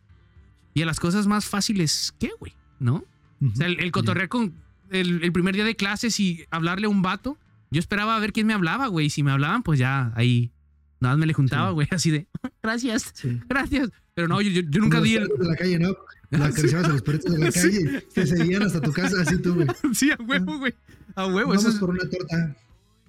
[0.73, 2.55] Y a las cosas más fáciles, ¿qué, güey?
[2.81, 3.05] ¿No?
[3.41, 4.55] O sea, el, el cotorrear con
[4.97, 7.39] el, el primer día de clases y hablarle a un vato,
[7.71, 9.07] yo esperaba a ver quién me hablaba, güey.
[9.07, 10.53] Y si me hablaban, pues ya ahí
[11.01, 11.75] nada más me le juntaba, Sí.
[11.75, 12.27] güey, así de,
[12.63, 13.41] gracias, Sí.
[13.49, 13.91] gracias.
[14.15, 15.39] Pero no, yo, yo- yo nunca Como di los el...
[15.39, 15.89] de la calle, ¿no?
[16.31, 19.55] La acariciabas a los perritos de la calle, te seguían hasta tu casa, así tú,
[19.55, 19.69] güey.
[19.93, 20.75] Sí, a huevo, güey.
[21.15, 21.53] A huevo.
[21.55, 22.57] eso Vamos es- por una torta.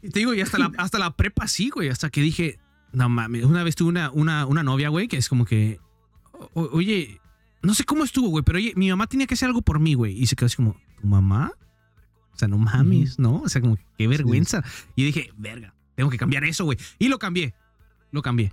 [0.03, 1.89] Y te digo, y hasta la, hasta la prepa sí, güey.
[1.89, 2.59] Hasta que dije,
[2.91, 3.45] no mames.
[3.45, 5.79] Una vez tuve una, una, una novia, güey, que es como que,
[6.33, 7.19] "O- o- oye,
[7.63, 9.95] no sé cómo estuvo, güey, pero oye, mi mamá tenía que hacer algo por mí,
[9.95, 10.13] güey.
[10.21, 11.51] Y se quedó así como, ¿tu mamá?
[12.35, 13.41] O sea, no mames, ¿no?
[13.41, 14.63] O sea, como que qué vergüenza.
[14.95, 16.77] Y dije, verga, tengo que cambiar eso, güey.
[16.99, 17.53] Y lo cambié.
[18.11, 18.51] Lo cambié.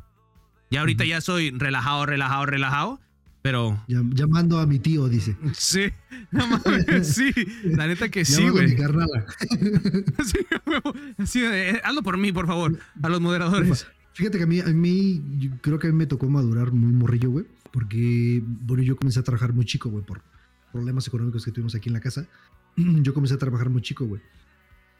[0.70, 1.11] Ya ahorita Ujú.
[1.11, 3.01] ya soy relajado, relajado, relajado.
[3.43, 5.37] Pero Llam- Llamando a mi tío, dice.
[5.53, 5.87] sí,
[6.30, 7.33] no mames, sí.
[7.64, 8.76] La neta que sí, güey.
[10.24, 10.39] Sí.
[11.26, 12.78] Sí, eh, hazlo por mí, por favor.
[13.03, 13.87] A los moderadores.
[14.14, 16.93] Fíjate que a mí, a mí, yo creo que a mí me tocó madurar muy
[16.93, 17.47] morrillo, güey.
[17.72, 20.22] Porque, bueno, yo comencé a trabajar muy chico, güey, por
[20.70, 22.26] problemas económicos que tuvimos aquí en la casa.
[23.02, 24.20] Yo comencé a trabajar muy chico, güey.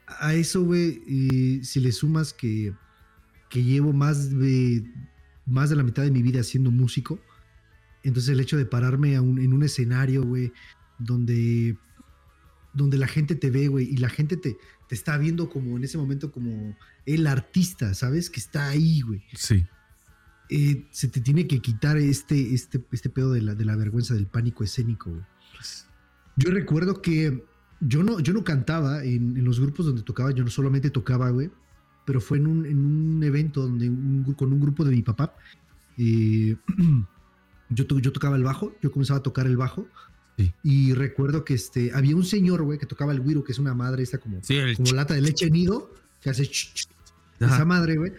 [0.07, 2.73] A eso, güey, si le sumas que,
[3.49, 4.83] que llevo más de,
[5.45, 7.19] más de la mitad de mi vida siendo músico,
[8.03, 10.51] entonces el hecho de pararme a un- en un escenario, güey,
[10.99, 11.77] donde,
[12.73, 14.57] donde la gente te ve, güey, y la gente te,
[14.89, 18.29] te está viendo como en ese momento como el artista, ¿sabes?
[18.29, 19.23] Que está ahí, güey.
[19.33, 19.65] Sí.
[20.49, 24.13] Eh, se te tiene que quitar este, este, este pedo de la, de la vergüenza,
[24.13, 25.23] del pánico escénico, güey.
[26.35, 27.43] Yo recuerdo que
[27.87, 31.29] yo no, yo no cantaba en, en los grupos donde tocaba, yo no solamente tocaba,
[31.29, 31.49] güey,
[32.05, 35.35] pero fue en un, en un evento donde un con un grupo de mi papá.
[35.97, 36.55] eh,
[37.69, 39.87] yo, to- yo tocaba el bajo, yo comenzaba a tocar el bajo.
[40.37, 40.51] Sí.
[40.63, 43.73] Y recuerdo que este, había un señor, güey, que tocaba el güiro, que es una
[43.75, 46.49] madre esta como, Sí, como lata de leche nido, que hace
[47.39, 48.13] esa madre, güey.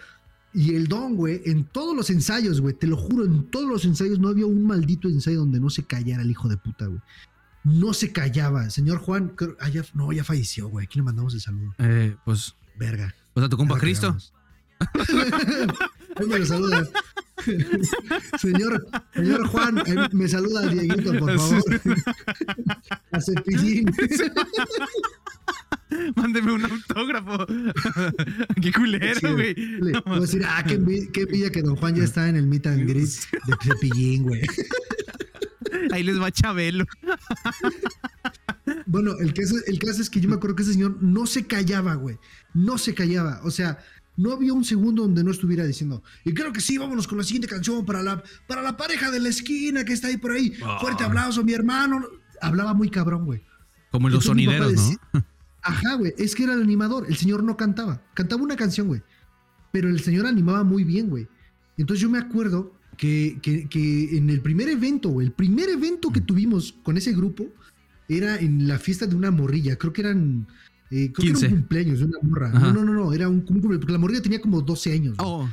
[0.52, 3.84] Y el don, güey, en todos los ensayos, güey, te lo juro, en todos los
[3.84, 7.00] ensayos no había un maldito ensayo donde no se callara el hijo de puta, güey.
[7.64, 8.68] No se callaba.
[8.70, 10.86] Señor Juan, creo- ah, ya- no, ya falleció, güey.
[10.86, 11.74] Aquí le mandamos el saludo.
[11.78, 13.14] Eh, pues, Verga.
[13.32, 14.16] pues a tu compa Cristo.
[16.16, 16.86] Ahí me lo saluda.
[18.38, 21.62] señor, señor Juan, ahí me saluda a Dieguito, por favor.
[23.12, 23.90] A Cepillín.
[26.16, 27.46] Mándeme un autógrafo.
[28.62, 29.54] Qué culero, güey.
[29.80, 32.88] No voy a decir, ah, qué, que don Juan ya está en el meet and
[32.88, 33.08] greet
[33.46, 34.42] de Cepillín, güey.
[35.92, 36.84] Ahí les va Chabelo.
[38.86, 41.46] Bueno, el caso, el caso es que yo me acuerdo que ese señor no se
[41.46, 42.18] callaba, güey.
[42.54, 43.40] No se callaba.
[43.44, 43.78] O sea,
[44.16, 47.24] no había un segundo donde no estuviera diciendo, y creo que sí, vámonos con la
[47.24, 50.54] siguiente canción para la, para la pareja de la esquina que está ahí por ahí.
[50.64, 50.78] Ah.
[50.80, 52.02] Fuerte aplauso, mi hermano.
[52.40, 53.42] Hablaba muy cabrón, güey.
[53.90, 55.24] Como los Entonces mi papá sonideros, ¿no?
[55.62, 56.14] Ajá, güey.
[56.18, 57.06] Es que era el animador.
[57.08, 58.02] El señor no cantaba.
[58.14, 59.02] Cantaba una canción, güey.
[59.72, 61.26] Pero el señor animaba muy bien, güey.
[61.76, 66.20] Entonces yo me acuerdo que, que- que en el primer evento, el primer evento que
[66.20, 67.46] tuvimos con ese grupo
[68.08, 69.76] era en la fiesta de una morrilla.
[69.76, 70.46] Creo que eran.
[70.90, 71.46] eh, creo que 15.
[71.46, 72.48] era un cumpleaños de una morra.
[72.48, 72.58] Ajá.
[72.60, 73.12] No, no, no, no.
[73.12, 73.78] Era un, cumpleaños.
[73.78, 75.14] Porque la morrilla tenía como 12 años.
[75.18, 75.48] Oh,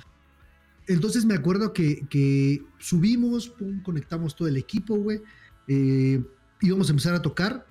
[0.87, 5.21] Entonces me acuerdo que, que subimos, pum, conectamos todo el equipo, güey.
[5.67, 6.21] eh,
[6.61, 7.65] íbamos a empezar a tocar.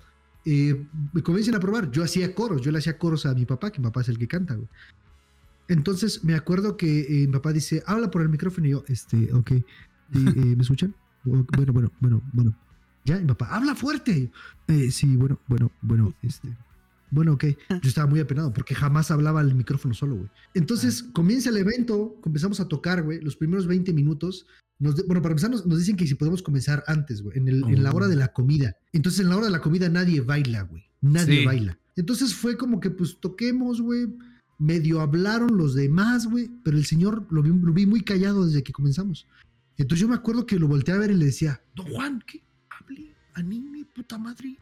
[0.46, 1.90] eh, me comienzan a probar.
[1.90, 4.16] Yo hacía coros, yo le hacía coros a mi papá, que mi papá es el
[4.18, 4.68] que canta, güey.
[5.70, 9.32] Entonces me acuerdo que eh, mi papá dice, habla por el micrófono y yo, este,
[9.32, 9.50] ok.
[9.52, 9.64] eh,
[10.12, 10.94] ¿Me escuchan?
[11.24, 12.56] Bueno, bueno, bueno, bueno.
[13.04, 14.30] Ya, mi papá, habla fuerte.
[14.68, 16.48] "Eh, sí, bueno, bueno, bueno, este.
[17.10, 17.44] Bueno, ok.
[17.68, 20.28] Yo estaba muy apenado porque jamás hablaba al micrófono solo, güey.
[20.54, 23.20] Entonces comienza el evento, comenzamos a tocar, güey.
[23.20, 24.46] Los primeros 20 minutos.
[24.78, 27.48] Nos de- bueno, para empezar, nos, nos dicen que si podemos comenzar antes, güey, en,
[27.48, 28.76] el- en la hora de la comida.
[28.92, 30.84] Entonces, en la hora de la comida nadie baila, güey.
[31.00, 31.46] Nadie Sí.
[31.46, 31.78] baila.
[31.96, 34.06] Entonces fue como que, pues, toquemos, güey.
[34.60, 36.48] Medio hablaron los demás, güey.
[36.62, 39.26] Pero el señor lo vi, lo vi muy callado desde que comenzamos.
[39.76, 42.42] Entonces yo me acuerdo que lo volteé a ver y le decía, Don Juan, ¿qué?
[42.68, 44.58] Hable, anime, puta madre.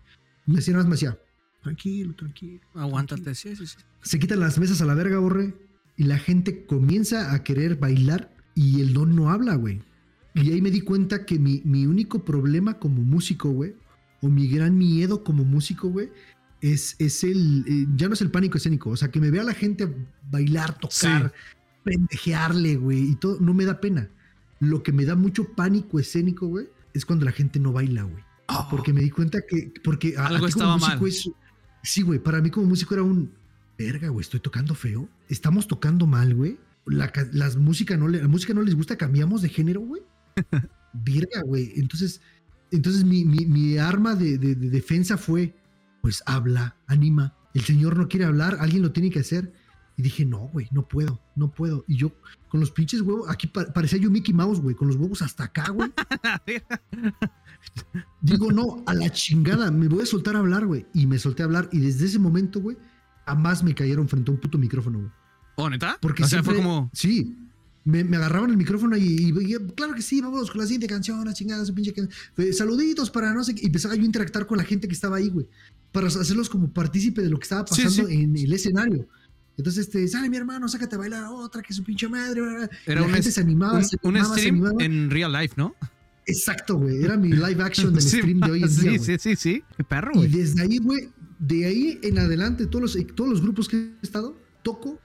[0.46, 1.18] Y me decía nada más, me decía,
[1.62, 2.60] tranquilo, tranquilo.
[2.74, 3.76] Aguántate, sí, sí, sí.
[4.02, 5.54] Se quitan las mesas a la verga, borre.
[5.96, 9.82] Y la gente comienza a querer bailar y el don no habla, güey.
[10.34, 13.74] Y ahí me di cuenta que mi, mi único problema como músico, güey,
[14.22, 16.10] o mi gran miedo como músico, güey,
[16.60, 17.64] es, es el.
[17.66, 18.90] eh, ya no es el pánico escénico.
[18.90, 19.88] O sea, que me vea la gente
[20.30, 21.32] bailar, tocar,
[21.84, 24.08] pendejearle, güey, y todo, no me da pena.
[24.60, 28.22] Lo que me da mucho pánico escénico, güey, es cuando la gente no baila, güey.
[28.48, 29.72] Oh, Porque me di cuenta que.
[29.84, 31.08] Porque a- Algo estaba músico mal.
[31.08, 31.30] es-
[31.82, 32.18] sí, güey.
[32.18, 33.30] Para mí como músico era un.
[33.78, 35.08] Verga, güey, estoy tocando feo.
[35.28, 36.58] Estamos tocando mal, güey.
[36.86, 40.02] La, las música no le, la música no les gusta, cambiamos de género, güey.
[40.92, 41.72] Verga, güey.
[41.76, 42.20] Entonces,
[42.72, 45.54] entonces mi, mi- mi arma de, de- de defensa fue:
[46.02, 47.34] pues habla, anima.
[47.54, 49.52] El señor no quiere hablar, alguien lo tiene que hacer.
[49.96, 51.84] Y dije, no, güey, no puedo, no puedo.
[51.88, 52.12] Y yo,
[52.48, 55.44] con los pinches huevos, aquí pa- parecía yo Mickey Mouse, güey, con los huevos hasta
[55.44, 55.90] acá, güey.
[58.20, 60.86] Digo, no, a la chingada, me voy a soltar a hablar, güey.
[60.94, 61.68] Y me solté a hablar.
[61.72, 62.76] Y desde ese momento, güey,
[63.26, 65.10] jamás me cayeron frente a un puto micrófono, güey.
[65.56, 65.98] ¿Oh, neta?
[66.00, 66.90] Porque o sea, fue siempre- como.
[66.92, 67.36] Sí.
[67.84, 70.86] Me, me agarraban el micrófono y, y- y, claro que sí, vamos con la siguiente
[70.86, 71.94] canción, la chingada, su pinche
[72.52, 73.62] Saluditos para no sé qué.
[73.62, 75.48] Y empezaba yo a interactuar con la gente que estaba ahí, güey.
[75.92, 78.14] Para hacerlos como partícipe de lo que estaba Sí, pasando sí.
[78.22, 79.08] en el escenario.
[79.56, 82.40] Entonces, este, sale mi hermano, sácate a bailar a otra, que su pinche madre.
[82.40, 82.70] bla, bla.
[82.86, 84.84] Era la un gente es- se animaba, Un, se un animaba, se stream animaba.
[84.84, 85.74] en real life, ¿no?
[86.26, 87.02] Exacto, güey.
[87.02, 89.04] Era mi live action del Sí, stream de hoy en sí, día, güey.
[89.04, 89.62] sí, sí, sí.
[89.76, 90.28] Qué perro, Y güey.
[90.30, 91.08] desde ahí, güey,
[91.38, 95.00] de ahí en adelante, todos los, todos los grupos que he estado, toco,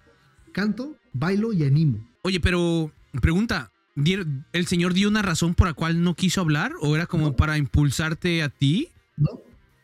[0.52, 2.06] canto, bailo y animo.
[2.24, 6.74] Oye, pero pregunta, ¿dier- ¿el señor dio una razón por la cual no quiso hablar
[6.82, 7.36] o era como No.
[7.36, 8.90] para impulsarte a ti?
[9.18, 9.30] ¿No?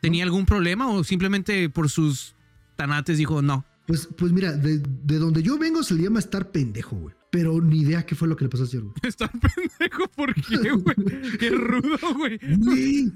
[0.00, 2.34] ¿Tenía algún problema o simplemente por sus
[2.76, 3.64] tanates dijo no?
[3.86, 7.14] Pues, pues mira, de, de donde yo vengo se le llama estar pendejo, güey.
[7.30, 8.94] Pero ni idea qué fue lo que le pasó al señor, güey.
[9.02, 11.38] Está pendejo, ¿por qué, güey?
[11.38, 12.38] Qué rudo, güey.
[12.58, 13.12] Güey,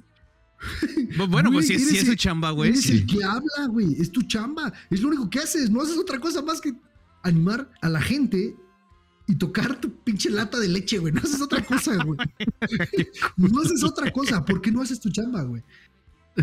[1.28, 2.70] Bueno, pues Güey, si es, si es su chamba, güey.
[2.70, 2.92] eres sí.
[2.92, 3.94] el que habla, güey.
[4.00, 4.72] Es tu chamba.
[4.90, 5.70] Es lo único que haces.
[5.70, 6.74] No haces otra cosa más que
[7.22, 8.56] animar a la gente
[9.26, 11.12] y tocar tu pinche lata de leche, güey.
[11.12, 12.18] No haces otra cosa, güey.
[13.36, 14.44] no haces otra cosa.
[14.44, 15.62] ¿Por qué no haces tu chamba, güey?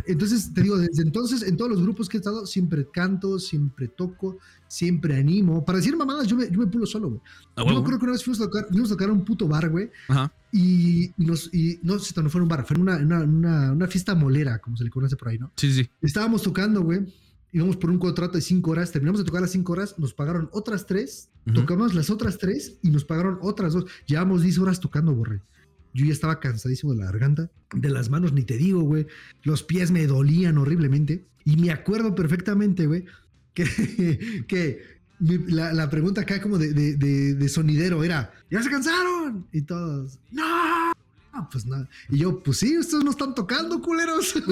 [0.05, 3.87] Entonces, te digo, desde entonces, en todos los grupos que he estado, siempre canto, siempre
[3.89, 4.37] toco,
[4.67, 5.65] siempre animo.
[5.65, 7.21] Para decir mamadas, yo me, yo me pulo solo, güey.
[7.55, 7.79] A Yo huevo.
[7.79, 9.69] me acuerdo que una vez fuimos a tocar, fuimos a tocar a un puto bar,
[9.69, 9.89] güey.
[10.07, 10.31] Ajá.
[10.53, 13.71] Y, nos, y no sé no fue en un bar, fue en una, una, una,
[13.73, 15.51] una fiesta molera, como se le conoce por ahí, ¿no?
[15.57, 15.89] Sí, sí.
[16.01, 17.05] Estábamos tocando, güey.
[17.53, 18.91] Íbamos por un contrato de cinco horas.
[18.93, 19.99] Terminamos de tocar las cinco horas.
[19.99, 21.29] Nos pagaron otras tres.
[21.45, 21.55] Ujú.
[21.55, 23.85] Tocamos las otras tres y nos pagaron otras dos.
[24.05, 25.41] Llevamos 10 horas tocando, borre.
[25.93, 27.49] Yo ya estaba cansadísimo de la garganta.
[27.73, 29.07] De las manos, ni te digo, güey.
[29.43, 31.25] Los pies me dolían horriblemente.
[31.45, 33.05] Y me acuerdo perfectamente, güey,
[33.53, 33.65] que,
[35.19, 39.45] la, la pregunta acá como de, de- de- de sonidero era, ¿ya se cansaron?
[39.51, 40.43] Y todos, no.
[41.33, 41.87] Ah, pues nada.
[42.09, 44.33] Y yo, pues sí, ustedes no están tocando, culeros.
[44.35, 44.43] yo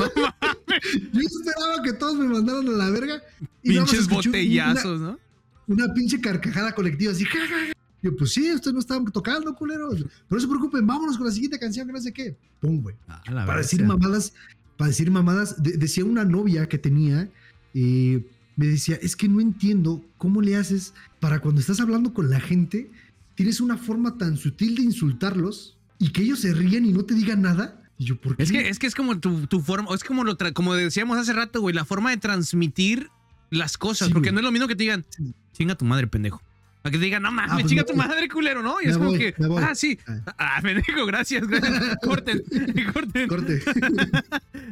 [1.21, 3.21] esperaba que todos me mandaran a la verga.
[3.63, 5.19] y Pinches una- botellazos, ¿no?
[5.67, 7.25] una pinche carcajada colectiva así.
[7.25, 7.73] ja, ja, ja.
[8.01, 10.05] Yo, pues sí, ustedes no estaban tocando, culeros.
[10.29, 12.37] No se preocupen, vámonos con la siguiente canción, que no sé qué.
[12.61, 12.95] Pum, güey.
[13.07, 13.77] A la Para bestia.
[13.79, 14.33] decir mamadas,
[14.77, 17.29] para decir mamadas, de- decía una novia que tenía,
[17.73, 18.25] eh,
[18.55, 22.39] me decía, es que no entiendo cómo le haces para cuando estás hablando con la
[22.39, 22.89] gente,
[23.35, 27.13] tienes una forma tan sutil de insultarlos y que ellos se rían y no te
[27.13, 27.83] digan nada.
[27.97, 28.43] Y yo, ¿por qué?
[28.43, 31.17] Es que, es que es como tu, tu forma, es como lo tra- como decíamos
[31.17, 33.09] hace rato, güey, la forma de transmitir
[33.49, 34.07] las cosas.
[34.07, 34.35] Sí, porque güey.
[34.35, 35.05] no es lo mismo que te digan,
[35.53, 36.41] chinga tu madre, pendejo.
[36.81, 38.79] A que te digan, no mames, Ah, pues chinga me tu madre, culero, ¿no?
[38.79, 39.99] Y Me es como voy, que, me ah, sí.
[40.07, 40.35] Ah.
[40.37, 41.97] Ah, pendejo, gracias, gracias.
[42.01, 42.41] corten,
[42.93, 43.27] corten.
[43.27, 43.61] Corte.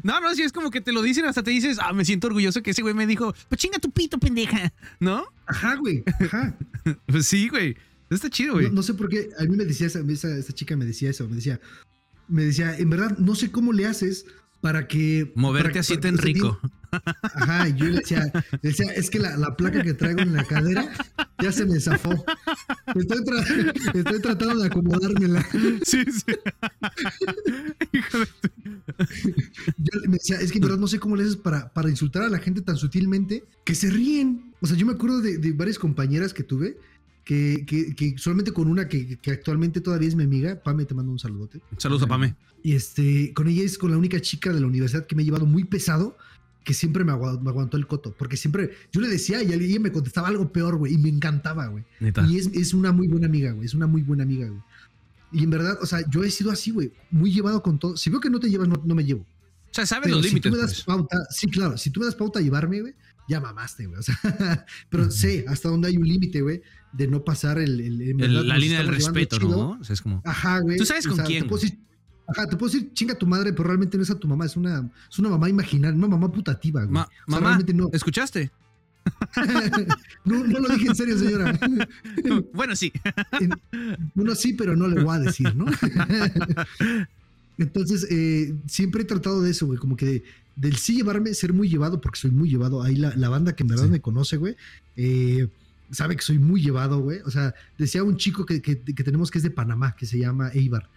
[0.03, 2.27] No, no, sí, es como que te lo dicen, hasta te dices, ah, me siento
[2.27, 5.25] orgulloso que ese güey me dijo, pues chinga tu pito, pendeja, ¿no?
[5.45, 6.03] Ajá, güey.
[6.21, 6.55] Ajá.
[7.07, 7.75] Pues sí, güey.
[8.09, 8.67] Está chido, güey.
[8.67, 11.09] No, no sé por qué, a mí me decía esa, esa, esa chica me decía
[11.09, 11.59] eso, me decía,
[12.29, 14.25] me decía, en verdad, no sé cómo le haces
[14.61, 15.31] para que...
[15.35, 16.59] Moverte para- así tan rico.
[17.21, 18.31] Ajá, yo le decía,
[18.61, 20.89] le decía, es que la, la placa que traigo en la cadera
[21.41, 22.11] ya se me zafó.
[22.95, 25.45] Estoy, tra- estoy tratando de acomodármela.
[25.83, 26.33] Sí, sí.
[29.77, 31.89] Yo le- me decía, es que en verdad no sé cómo le haces para, para
[31.89, 34.53] insultar a la gente tan sutilmente que se ríen.
[34.61, 36.77] O sea, yo me acuerdo de, de varias compañeras que tuve,
[37.27, 40.93] que, que, que solamente con una que, que actualmente todavía es mi amiga, Pame, te
[40.93, 41.59] mando un saludote.
[41.77, 42.35] Saludos a Pame.
[42.63, 45.25] Y este, con ella es con la única chica de la universidad que me he
[45.25, 46.17] llevado muy pesado,
[46.63, 48.15] que siempre me, agua- me aguantó el coto.
[48.17, 51.67] Porque siempre, yo le decía y ella me contestaba algo peor, güey, y me encantaba,
[51.67, 51.83] güey.
[52.29, 54.61] Y es, es una muy buena amiga, güey, es una muy buena amiga, güey.
[55.33, 57.97] Y en verdad, o sea, yo he sido así, güey, muy llevado con todo.
[57.97, 59.21] Si veo que no te llevas, no, no me llevo.
[59.69, 60.83] O sea, sabes los si límites, tú me das pues.
[60.85, 62.93] pauta, sí, claro, si tú me das pauta a llevarme, güey,
[63.27, 63.99] ya mamaste, güey.
[63.99, 64.17] O sea,
[64.89, 66.61] pero sé hasta dónde hay un límite, güey,
[66.93, 69.39] de no pasar el, el- la línea del respeto.
[69.39, 69.71] ¿no?
[69.79, 70.21] O sea, es como.
[70.25, 70.77] Ajá, güey.
[70.77, 71.43] ¿Tú sabes O con sea, quién?
[71.43, 71.79] te puedo decir-
[72.29, 74.57] Ajá, te puedo decir chinga tu madre, pero realmente no es a tu mamá, es
[74.57, 76.91] una, es una mamá imaginaria, una mamá putativa, güey.
[76.93, 77.89] Ma- O sea, mamá, no.
[77.93, 78.51] ¿escuchaste?
[80.25, 80.43] no.
[80.43, 81.57] No lo dije en serio, señora.
[82.53, 82.91] bueno, sí.
[84.15, 85.65] Uno sí, pero no le voy a decir, ¿no?
[87.57, 90.23] Entonces, eh, siempre he tratado de eso, güey, como que de,
[90.55, 92.83] del sí llevarme, ser muy llevado, porque soy muy llevado.
[92.83, 93.89] Ahí la, la banda que en verdad Sí.
[93.91, 94.55] me conoce, güey,
[94.95, 95.47] eh,
[95.91, 97.19] sabe que soy muy llevado, güey.
[97.25, 100.17] O sea, decía un chico que, que- que tenemos que es de Panamá, que se
[100.19, 100.89] llama Eibar.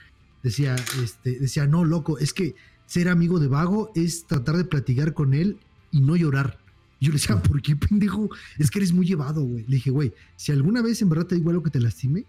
[0.43, 2.55] Decía, este, decía, no, loco, es que
[2.87, 5.59] ser amigo de Vago es tratar de platicar con él
[5.91, 6.59] y no llorar.
[6.99, 8.29] Y Yo le decía, ¿por qué, pendejo?
[8.59, 9.65] Es que eres muy llevado, güey.
[9.69, 12.25] Le dije, güey, si alguna vez en verdad te digo algo que te lastime,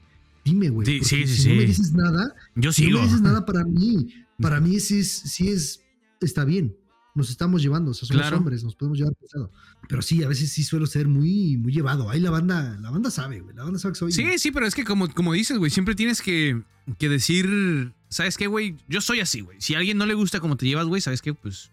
[0.45, 0.85] dime, güey.
[0.85, 2.99] Sí, sí, sí, si no me dices nada, Yo si no sigo.
[2.99, 5.81] me dices nada para mí, para mí sí es, sí es,
[6.19, 6.75] está bien.
[7.13, 8.37] Nos estamos llevando, o sea, somos Claro.
[8.37, 9.51] hombres, nos podemos llevar pesado.
[9.89, 12.09] Pero sí, a veces sí suelo ser muy, muy llevado.
[12.09, 13.53] Ahí la banda, la banda sabe, güey.
[13.55, 14.11] La banda sabe que soy.
[14.13, 16.61] Sí, sí, pero es que como, como dices, güey, siempre tienes que,
[16.97, 18.77] que decir, ¿sabes qué, güey?
[18.87, 19.59] Yo soy así, güey.
[19.59, 21.33] Si a alguien no le gusta cómo te llevas, güey, ¿sabes qué?
[21.33, 21.69] Pues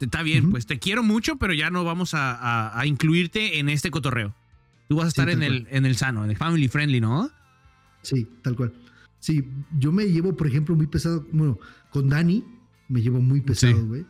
[0.00, 3.68] está bien, pues te quiero mucho, pero ya no vamos a, a- a incluirte en
[3.68, 4.34] este cotorreo.
[4.88, 7.30] Tú vas a estar en, el, en el sano, en el family friendly, ¿no?
[8.02, 8.72] Sí, tal cual.
[9.20, 9.44] Sí,
[9.78, 11.24] yo me llevo, por ejemplo, muy pesado.
[11.30, 11.56] Bueno,
[11.90, 12.44] con Dani
[12.88, 13.82] me llevo muy pesado, Sí.
[13.86, 14.04] güey.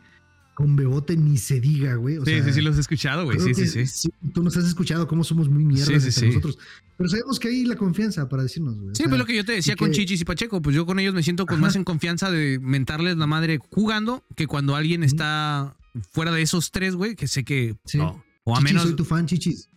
[0.54, 2.18] Con Bebote ni se diga, güey.
[2.18, 3.38] O sí, sea, sí, sí, los he escuchado, güey.
[3.40, 4.10] Sí, sí, sí.
[4.34, 6.58] Tú nos has escuchado cómo somos muy mierdas Sí, sí, nosotros.
[6.98, 8.90] Pero sabemos que hay la confianza para decirnos, güey.
[8.90, 10.76] O Sí, sea, pues lo que yo te decía con que- Chichis y Pacheco, pues
[10.76, 11.62] yo con ellos me siento con Ajá.
[11.62, 15.74] más en confianza de mentarles la madre jugando que cuando alguien está
[16.12, 17.96] fuera de esos tres, güey, que sé que Sí.
[17.98, 18.22] no.
[18.44, 18.82] O a Chichis, menos.
[18.84, 19.68] soy tu fan, chichis.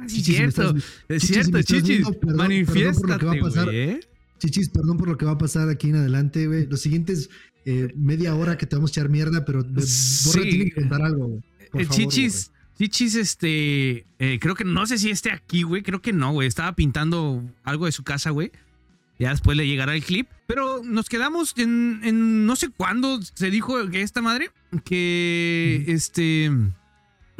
[0.00, 0.62] Ah, sí, Chichis, si cierto.
[0.62, 1.88] estás- Es Chichis, si cierto, estás Chichis.
[1.88, 3.64] viendo, perdón- perdón por lo que va a Manifiéstate, pasar.
[3.66, 3.76] güey.
[3.78, 4.00] ¿eh?
[4.38, 6.66] Chichis, perdón por lo que va a pasar aquí en adelante, güey.
[6.66, 7.30] Los siguientes
[7.64, 10.28] eh, media hora que te vamos a echar mierda, pero Sí.
[10.28, 11.40] Borre tiene que contar algo, güey.
[11.70, 14.06] Por Eh, favor, Chichis, Chichis, este.
[14.18, 15.82] eh, creo que no sé si esté aquí, güey.
[15.82, 16.46] Creo que no, güey.
[16.48, 18.50] Estaba pintando algo de su casa, güey.
[19.18, 20.28] Ya después le llegará el clip.
[20.48, 24.50] Pero nos quedamos en, en no sé cuándo se dijo que esta madre.
[24.84, 26.50] Que este.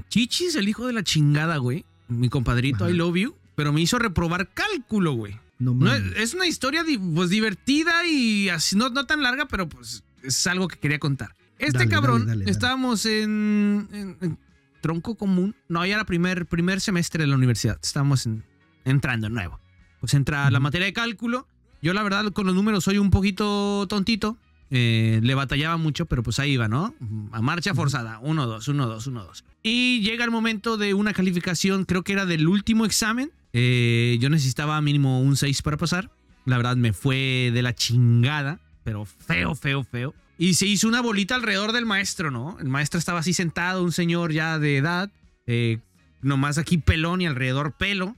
[0.08, 1.84] Chichis, el hijo de la chingada, güey.
[2.08, 2.92] Mi compadrito, Ajá.
[2.92, 3.34] I love you.
[3.56, 5.38] Pero me hizo reprobar cálculo, güey.
[5.72, 6.84] No No, es, una historia
[7.14, 11.34] pues, divertida y así, no, no tan larga, pero pues es algo que quería contar.
[11.58, 14.38] Este Dale, cabrón, dale, dale, estábamos en, en- en
[14.82, 15.54] tronco común.
[15.68, 17.78] No, ya era primer, primer semestre de la universidad.
[17.82, 18.44] Estábamos en-
[18.84, 19.60] entrando nuevo.
[20.00, 21.46] Pues entra la materia de cálculo.
[21.80, 24.36] Yo la verdad con los números soy un poquito tontito.
[24.70, 26.94] Eh, le batallaba mucho, pero pues ahí iba, ¿no?
[27.32, 28.18] A marcha forzada.
[28.20, 29.44] 1, 2, 1, 2, 1, 2.
[29.62, 33.30] Y llega el momento de una calificación, creo que era del último examen.
[33.54, 36.10] Eh, yo necesitaba mínimo un 6 para pasar.
[36.44, 40.14] La verdad me fue de la chingada, pero feo, feo, feo.
[40.36, 42.58] Y se hizo una bolita alrededor del maestro, ¿no?
[42.60, 45.10] El maestro estaba así sentado, un señor ya de edad,
[45.46, 45.78] eh,
[46.20, 48.16] nomás aquí pelón y alrededor pelo.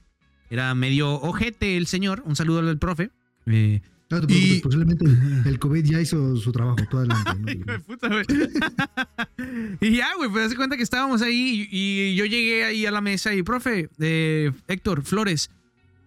[0.49, 2.23] Era medio ojete el señor.
[2.25, 3.11] Un saludo al profe.
[3.45, 5.05] Eh, No te preocupes, y- posiblemente
[5.49, 6.77] el, COVID ya hizo su trabajo.
[6.89, 7.33] Todo adelante.
[7.35, 7.51] ¿no?
[7.51, 8.25] Hijo de puta, güey.
[9.81, 12.91] y ya, güey, pues hace cuenta que estábamos ahí y, y yo llegué ahí a
[12.91, 15.49] la mesa y, profe, eh, Héctor, Flores.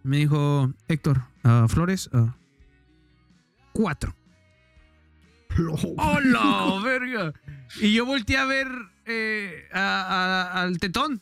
[0.02, 2.34] Me dijo, Héctor, ah, Flores, ah,
[3.72, 4.14] cuatro.
[5.98, 7.32] ¡Hola, verga!
[7.80, 8.68] Y yo volteé a ver
[9.04, 11.20] eh, a- a- al tetón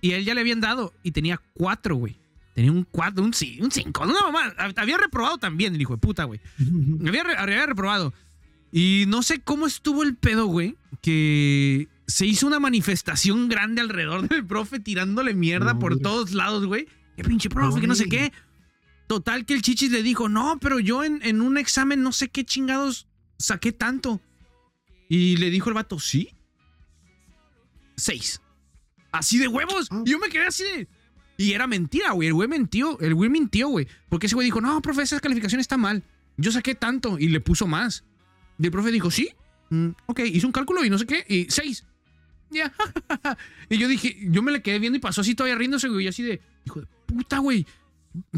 [0.00, 2.16] y él ya le habían dado y tenía cuatro, güey.
[2.58, 4.04] Tenía un cuatro, un, ci- un cinco.
[4.04, 6.40] No, mamá, había reprobado también, el hijo de puta, güey.
[7.06, 8.12] Había, re- había reprobado.
[8.72, 14.28] Y no sé cómo estuvo el pedo, güey, que se hizo una manifestación grande alrededor
[14.28, 16.02] del profe tirándole mierda No, por mira.
[16.02, 16.88] todos lados, güey.
[17.16, 18.32] Qué pinche profe, que no sé qué.
[19.06, 22.28] Total que el chichis le dijo, no, pero yo en, en un examen no sé
[22.28, 23.06] qué chingados
[23.38, 24.20] saqué tanto.
[25.08, 26.30] Y le dijo el vato, ¿sí?
[27.96, 28.40] Seis.
[29.12, 29.86] Así de huevos.
[29.92, 30.02] Ah.
[30.04, 30.88] Y yo me quedé así de...
[31.38, 32.28] Y era mentira, güey.
[32.28, 32.98] El güey mintió.
[32.98, 33.86] El güey mintió, güey.
[34.08, 36.02] Porque ese güey dijo, no, profe, esa calificación está mal.
[36.36, 38.04] Yo saqué tanto y le puso más.
[38.58, 39.30] Y el profe dijo, sí.
[39.70, 41.24] Mm, ok, hizo un cálculo y no sé qué.
[41.28, 41.86] Y seis.
[42.50, 42.74] Ya.
[43.70, 46.06] y yo dije, yo me le quedé viendo y pasó así todavía riéndose, güey.
[46.06, 47.64] Y así de, hijo de puta, güey.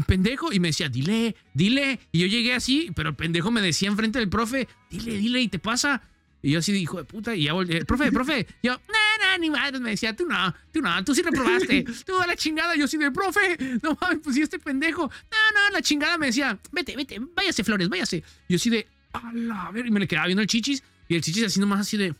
[0.05, 0.53] Pendejo.
[0.53, 1.99] Y me decía, dile, dile.
[2.11, 5.47] Y yo llegué así, pero el pendejo me decía enfrente del profe, dile, dile, y
[5.47, 6.03] te pasa.
[6.41, 7.35] Y yo así de hijo de puta.
[7.35, 8.47] Y ya volví, el profe, profe.
[8.63, 9.79] Yo, no, no, ni madre.
[9.79, 11.85] Me decía, tú no, tú no, tú sí reprobaste.
[12.05, 12.75] Tú a la chingada.
[12.75, 15.03] Yo así de, profe, no mames, pues y este pendejo.
[15.03, 15.07] No,
[15.53, 18.23] no, la chingada me decía, vete, vete, váyase, Flores, váyase.
[18.49, 19.85] Yo así de, a la ver.
[19.85, 20.83] Y me le quedaba viendo el chichis.
[21.07, 22.15] Y el chichis así nomás así de,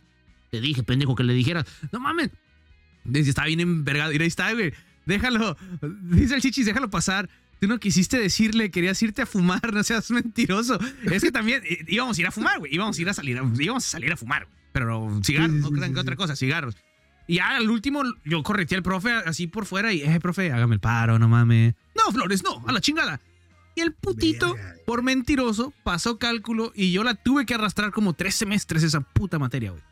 [0.52, 2.30] te dije, pendejo, que le dijeras, no mames.
[3.04, 4.12] Dice, Estaba bien envergado.
[4.12, 4.74] Y ahí está, güey.
[5.06, 5.58] Déjalo.
[5.82, 7.30] Dice el chichis, déjalo pasar.
[7.62, 10.80] Tú no quisiste decirle, querías irte a fumar, no seas mentiroso.
[11.04, 12.74] Es que también eh, íbamos a ir a fumar, güey.
[12.74, 14.46] Íbamos a ir a salir, íbamos a salir a fumar.
[14.46, 14.58] güey.
[14.72, 16.76] Pero cigarros, no crean que otra cosa, cigarros.
[17.28, 20.74] Y ya al último yo correteé al profe así por fuera y, eh, profe, hágame
[20.74, 21.76] el paro, no mames.
[21.96, 23.22] No, Flores, no, a la chingada.
[23.76, 24.56] Y el putito,
[24.88, 29.38] por mentiroso, pasó cálculo y yo la tuve que arrastrar como tres semestres esa puta
[29.38, 29.84] materia, güey.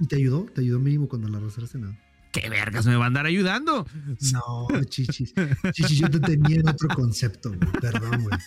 [0.00, 0.46] ¿Y te ayudó?
[0.46, 1.78] ¿Te ayudó mínimo cuando la arrastraste?
[1.78, 1.94] No.
[2.32, 3.86] ¿Qué vergas me va a andar ayudando?
[4.32, 5.34] No, chichis.
[5.72, 7.70] Chichis, yo te tenía en otro concepto, güey.
[7.80, 8.38] Perdón, güey.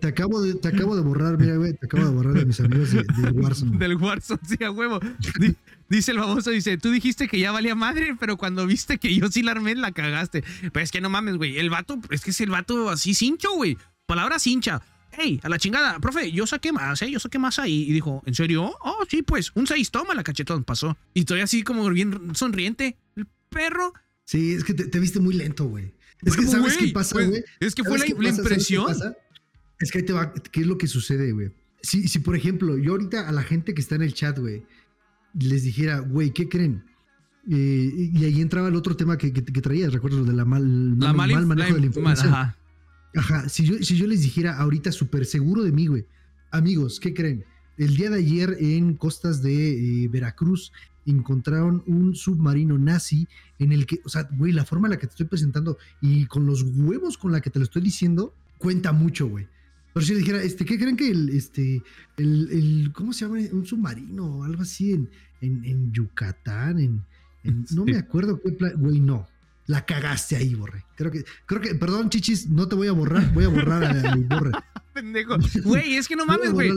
[0.00, 1.74] Te, acabo de, te acabo de borrar, mira, güey.
[1.74, 3.76] Te acabo de borrar de mis amigos de, de Warzone.
[3.76, 5.00] Del Warzone, sí, a huevo.
[5.40, 5.56] Di-
[5.90, 9.28] Dice el baboso, dice, tú dijiste que ya valía madre, pero cuando viste que yo
[9.28, 10.44] sí la armé, la cagaste.
[10.72, 11.58] Pero es que no mames, güey.
[11.58, 13.76] El vato, es que es el vato así cincho, güey.
[14.06, 14.82] Palabra cincha.
[15.10, 17.10] Hey, a la chingada, profe, yo saqué más, ¿eh?
[17.10, 17.82] Yo saqué más ahí.
[17.88, 18.72] Y dijo, ¿en serio?
[18.82, 20.96] Oh, sí, pues, un 6, toma la cachetón, pasó.
[21.14, 22.96] Y estoy así como bien sonriente.
[23.16, 23.92] El perro.
[24.24, 25.92] Sí, es que te, te viste muy lento, güey.
[26.22, 27.42] Es que ¿sabes qué pasa, güey?
[27.60, 28.86] Es que fue ¿Sabes la, la impresión.
[29.80, 31.52] Es que ahí te va, ¿qué es lo que sucede, güey?
[31.80, 34.64] Si, si, por ejemplo, yo ahorita a la gente que está en el chat, güey,
[35.34, 36.84] les dijera, güey, ¿qué creen?
[37.50, 40.20] Eh, y ahí entraba el otro tema que, que, que traías, ¿recuerdas?
[40.20, 42.34] Lo de la mal, La mal, mal, manejo de la inf- información.
[42.34, 42.57] Ajá.
[43.16, 46.04] Ajá, si yo, si yo les dijera ahorita súper seguro de mí, güey,
[46.50, 47.44] amigos, ¿qué creen?
[47.76, 50.72] El día de ayer en costas de eh, Veracruz
[51.06, 53.26] encontraron un submarino nazi
[53.58, 56.26] en el que, o sea, güey, la forma en la que te estoy presentando y
[56.26, 59.46] con los huevos con la que te lo estoy diciendo, cuenta mucho, güey.
[59.94, 61.82] Pero si les dijera, este, ¿qué creen que el, este,
[62.18, 63.38] el, el- ¿cómo se llama?
[63.52, 65.08] Un submarino o algo así en,
[65.40, 67.02] en, en Yucatán, en,
[67.42, 69.26] en- no me acuerdo qué plan, güey, no.
[69.68, 70.82] La cagaste ahí, Borre.
[70.96, 74.24] Creo que, creo que, perdón, chichis, no te voy a borrar, voy a borrar al
[74.24, 74.52] Borre.
[74.94, 75.36] Pendejo.
[75.62, 76.70] Güey, es que no mames, güey.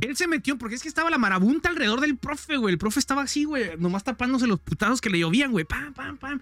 [0.00, 2.72] Él se metió porque es que estaba la marabunta alrededor del profe, güey.
[2.72, 5.66] El profe estaba así, güey, nomás tapándose los putazos que le llovían, güey.
[5.66, 6.40] Pam, pam, pam.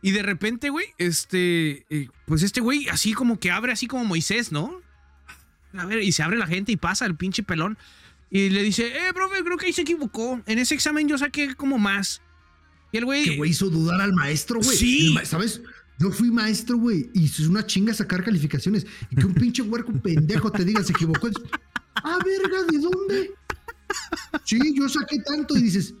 [0.00, 4.06] Y de repente, güey, este, eh, pues este güey así como que abre así como
[4.06, 4.80] Moisés, ¿no?
[5.74, 7.76] A ver, y se abre la gente y pasa el pinche pelón.
[8.30, 10.40] Y le dice, eh, profe, creo que ahí se equivocó.
[10.46, 12.22] En ese examen yo saqué como más.
[12.94, 13.24] Y el güey...
[13.24, 14.76] Que güey hizo dudar al maestro, güey.
[14.76, 15.16] Sí.
[15.24, 15.60] ¿Sabes?
[15.98, 18.86] Yo fui maestro, güey, y es una chinga sacar calificaciones.
[19.10, 21.28] Y que un pinche huerco pendejo te diga, se equivocó.
[21.96, 23.30] Ah, verga, ¿de dónde?
[24.44, 25.94] Sí, yo saqué tanto y dices,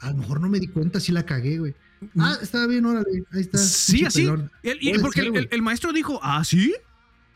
[0.00, 1.74] a lo mejor no me di cuenta si la cagué, güey.
[2.18, 3.58] Ah, estaba bien, órale, ahí está.
[3.58, 4.28] Sí, así.
[4.64, 6.74] El- y porque ser, el, maestro dijo, ¿ah, sí?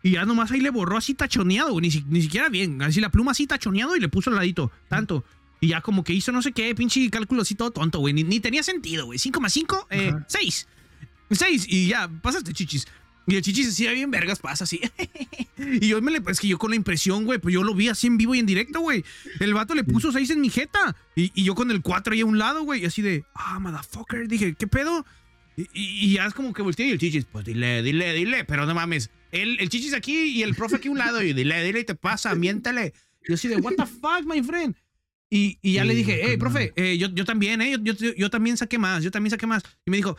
[0.03, 2.83] Y ya nomás ahí le borró así tachoneado, güey, ni, ni siquiera bien.
[2.83, 5.25] Así la pluma así tachoneado y le puso al ladito, tanto.
[5.65, 8.13] Y ya como que hizo no sé qué, pinche cálculo así todo tonto, güey.
[8.13, 9.19] Ni, ni tenía sentido, güey.
[9.19, 10.27] 5 más 5, eh, Ajá.
[10.29, 10.69] 6.
[11.31, 12.87] 6 y ya, pasaste chichis.
[13.27, 14.83] Y el chichis decía bien vergas, pasa así.
[15.57, 17.89] y yo me le, es que yo con la impresión, güey, pues yo lo vi
[17.89, 19.07] así en vivo y en directo, güey.
[19.41, 20.95] El vato le puso 6 en mi jeta.
[21.17, 22.83] Y, y yo con el 4 ahí a un lado, güey.
[22.83, 24.29] Y así de, ah, motherfucker.
[24.29, 25.07] Dije, ¿qué pedo?
[25.57, 28.75] Y, ya es como que volteé y el chichis, pues dile, dile, dile, pero no
[28.75, 29.09] mames.
[29.33, 31.85] El, el chichis aquí y el profe aquí a un lado y dile, dile y
[31.85, 32.93] te pasa, miéntale.
[33.25, 34.77] Y yo así de, what the fuck, my friend.
[35.35, 38.15] Y, y ya Sí, le dije, hey, profe, eh, yo, yo también, eh, yo, yo,
[38.15, 39.65] yo también saqué más, yo también saqué más.
[39.85, 40.17] Y me dijo,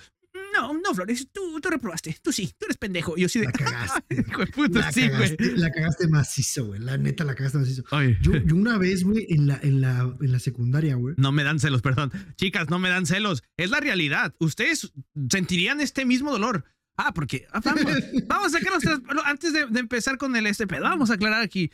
[0.51, 3.13] no, no, Flores, tú, tú reprobaste, tú sí, tú eres pendejo.
[3.15, 4.03] Y yo así de, La cagaste.
[4.29, 6.81] hijo de puta, La, sí, cagaste la cagaste macizo, güey.
[6.81, 7.85] La neta, la cagaste macizo.
[8.21, 11.15] Yo, yo una vez, güey, en la, en, la, en la secundaria, güey.
[11.17, 12.11] No me dan celos, perdón.
[12.35, 13.41] Chicas, no me dan celos.
[13.55, 14.35] Es la realidad.
[14.39, 14.91] Ustedes
[15.29, 16.65] sentirían este mismo dolor.
[16.97, 17.85] Ah, porque ah, vamos,
[18.27, 21.41] vamos a sacar los Antes de, de empezar con el este pedo, vamos a aclarar
[21.41, 21.71] aquí.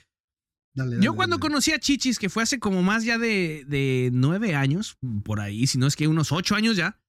[0.73, 1.41] Dale, Yo cuando dale.
[1.41, 5.67] conocí a Chichis, que fue hace como más ya de, de nueve años, por ahí,
[5.67, 6.99] si no es que unos ocho años ya,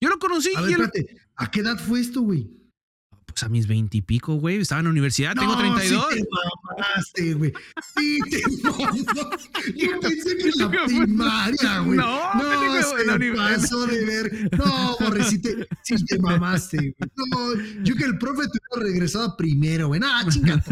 [0.00, 2.50] yo lo conocí A y él- espérate, ¿a qué edad fue esto, güey?
[3.32, 6.06] Pues a mis veintipico, güey, estaba en la universidad, tengo No, 32.
[6.12, 7.52] Sí te mamaste, güey.
[7.94, 9.72] Sí te mamaste.
[9.74, 11.98] Yo pensé que en la primaria, güey.
[11.98, 14.50] No, no pendejo, se la pasó de ver.
[14.56, 16.94] No, borre, sí te, sí te mamaste, güey.
[17.16, 20.00] No, yo que el profe te hubiera regresado primero, güey.
[20.00, 20.62] No, chinga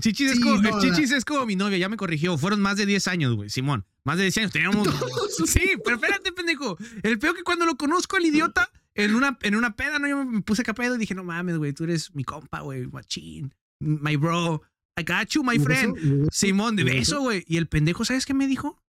[0.00, 2.36] Chichis, es Sí, como, no, Chichis es como mi novia, ya me corrigió.
[2.38, 3.84] Fueron más de 10 años, güey, Simón.
[4.04, 4.52] Más de 10 años.
[4.52, 4.88] Teníamos.
[5.46, 6.78] Sí, pero espérate, pendejo.
[7.02, 10.08] El peor que cuando lo conozco, el idiota, en una, en una peda, ¿no?
[10.08, 13.54] Yo me puse capedo y dije, no mames, güey, tú eres mi compa, güey, machín.
[13.80, 14.62] My bro.
[14.98, 16.28] I got you, my ¿Hubo friend.
[16.32, 17.44] Simón, de ¿Hubo beso, güey.
[17.46, 18.82] Y el pendejo, ¿sabes qué me dijo?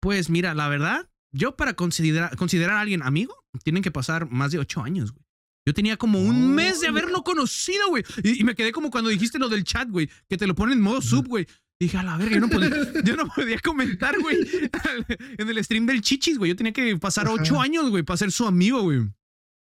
[0.00, 4.52] Pues mira, la verdad, yo para considerar, considerar a alguien amigo, tienen que pasar más
[4.52, 5.24] de 8 años, güey.
[5.66, 8.02] Yo tenía como un Oh, mes de haberlo conocido, güey.
[8.22, 10.78] Y, y me quedé como cuando dijiste lo del chat, güey, que te lo ponen
[10.78, 11.46] en modo sub, güey.
[11.78, 12.68] Dije, a la verga, yo no podía,
[13.04, 14.36] yo no podía comentar, güey,
[15.38, 16.50] en el stream del chichis, güey.
[16.50, 19.00] Yo tenía que pasar ocho años, güey, para ser su amigo, güey.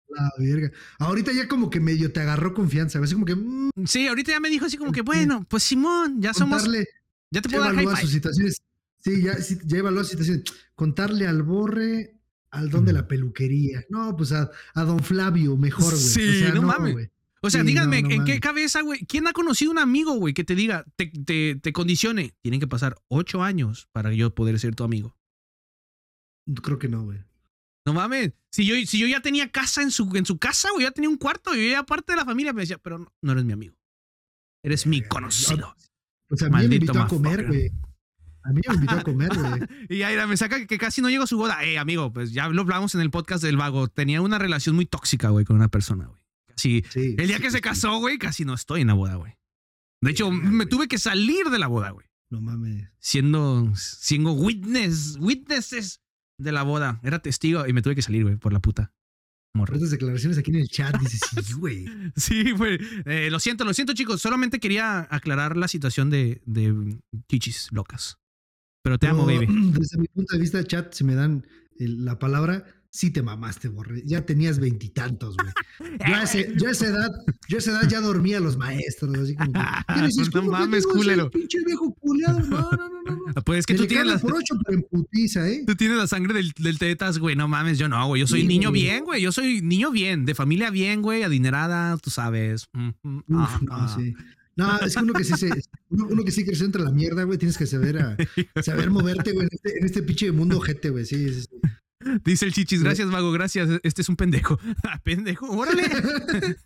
[0.09, 0.71] La verga.
[0.99, 2.99] Ahorita ya como que medio te agarró confianza.
[2.99, 6.21] Así como que mm, Sí, ahorita ya me dijo así como que, bueno, pues Simón,
[6.21, 6.87] ya somos, contarle,
[7.31, 8.63] ya te ya puedo dar high evalúa sus situaciones.
[9.05, 10.45] Sí, ya, sí, ya evaluó situaciones.
[10.75, 12.15] Contarle al borre
[12.51, 13.85] al don de la peluquería.
[13.91, 15.99] No, pues a, a don Flavio mejor, güey.
[15.99, 16.93] Sí, o sea, no no, mames.
[16.93, 17.11] güey.
[17.41, 19.07] O sea, Sí, díganme, no, no ¿en qué cabeza, güey?
[19.07, 22.35] ¿Quién ha conocido un amigo, güey, que te diga, te, te, te condicione?
[22.43, 25.15] Tienen que pasar ocho años para yo poder ser tu amigo.
[26.63, 27.19] Creo que no, güey.
[27.89, 28.35] No mames.
[28.51, 31.09] Si yo, si yo ya tenía casa en su, en su casa, güey, ya tenía
[31.09, 33.55] un cuarto, yo ya parte de la familia, me decía, pero no, no eres mi
[33.55, 33.79] amigo.
[34.63, 35.75] Eres mi conocido.
[36.29, 37.71] Pues a mí me invitó a comer, güey.
[38.45, 39.61] A mí me invitó a comer, güey.
[39.89, 41.65] Y Aira me saca que casi no llego a su boda.
[41.65, 43.89] Eh, amigo, pues ya lo hablamos en el podcast del vago.
[43.89, 46.21] Tenía una relación muy tóxica, güey, con una persona, güey.
[46.47, 46.85] Casi.
[46.91, 49.33] Sí, El día sí, que se casó, güey, casi no estoy en la boda, güey.
[50.03, 52.07] De hecho, me tuve que salir de la boda, güey.
[52.29, 52.91] No mames.
[52.99, 56.03] Siendo, siendo witness, witnesses
[56.39, 57.01] de la boda.
[57.03, 58.93] Era testigo y me tuve que salir, güey, por la puta.
[59.55, 59.75] Morra.
[59.75, 61.87] Estas declaraciones aquí en el chat dices, sí, güey.
[62.17, 62.79] Sí, güey.
[63.07, 64.21] Eh, lo siento, lo siento, chicos.
[64.23, 66.99] Solamente quería aclarar la situación de, de
[67.29, 68.19] chichis locas.
[68.85, 69.73] Pero te amo, Pero, baby.
[69.79, 71.47] Desde mi punto de vista, chat, si me dan
[71.79, 74.03] el- la palabra, sí te mamaste, borre.
[74.05, 75.53] Ya tenías veintitantos, güey.
[76.09, 77.11] Yo a, ese- yo a esa edad,
[77.49, 79.59] yo a esa edad ya dormía a los maestros, así como que.
[79.95, 80.27] ¿qué dices?
[80.27, 81.31] No ¿Cómo que mames, culero.
[81.31, 81.97] Pinche viejo.
[82.03, 83.43] No, no, no.
[83.45, 85.65] Pues es que Me tú tienes, la, por ocho, pero en putiza, ¿eh?
[85.67, 87.37] tú tienes la sangre del, del tetas, güey.
[87.37, 88.21] No mames, yo no, güey.
[88.21, 88.83] Yo soy Sí, niño güey.
[88.83, 89.23] bien, güey.
[89.23, 92.67] Yo soy niño bien, de familia bien, güey, adinerada, tú sabes.
[92.73, 93.97] Mm, mm, Uf, ah, no, ah.
[93.99, 94.15] sí.
[94.57, 95.51] No, es que uno que sí se,
[95.91, 98.17] uno, uno que sí creció entre la mierda, güey, tienes que saber a,
[98.63, 101.49] saber moverte, güey, en este, en este pinche mundo ojete, güey, sí, sí, sí.
[102.25, 103.69] Dice el chichis, gracias, vago, gracias.
[103.83, 104.59] Este es un pendejo.
[104.85, 105.83] Ah, pendejo, órale.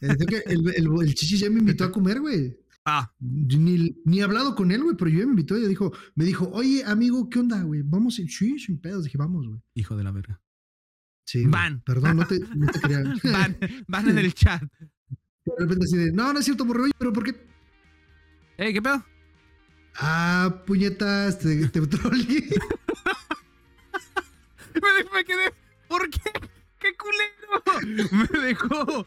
[0.00, 2.56] El, el, el chichi ya me invitó a comer, güey.
[2.84, 5.92] Ah, Ni, ni he hablado con él, güey, pero yo ya me invitó y dijo,
[6.14, 7.82] me dijo, oye, amigo, ¿qué onda, güey?
[7.84, 9.04] Vamos, sí, sin pedos.
[9.04, 9.60] Dije, vamos, güey.
[9.74, 10.40] hijo de la verga.
[11.24, 11.50] Sí, güey.
[11.50, 11.80] Van.
[11.80, 13.02] Perdón, no te, no te quería.
[13.24, 13.56] Van,
[13.88, 14.62] van en el chat.
[14.62, 17.30] De repente así de, no, no es cierto, oye, pero ¿por qué?
[18.58, 19.04] Eh, ¿qué pedo?
[19.96, 21.80] Ah, puñetas, te, te.
[25.16, 25.52] Me, quedé.
[25.88, 26.20] ¿Por qué?
[26.78, 28.10] ¡Qué culero!
[28.32, 29.04] Me dejó.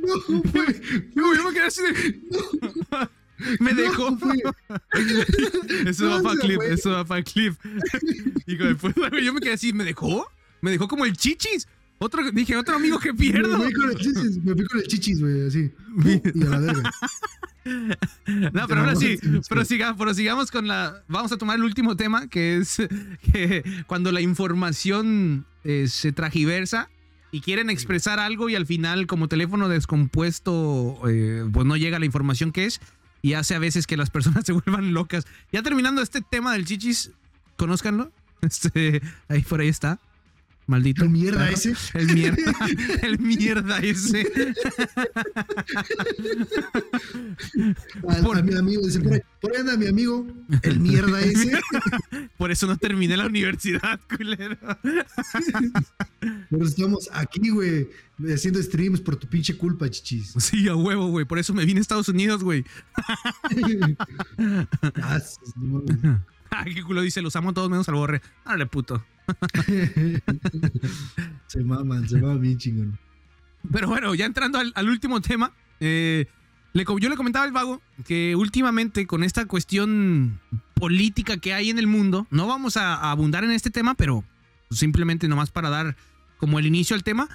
[0.00, 0.80] No, güey.
[1.14, 3.08] Yo, yo me quedé así de.
[3.60, 4.16] Me dejó.
[5.86, 7.54] Eso va para se clip, eso va para clip.
[8.46, 10.26] Hijo de puta, güey, yo me quedé así, ¿me dejó?
[10.60, 11.68] Me dejó como el chichis.
[11.98, 13.58] Otro, dije, otro amigo que pierdo.
[13.58, 15.72] Me fui con el chichis, me fui con el chichis, güey, así.
[16.34, 16.90] Y a la verga.
[18.52, 19.16] No, pero ahora sí,
[19.48, 21.02] prosiga- prosigamos con la.
[21.08, 22.76] Vamos a tomar el último tema, que es
[23.32, 26.88] que cuando la información eh, se tragiversa
[27.30, 32.06] y quieren expresar algo y al final, como teléfono descompuesto, eh, pues no llega la
[32.06, 32.80] información que es
[33.20, 35.26] y hace a veces que las personas se vuelvan locas.
[35.52, 37.12] Ya terminando este tema del chichis,
[37.56, 38.12] conózcanlo.
[38.40, 39.98] Este, ahí por ahí está.
[40.68, 41.02] Maldito.
[41.02, 41.54] El mierda perro.
[41.54, 41.74] ese.
[41.94, 42.52] El mierda.
[43.02, 44.26] El mierda ese.
[48.08, 50.26] A, Por- a mi amigo, dice, por ahí, por ahí anda mi amigo,
[50.62, 51.58] el mierda ese.
[52.36, 54.56] Por eso no terminé la universidad, culero.
[56.50, 57.88] Pero estamos aquí, güey,
[58.32, 60.34] haciendo streams por tu pinche culpa, chichis.
[60.38, 61.24] Sí, a huevo, güey.
[61.24, 62.64] Por eso me vine a Estados Unidos, güey.
[66.50, 68.22] Ah, qué culo dice, los amo a todos menos al borre.
[68.44, 69.04] Dale, puto.
[71.46, 72.98] se maman, se maman bien chingón.
[73.70, 76.26] Pero bueno, ya entrando al, último tema, eh,
[76.74, 80.40] yo le comentaba al vago que últimamente con esta cuestión
[80.74, 84.24] política que hay en el mundo, no vamos a, a abundar en este tema, pero
[84.70, 85.96] simplemente nomás para dar
[86.38, 87.28] como el inicio al tema.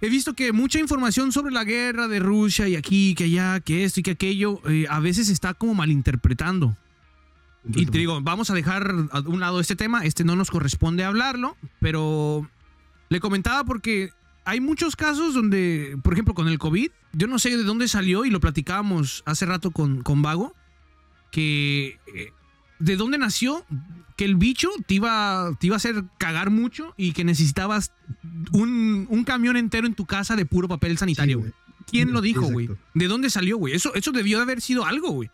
[0.00, 3.84] He visto que mucha información sobre la guerra de Rusia y aquí, que allá, que
[3.84, 6.76] esto y que aquello, eh, a veces está como malinterpretando.
[7.74, 11.04] Y te digo, vamos a dejar a un lado este tema, este no nos corresponde
[11.04, 12.48] hablarlo, pero
[13.08, 14.10] le comentaba porque
[14.44, 18.24] hay muchos casos donde, por ejemplo, con el COVID, yo no sé de dónde salió
[18.24, 20.54] y lo platicábamos hace rato con, con Vago,
[21.32, 22.32] que eh,
[22.78, 23.64] de dónde nació
[24.16, 27.92] que el bicho te iba, te iba a hacer cagar mucho y que necesitabas
[28.52, 31.52] un, un camión entero en tu casa de puro papel sanitario, Sí, güey.
[31.88, 32.68] ¿Quién lo dijo, güey?
[32.94, 33.74] ¿De dónde salió, güey?
[33.74, 35.30] Eso, eso debió de haber sido algo, güey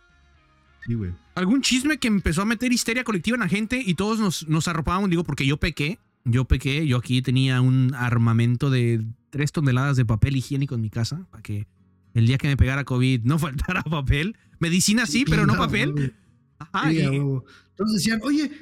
[0.86, 1.12] Sí, güey.
[1.34, 4.68] Algún chisme que empezó a meter histeria colectiva en la gente y todos nos, nos
[4.68, 9.96] arropábamos, digo, porque yo pequé, yo pequé, yo aquí tenía un armamento de tres toneladas
[9.96, 11.66] de papel higiénico en mi casa, para que
[12.14, 14.36] el día que me pegara COVID no faltara papel.
[14.58, 16.14] Medicina sí, pero no papel.
[16.58, 18.52] Ajá, Sí, y- decían, oye,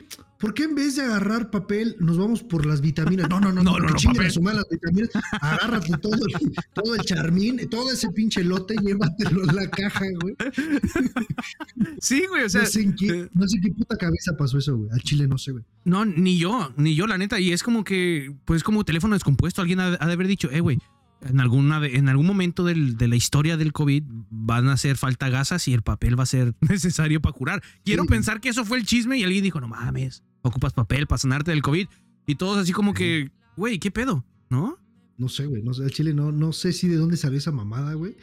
[0.40, 3.28] ¿por qué en vez de agarrar papel nos vamos por las vitaminas?
[3.28, 4.28] No, no, no, No, no, no, que no, chinguen papel.
[4.28, 5.10] a su madre las vitaminas,
[5.40, 10.34] agárrate todo el, todo el charmín, todo ese pinche lote, llévatelo en la caja, güey.
[12.00, 14.58] sí, güey, o sea, no, sé en qué, no sé en qué puta cabeza pasó
[14.58, 14.90] eso, güey.
[14.90, 15.64] Al chile no sé, güey.
[15.84, 17.38] No, ni yo, ni yo, la neta.
[17.38, 20.60] Y es como que, pues como teléfono descompuesto, alguien ha, ha de haber dicho, eh,
[20.60, 20.78] güey,
[21.22, 25.28] en, alguna, en algún momento del- de la historia del COVID van a hacer falta
[25.28, 27.62] gasas y el papel va a ser necesario para curar.
[27.84, 28.08] Quiero Sí.
[28.08, 31.50] pensar que eso fue el chisme y alguien dijo, no mames, ocupas papel para sanarte
[31.50, 31.86] del COVID.
[32.26, 34.24] Y todos así como que, güey, ¿qué pedo?
[34.50, 34.78] ¿No?
[35.18, 35.62] No sé, güey.
[35.62, 38.16] No sé, al chile no, no sé si de dónde salió esa mamada, güey.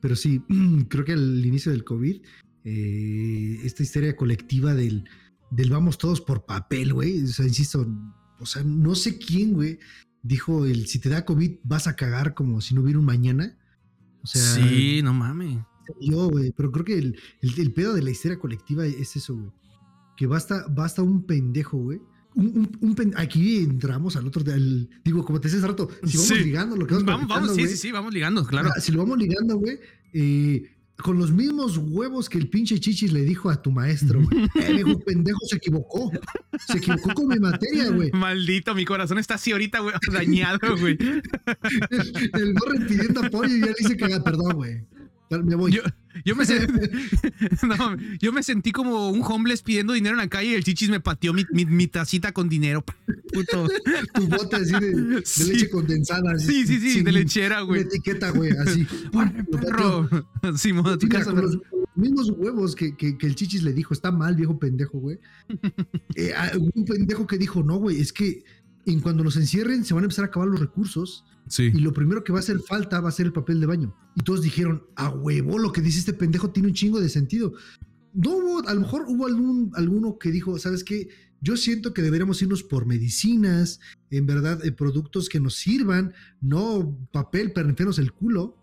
[0.00, 0.42] Pero sí,
[0.88, 2.20] creo que al inicio del COVID,
[2.64, 5.04] eh, esta histeria colectiva del,
[5.50, 7.22] del vamos todos por papel, güey.
[7.22, 7.86] O sea, insisto,
[8.38, 9.78] o sea, no sé quién, güey,
[10.22, 13.56] dijo el si te da COVID vas a cagar como si no hubiera un mañana.
[14.22, 15.58] O sea, sí, no mames.
[16.00, 19.34] Yo, güey, pero creo que el, el- el pedo de la histeria colectiva es eso,
[19.34, 19.50] güey.
[20.16, 22.00] Que basta, basta un pendejo, güey.
[22.34, 25.88] Un, un- un pen- aquí entramos al otro, al- digo, como te decía hace rato,
[26.04, 26.34] si vamos Sí.
[26.44, 28.70] ligando lo que vamos, Vamos, vamos, sí, sí, sí, vamos ligando, claro.
[28.74, 29.78] ah, si lo vamos ligando, güey,
[30.14, 34.44] eh, con los mismos huevos que el pinche Chichis le dijo a tu maestro, güey.
[34.54, 36.10] Eh, viejo pendejo, se equivocó.
[36.66, 38.10] Se equivocó con mi materia, güey.
[38.12, 40.96] Maldito, mi corazón está así ahorita, güey, dañado, güey.
[42.34, 44.84] El gorro pidiendo apoyo y ya le dice que haga perdón, güey.
[45.42, 45.72] Me voy.
[45.72, 45.82] Yo,
[46.24, 46.68] yo me sen-
[47.78, 50.90] no, yo me sentí como un homeless pidiendo dinero en la calle y el chichis
[50.90, 52.84] me pateó mi, mi- mi tacita con dinero.
[53.32, 53.68] Puto.
[54.14, 55.44] tu bote así de, de Sí.
[55.52, 56.32] leche condensada.
[56.32, 57.82] así, Sí, sí, sí, sin de lechera, güey.
[57.82, 58.86] etiqueta, güey, así.
[59.50, 60.08] Perro.
[60.42, 60.72] Tu Sí,
[61.08, 61.42] casa, perro.
[61.48, 61.58] los
[61.94, 65.18] mismos huevos que, que- que el chichis le dijo, está mal, viejo pendejo, güey.
[66.14, 66.32] Eh,
[66.74, 68.44] un pendejo que dijo, no, güey, es que
[68.86, 71.24] en cuando nos encierren se van a empezar a acabar los recursos
[71.58, 73.94] Y lo primero que va a hacer falta va a ser el papel de baño.
[74.16, 77.52] Y todos dijeron, a huevo, lo que dice este pendejo tiene un chingo de sentido.
[78.14, 81.08] No hubo, a lo mejor hubo algún, alguno que dijo, ¿sabes qué?
[81.40, 83.80] Yo siento que deberíamos irnos por medicinas,
[84.10, 88.56] en verdad, eh, productos que nos sirvan, no papel para el culo.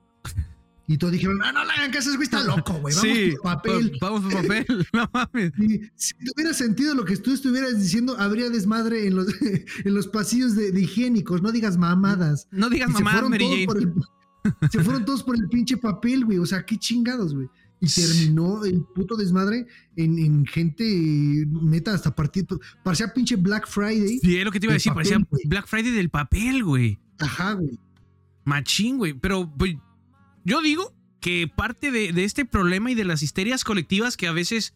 [0.91, 3.41] Y todos dijeron, ah, no le hagan caso, güey está loco, güey, vamos Sí, por
[3.43, 3.91] papel.
[3.99, 4.65] pa- vamos por papel.
[4.93, 5.51] No mames.
[5.59, 9.27] Y si tuviera sentido lo que tú estuvieras diciendo, habría desmadre en los,
[9.85, 12.47] en los pasillos de, de higiénicos, no digas mamadas.
[12.51, 13.79] No digas Y fueron Mary Jane.
[13.79, 13.93] el-
[14.71, 16.39] se fueron todos por el pinche papel, güey.
[16.39, 17.47] O sea, qué chingados, güey.
[17.81, 20.83] Y terminó el puto desmadre en, en gente
[21.61, 22.45] neta hasta partir.
[22.83, 24.19] Parecía pinche Black Friday.
[24.19, 24.91] Sí, es lo que te iba a decir.
[24.91, 25.43] papel, Parecía güey.
[25.45, 26.97] Black Friday del papel, güey.
[27.19, 27.77] Ajá, güey.
[28.43, 29.13] Machín, güey.
[29.13, 29.75] Pero pues,
[30.45, 34.31] yo digo que parte de, de este problema y de las histerias colectivas que a
[34.31, 34.73] veces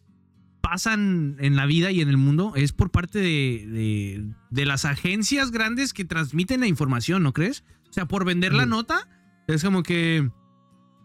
[0.60, 4.84] pasan en la vida y en el mundo es por parte de, de- de las
[4.84, 7.64] agencias grandes que transmiten la información, ¿no crees?
[7.90, 9.08] O sea, por vender la nota,
[9.46, 10.30] es como que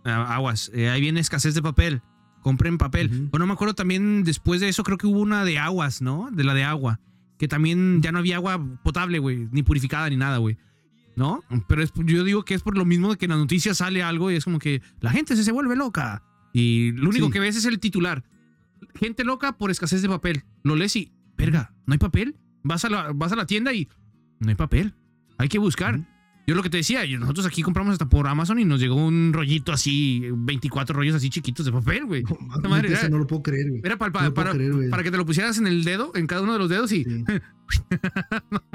[0.06, 2.02] ah, aguas, eh, ahí viene escasez de papel,
[2.42, 3.12] compren papel.
[3.14, 3.30] Ujú.
[3.34, 6.30] O no me acuerdo también después de eso, creo que hubo una de aguas, ¿no?
[6.32, 7.00] De la de agua,
[7.38, 10.58] que también ya no había agua potable, güey, ni purificada ni nada, güey.
[11.20, 11.44] ¿No?
[11.68, 14.02] Pero es- yo digo que es por lo mismo de que en las noticias sale
[14.02, 16.24] algo y es como que la gente se, se vuelve loca.
[16.54, 17.32] Y lo único Sí.
[17.34, 18.24] que ves es el titular.
[18.96, 20.44] Gente loca por escasez de papel.
[20.64, 22.38] Lo lees y, verga, ¿no hay papel?
[22.64, 23.90] Vas a la, vas a la tienda y
[24.40, 24.94] no hay papel.
[25.38, 26.00] Hay que buscar.
[26.48, 28.96] Yo lo que te decía, yo- nosotros aquí compramos hasta por Amazon y nos llegó
[28.96, 32.24] un rollito así, 24 rollos así chiquitos de papel, güey.
[32.64, 33.82] No, madre, era- no lo puedo creer, güey.
[33.84, 34.90] Era para, para, para, creer, güey.
[34.90, 37.04] para que te lo pusieras en el dedo, en cada uno de los dedos y...
[37.04, 37.24] Sí.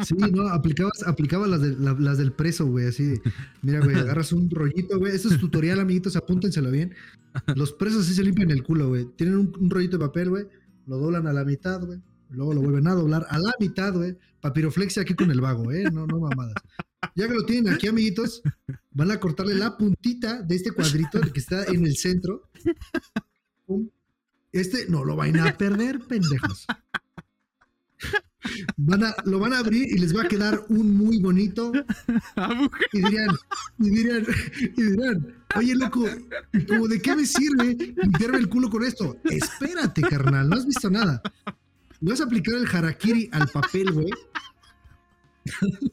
[0.04, 3.20] Sí, no, aplicabas, aplicabas las, de- la- las del preso, güey, así
[3.62, 6.94] mira, güey, agarras un rollito, güey, esto es tutorial, amiguitos, apúntenselo bien.
[7.56, 10.46] Los presos sí se limpian el culo, güey, tienen un, rollito de papel, güey,
[10.86, 12.00] lo doblan a la mitad, güey,
[12.30, 15.84] luego lo vuelven a doblar a la mitad, güey, papiroflexia aquí con el vago, eh,
[15.92, 16.54] no, no mamadas.
[17.16, 18.42] Ya que lo tienen aquí, amiguitos,
[18.92, 22.48] van a cortarle la puntita de este cuadrito que está en el centro.
[24.52, 26.66] Este no lo van a perder, pendejos.
[28.76, 31.72] Van a, lo van a abrir y les va a quedar un muy bonito.
[32.92, 33.28] Y dirían,
[33.78, 34.26] y dirían,
[34.76, 36.06] y dirán, oye loco,
[36.52, 39.16] ¿y como de qué me sirve limpiarme el culo con esto?
[39.24, 41.20] Espérate, carnal, no has visto nada.
[42.00, 44.10] Le vas a aplicar el harakiri al papel, güey.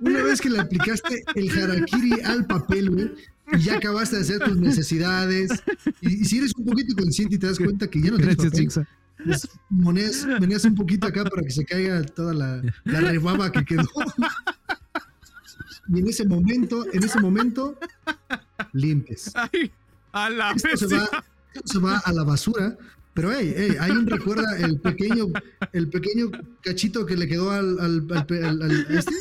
[0.00, 3.12] Una vez que le aplicaste el harakiri al papel, güey,
[3.52, 5.62] y ya acabaste de hacer tus necesidades,
[6.00, 8.36] y, y si eres un poquito consciente y te das cuenta que ya no tienes
[8.36, 9.01] Gracias, papel.
[9.24, 13.64] Pues, moneas, meneas un poquito acá para que se caiga toda la, la rebaba que
[13.64, 13.88] quedó.
[15.88, 17.78] Y en ese momento, en ese momento,
[18.72, 19.32] limpies.
[19.34, 19.70] Ay,
[20.12, 21.08] a la Esto se va,
[21.54, 22.76] esto se va a la basura.
[23.14, 25.26] Pero hey, hey, alguien recuerda el pequeño,
[25.74, 26.30] el pequeño
[26.62, 29.12] cachito que le quedó al, al, al al- este,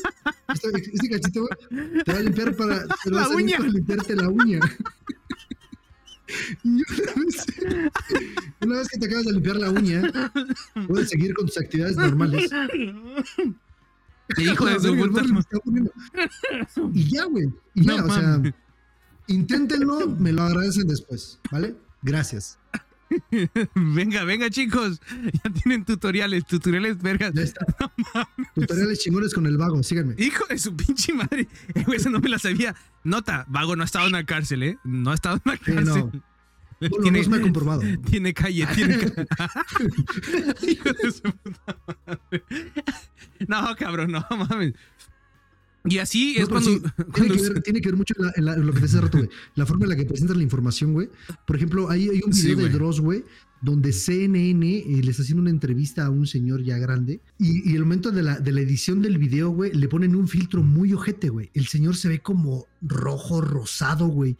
[0.53, 1.45] este, este cachito,
[2.05, 3.57] te va a limpiar para, te La uña.
[3.57, 4.59] para limpiarte la uña.
[6.63, 7.45] Y una vez,
[8.61, 10.01] una vez que te acabas de limpiar la uña,
[10.87, 12.49] puedes seguir con tus actividades normales.
[14.37, 15.23] Hijo de su puta.
[16.93, 17.49] Y ya, güey.
[17.73, 18.41] Y ya, No o sea,
[19.27, 21.75] inténtenlo, me lo agradecen después, ¿vale?
[22.01, 22.57] Gracias.
[23.75, 25.01] Venga, venga, chicos.
[25.43, 27.33] Ya tienen tutoriales, tutoriales vergas.
[27.33, 27.65] Ya está.
[28.55, 30.15] Tutoriales chingones con el vago, síganme.
[30.17, 31.47] Hijo de su pinche madre.
[31.75, 32.75] Eh, Eso no me la sabía.
[33.03, 34.77] Nota, Vago no ha estado en la cárcel, ¿eh?
[34.83, 35.85] No ha estado en la Sí, cárcel.
[35.85, 36.11] no.
[36.89, 37.81] Bueno, no se me ha comprobado.
[38.09, 39.27] tiene calle, tiene calle.
[40.67, 41.77] Hijo de su puta
[42.07, 42.43] madre.
[43.47, 44.73] No, cabrón, no mames.
[45.85, 46.69] Y así es cuando.
[46.69, 48.73] sí, tiene, cuando que ver, tiene que ver mucho en, la- en la- en lo
[48.73, 49.29] que te hace rato, güey.
[49.55, 51.09] La forma en la que presentas la información, güey.
[51.47, 52.73] Por ejemplo, hay, hay un Sí, video de güey.
[52.73, 53.23] Dross, güey,
[53.61, 57.19] donde CNN eh, le está haciendo una entrevista a un señor ya grande.
[57.39, 60.27] Y, y el momento de la, de la edición del video, güey, le ponen un
[60.27, 61.49] filtro muy ojete, güey.
[61.53, 64.37] El señor se ve como rojo, rosado, güey.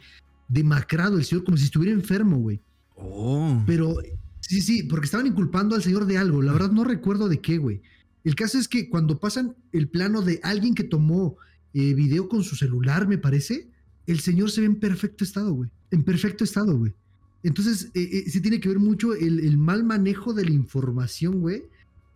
[0.48, 2.60] demacrado el señor, como si estuviera enfermo, güey.
[2.96, 3.62] Oh.
[3.66, 3.96] Pero
[4.40, 6.42] sí, sí, porque estaban inculpando al señor de algo.
[6.42, 7.80] La verdad no recuerdo de qué, güey.
[8.24, 11.36] El caso es que cuando pasan el plano de alguien que tomó
[11.74, 13.68] eh, video con su celular, me parece,
[14.06, 15.70] el señor se ve en perfecto estado, güey.
[15.90, 16.92] En perfecto estado, güey.
[17.42, 21.40] Entonces, eh, eh, sí tiene que ver mucho el, el mal manejo de la información,
[21.40, 21.64] güey.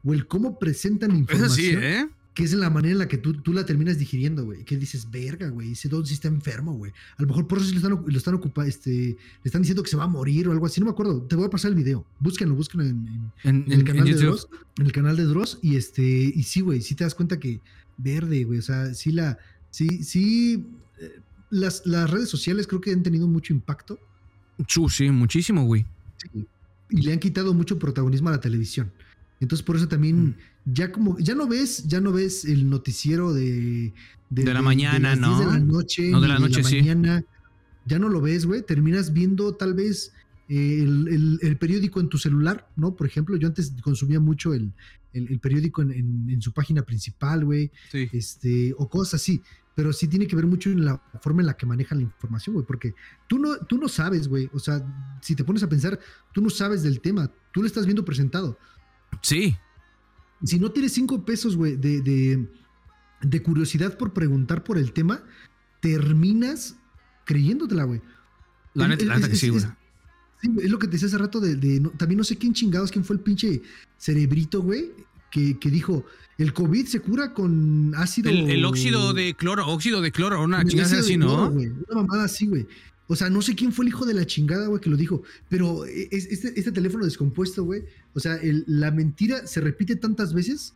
[0.05, 1.57] O el cómo presentan la Eso información.
[1.57, 2.09] sí, ¿eh?
[2.37, 4.63] Que es la manera en la que tú, tú la terminas digiriendo, güey.
[4.63, 5.73] Que dices, verga, güey.
[5.73, 6.93] Ese don sí está enfermo, güey.
[7.17, 9.83] A lo mejor por eso sí lo están, lo están ocupando, este, le están diciendo
[9.83, 10.79] que se va a morir o algo así.
[10.79, 11.23] No me acuerdo.
[11.23, 12.05] Te voy a pasar el video.
[12.21, 14.15] Búsquenlo, búsquenlo en, en- En, en el canal de.
[14.15, 14.49] Dross.
[14.79, 15.59] En el canal de Dross.
[15.63, 17.61] Y este, y sí, güey, sí te das cuenta que
[17.97, 18.59] verde, güey.
[18.59, 19.39] O sea, sí la.
[19.71, 20.67] Sí, sí.
[21.01, 23.99] eh, Las, las redes sociales creo que han tenido mucho impacto.
[24.67, 25.87] Chu, sí, muchísimo, güey.
[26.19, 26.47] Sí,
[26.91, 28.93] y le han quitado mucho protagonismo a la televisión.
[29.41, 30.35] Entonces por eso también Mm.
[30.75, 33.93] ya como ya no ves ya no ves el noticiero de
[34.31, 35.39] De la mañana, las 10 ¿no?
[35.39, 36.77] de la noche No, de la noche, sí.
[36.77, 37.25] mañana.
[37.85, 38.63] Ya no lo ves, güey.
[38.63, 40.13] Terminas viendo tal vez
[40.49, 42.95] eh, el, el- el periódico en tu celular, ¿no?
[42.97, 44.73] Por ejemplo, yo antes consumía mucho el,
[45.13, 48.09] el- el periódico en, en- en su página principal, güey Sí.
[48.13, 49.43] este, o cosas así.
[49.77, 52.55] Pero sí tiene que ver mucho en la forma en la que manejan la información,
[52.55, 52.95] güey, porque
[53.29, 54.49] tú no, tú no sabes, güey.
[54.55, 54.83] O sea,
[55.21, 55.99] si te pones a pensar,
[56.33, 58.59] tú no sabes del tema, tú lo estás viendo presentado.
[59.23, 59.57] Sí.
[60.45, 62.47] Si no tienes cinco pesos, güey, de, de,
[63.23, 65.23] de curiosidad por preguntar por el tema,
[65.81, 66.77] terminas
[67.25, 68.01] creyéndotela, güey.
[68.75, 69.63] La neta, la neta que sí, güey.
[70.43, 72.53] Sí, es lo que te decía hace rato de, de- no- también no sé quién
[72.53, 73.63] chingados, quién fue el pinche
[73.97, 74.91] cerebrito, güey,
[75.31, 76.05] que, que dijo,
[76.37, 78.29] el COVID se cura con ácido...
[78.31, 81.51] El, el óxido de cloro, óxido de cloro, una chingada así, cloro, ¿no?
[81.53, 82.67] güey, Una mamada así, güey.
[83.09, 85.23] O sea, no sé quién fue el hijo de la chingada, güey, que lo dijo,
[85.49, 87.85] pero eh, es- este, este teléfono descompuesto, güey,
[88.15, 90.75] o sea, el- la mentira se repite tantas veces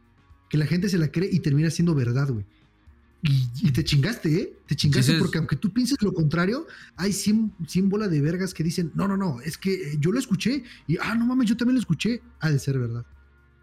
[0.49, 2.45] que la gente se la cree y termina siendo verdad, güey.
[3.23, 4.53] Y, y te chingaste, ¿eh?
[4.67, 6.67] Te chingaste Sí, porque aunque tú pienses lo contrario,
[6.97, 10.11] hay 100, 100 bola de vergas que dicen, no, no, no, es que eh, yo
[10.11, 12.23] lo escuché y, ah, no mames, yo también lo escuché.
[12.41, 13.05] Ha de ser verdad.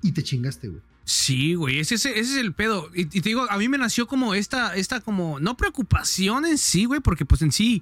[0.04, 0.82] Y te chingaste, güey.
[1.06, 2.90] Sí, güey, ese, ese, ese es el pedo.
[2.94, 6.58] Y, y te digo, a mí me nació como esta, esta como, no preocupación en
[6.60, 7.82] sí, güey, porque pues en sí,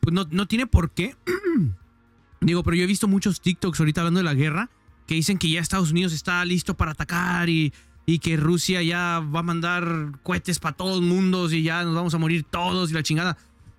[0.00, 1.14] pues no, no tiene por qué.
[2.40, 4.70] digo, pero yo he visto muchos TikToks ahorita hablando de la guerra
[5.06, 7.72] que dicen que ya Estados Unidos está listo para atacar y,
[8.06, 12.14] y que Rusia ya va a mandar cohetes para todos mundos y ya nos vamos
[12.14, 13.36] a morir todos y la chingada.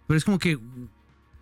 [0.07, 0.59] Pero es como que,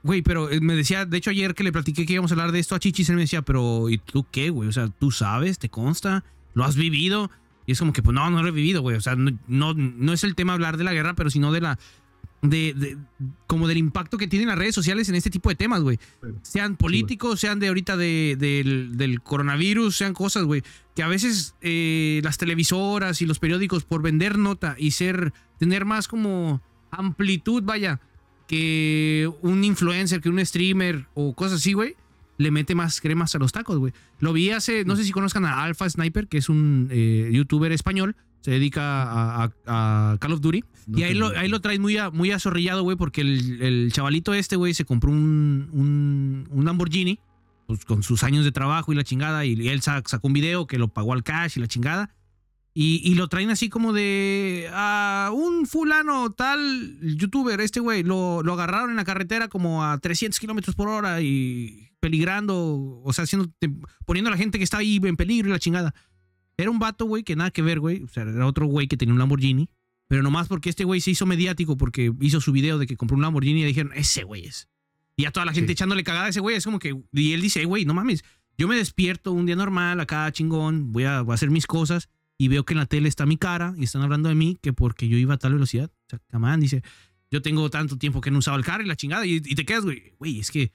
[0.04, 2.52] güey, pero eh, me decía, de hecho ayer que le platiqué que íbamos a hablar
[2.52, 4.70] de esto a Chichis, él me decía, pero ¿y tú qué, güey?
[4.70, 5.58] O sea, ¿tú sabes?
[5.58, 6.24] ¿Te consta?
[6.54, 7.32] ¿Lo has vivido?
[7.66, 8.96] Y es como que, pues no, no lo he vivido, güey.
[8.96, 11.62] O sea, no, no, no es el tema hablar de la guerra, pero sino de
[11.62, 11.80] la.
[12.42, 12.98] De, de-
[13.48, 16.00] como del impacto que tienen las redes sociales en este tipo de temas, güey.
[16.42, 20.64] Sean políticos, sean de ahorita de, del, del coronavirus, sean cosas, güey.
[20.96, 25.84] Que a veces eh, las televisoras y los periódicos, por vender nota y ser, tener
[25.84, 26.62] más como
[26.92, 28.00] amplitud, vaya,
[28.48, 31.96] que un influencer, que un streamer o cosas así, güey,
[32.38, 33.92] le mete más cremas a los tacos, güey.
[34.20, 37.72] Lo vi hace, no sé si conozcan a Alpha Sniper, que es un eh, youtuber
[37.74, 40.64] español, se dedica a, a- a Call of Duty.
[40.96, 44.34] y ahí lo, ahí lo traes muy, a- muy azorrillado, güey, porque el, el chavalito
[44.34, 47.20] este, güey, se compró un, un, un Lamborghini,
[47.68, 50.68] pues con sus años de trabajo y la chingada, y él sa- sacó un video
[50.68, 52.16] que lo pagó al cash y la chingada.
[52.74, 58.42] Y, y lo traen así como de a un fulano tal youtuber, este güey, lo,
[58.44, 63.24] lo agarraron en la carretera como a 300 kilómetros por hora y peligrando, o sea,
[63.26, 63.52] haciendo,
[64.06, 65.94] poniendo a la gente que está ahí en peligro y la chingada.
[66.60, 68.04] Era un vato, güey, que nada que ver, güey.
[68.04, 69.70] O sea, era otro güey que tenía un Lamborghini.
[70.08, 73.16] Pero nomás porque este güey se hizo mediático porque hizo su video de que compró
[73.16, 74.68] un Lamborghini y dijeron, ese güey es.
[75.16, 75.74] Y a toda la gente Sí.
[75.74, 76.56] echándole cagada a ese güey.
[76.56, 77.00] Es como que.
[77.14, 78.24] Y él dice, "Eh, güey, no mames.
[78.58, 82.10] Yo me despierto un día normal, acá chingón, voy a, voy a hacer mis cosas
[82.38, 84.74] y veo que en la tele está mi cara y están hablando de mí que
[84.74, 85.90] porque yo iba a tal velocidad.
[86.08, 86.82] O sea, camán, dice,
[87.32, 89.26] yo tengo tanto tiempo que no usaba el carro y la chingada.
[89.26, 90.72] Y, y te quedas, güey, güey, es que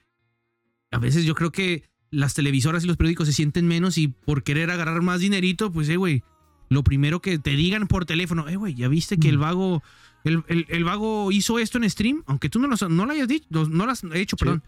[0.91, 4.43] a veces yo creo que las televisoras y los periódicos se sienten menos y por
[4.43, 6.23] querer agarrar más dinerito, pues, eh, güey,
[6.69, 9.83] lo primero que te digan por teléfono, eh, güey, ya viste que el vago,
[10.23, 13.27] el, el- el vago hizo esto en stream, aunque tú no lo, no lo hayas
[13.27, 14.63] dicho, no lo has hecho, perdón.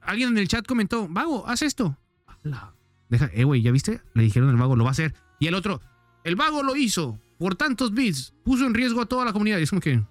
[0.00, 1.96] Alguien en el chat comentó, vago, haz esto.
[2.44, 2.74] Ala.
[3.10, 4.00] Deja, eh, güey, ¿ya viste?
[4.14, 5.14] Le dijeron al vago, lo va a hacer.
[5.38, 5.80] Y el otro,
[6.24, 9.58] el vago lo hizo por tantos bits, puso en riesgo a toda la comunidad.
[9.58, 10.04] Y es como que, o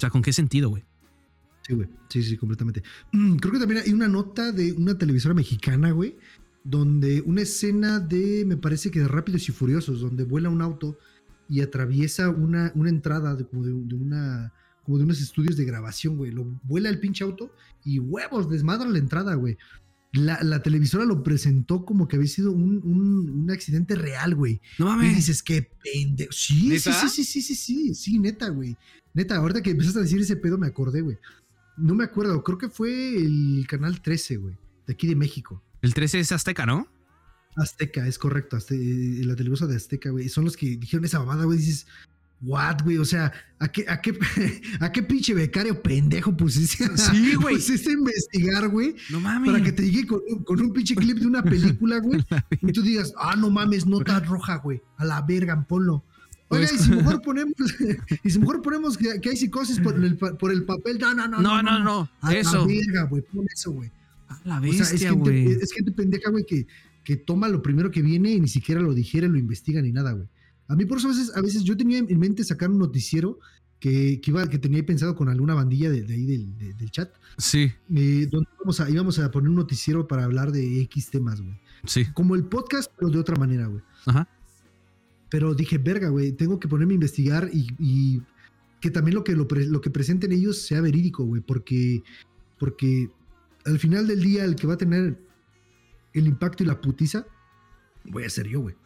[0.00, 0.84] sea, ¿con qué sentido, güey?
[1.68, 1.88] Sí, güey.
[2.08, 2.82] Sí, sí, completamente.
[3.12, 6.16] Mm, creo que también hay una nota de una televisora mexicana, güey,
[6.64, 10.98] donde una escena de, me parece que de Rápidos y Furiosos, donde vuela un auto
[11.48, 15.66] y atraviesa una, una entrada de, como, de, de una como de unos estudios de
[15.66, 16.30] grabación, güey.
[16.32, 17.52] Lo vuela el pinche auto
[17.84, 19.58] y huevos, desmadra la entrada, güey.
[20.12, 24.62] La, la televisora lo presentó como que había sido un, un, un accidente real, güey.
[24.78, 25.16] No Y mames.
[25.16, 26.32] dices, qué pendejo.
[26.32, 28.74] Sí, sí, sí, sí, sí, sí, sí, sí, neta, güey.
[29.12, 31.18] Neta, ahorita que empezaste a decir ese pedo me acordé, güey.
[31.78, 34.56] No me acuerdo, creo que fue el canal 13, güey,
[34.86, 35.62] de aquí de México.
[35.82, 36.88] El 13 es Azteca, ¿no?
[37.56, 40.28] Azteca, es correcto, Azte- eh, la televisora de Azteca, güey.
[40.28, 41.58] Son los que dijeron esa mamada, güey.
[41.58, 41.86] Dices,
[42.40, 42.98] what, güey?
[42.98, 44.16] O sea, ¿a qué, a qué,
[44.80, 46.84] a qué pinche becario pendejo pusiste?
[46.84, 47.56] a- Sí, güey.
[47.56, 49.50] Pusiste a investigar, güey, No mames.
[49.50, 52.24] para que te llegue con, un- con un pinche clip de una película, güey.
[52.62, 54.80] y tú digas, ah, no mames, nota roja, güey.
[54.96, 56.04] A la verga, ponlo.
[56.50, 57.54] Oiga, y si mejor ponemos,
[58.24, 61.28] y si mejor ponemos que, que hay psicosis por el, por el papel, no, no,
[61.28, 61.40] no.
[61.42, 62.10] No, no, no.
[62.22, 62.58] A Eso.
[62.60, 63.90] la verga, güey, pon eso, güey.
[64.28, 65.46] A la O sea, es bestia, güey.
[65.52, 66.66] es gente pendeja, güey, que,
[67.04, 70.12] que toma lo primero que viene y ni siquiera lo digiere, lo investiga ni nada,
[70.12, 70.26] güey.
[70.68, 73.38] A mí por eso a veces, a veces yo tenía en mente sacar un noticiero
[73.78, 76.90] que, que iba, que tenía pensado con alguna bandilla de, de ahí del, de- del
[76.90, 81.10] chat, Sí, eh, donde íbamos a, íbamos a poner un noticiero para hablar de X
[81.10, 81.58] temas, güey.
[81.84, 82.04] sí.
[82.12, 83.82] Como el podcast, pero de otra manera, güey.
[84.06, 84.28] Ajá.
[85.30, 88.22] Pero dije, verga, güey, tengo que ponerme a investigar y,
[88.80, 92.02] que también lo que, lo, lo que presenten ellos sea verídico, güey, porque,
[92.58, 93.10] porque
[93.64, 95.18] al final del día el que va a tener
[96.12, 97.26] el impacto y la putiza,
[98.04, 98.76] voy a ser yo, güey.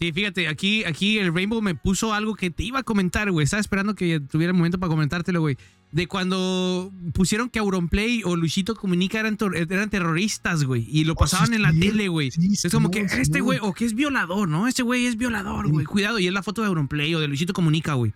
[0.00, 3.44] Sí, fíjate, aquí, aquí el Rainbow me puso algo que te iba a comentar, güey.
[3.44, 5.56] Estaba esperando que tuviera el momento para comentártelo, güey.
[5.90, 10.86] De cuando pusieron que Auronplay o Luisito Comunica eran, terroristas, güey.
[10.88, 12.30] Y lo Oh, pasaban sí, en la sí, tele, güey.
[12.30, 14.68] sí, es como que este güey, o que es violador, ¿no?
[14.68, 15.86] Este güey es violador, güey.
[15.86, 18.12] Cuidado, y es la foto de Auronplay o de Luisito Comunica, güey.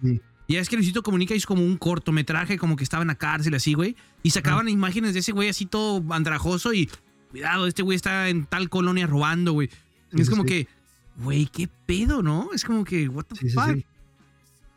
[0.46, 3.54] Y es que Luisito Comunica hizo como un cortometraje, como que estaba en la cárcel,
[3.54, 3.96] así, güey.
[4.22, 6.90] Y sacaban imágenes de ese güey así todo andrajoso y
[7.30, 9.70] cuidado, este güey está en tal colonia robando, güey.
[10.12, 10.68] Es como que,
[11.18, 12.50] güey, qué pedo, ¿no?
[12.54, 13.74] Es como que, what the Sí, fuck.
[13.74, 13.84] sí.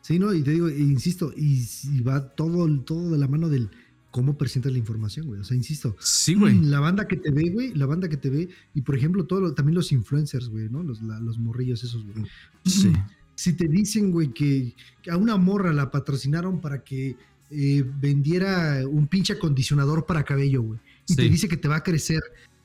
[0.01, 3.49] Sí, no, y te digo, e insisto, y, y va todo, todo de la mano
[3.49, 3.69] del
[4.11, 5.41] cómo presentas la información, güey.
[5.41, 6.53] O sea, insisto, Sí, güey.
[6.55, 9.25] Mm, La banda que te ve, güey, la banda que te ve, y por ejemplo,
[9.25, 10.83] todo, también los influencers, güey, ¿no?
[10.83, 12.25] Los, la- los morrillos esos, güey.
[12.65, 12.91] Sí.
[13.37, 17.17] Si te dicen, güey, que, que a una morra la patrocinaron para que
[17.51, 21.83] eh, vendiera un pinche acondicionador para cabello, güey, y te dice que te va a
[21.83, 22.21] crecer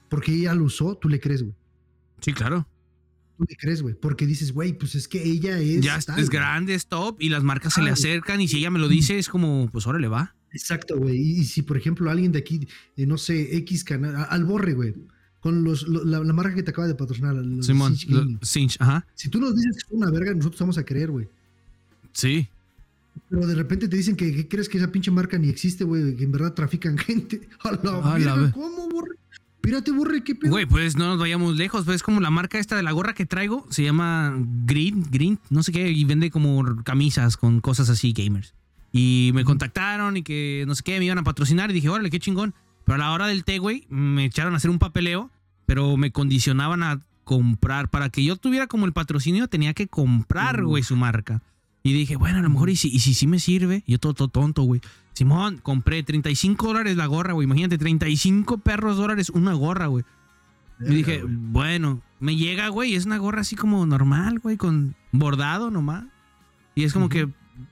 [0.09, 1.55] porque ella lo usó, tú le crees, güey.
[2.20, 2.68] Sí, claro.
[3.41, 5.81] Tú le crees, güey, porque dices, güey, pues es que ella es.
[5.81, 6.37] ya es, tal, es güey.
[6.39, 8.87] grande, es top, y las marcas se Ah, le acercan, y si ella me lo
[8.87, 10.35] dice, es como, pues ahora le va.
[10.53, 11.17] Exacto, güey.
[11.17, 12.69] Y, si, por ejemplo, alguien de aquí,
[12.99, 14.95] eh, no sé, X canal, al borre, güey,
[15.41, 17.97] con los, lo- la, la marca que te acaba de patrocinar, los Simón,
[18.43, 19.07] Cinch ajá.
[19.15, 21.27] Si tú nos dices que es una verga, nosotros vamos a creer, güey.
[22.12, 22.47] Sí.
[23.31, 26.15] Pero de repente te dicen que, que crees que esa pinche marca ni existe, güey,
[26.15, 27.49] que en verdad trafican gente.
[27.61, 29.15] A la verga, ve- ¿cómo, borre?
[29.62, 30.53] Espérate, borre, qué pedo.
[30.53, 33.12] Güey, pues no nos vayamos lejos, pues es como la marca esta de la gorra
[33.12, 34.35] que traigo, se llama
[34.65, 38.55] Green, Green, no sé qué, y vende como camisas con cosas así, gamers.
[38.91, 42.09] Y me contactaron y que no sé qué, me iban a patrocinar y dije, órale,
[42.09, 42.55] qué chingón.
[42.87, 45.31] Pero a la hora del té, güey, me echaron a hacer un papeleo,
[45.66, 47.91] pero me condicionaban a comprar.
[47.91, 51.43] Para que yo tuviera como el patrocinio, tenía que comprar, güey, su marca.
[51.82, 54.12] Y dije, bueno, a lo mejor, y si, y si sí me sirve, yo todo,
[54.15, 54.81] todo tonto, güey.
[55.15, 57.47] Simón, compré 35 dólares la gorra, güey.
[57.47, 60.05] Imagínate, 35 perros dólares una gorra, güey.
[60.81, 65.70] Y dije, bueno, me llega, güey, es una gorra así como normal, güey, con bordado
[65.70, 66.05] nomás.
[66.74, 67.28] Y es como que,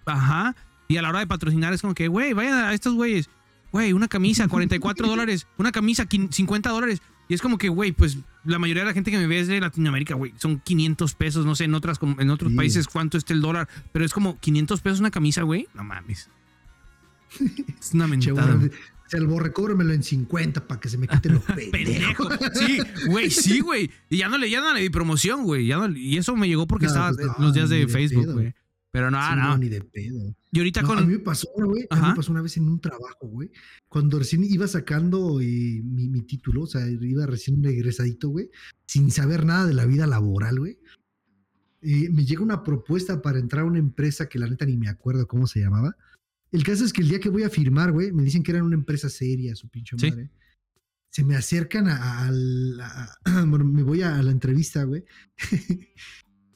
[0.06, 0.54] ajá.
[0.88, 3.28] Y a la hora de patrocinar es como que, güey, vayan a estos güeyes.
[3.72, 5.46] Güey, una camisa, 44 dólares.
[5.58, 7.00] Una camisa, quin- 50 dólares.
[7.28, 9.48] Y es como que, güey, pues la mayoría de la gente que me ve es
[9.48, 10.32] de Latinoamérica, güey.
[10.38, 12.56] Son 500 pesos, no sé, en, otras, en otros Sí.
[12.56, 13.68] países cuánto está el dólar.
[13.92, 15.68] Pero es como 500 pesos una camisa, güey.
[15.74, 16.30] No mames.
[17.80, 18.56] Es una mentada.
[18.56, 22.28] o sea, cóbramelo en 50 para que se me quite los Pendejo.
[22.28, 22.38] pendejos.
[22.54, 22.78] Sí,
[23.08, 23.90] güey, sí, güey.
[24.08, 25.68] Y ya no le, ya no le di promoción, güey.
[25.68, 28.54] No- y eso me llegó porque No, estaba pues no, los días de Facebook, güey.
[28.90, 29.58] Pero no, Sí, no.
[29.58, 30.34] ni de pedo.
[30.50, 30.98] Y ahorita No, con.
[30.98, 31.86] A mí me pasó, güey.
[31.90, 33.50] A mí me pasó una vez en un trabajo, güey.
[33.88, 38.50] Cuando recién iba sacando eh, mi, mi título, o sea, iba recién regresadito, güey,
[38.86, 40.78] sin saber nada de la vida laboral, güey.
[41.82, 44.88] eh, me llega una propuesta para entrar a una empresa que la neta ni me
[44.88, 45.94] acuerdo cómo se llamaba.
[46.50, 48.64] El caso es que el día que voy a firmar, güey, me dicen que era
[48.64, 50.10] una empresa seria, su pinche Sí.
[50.10, 50.30] madre.
[51.10, 55.04] Se me acercan a, a la- a- bueno, me voy a, a la entrevista, güey.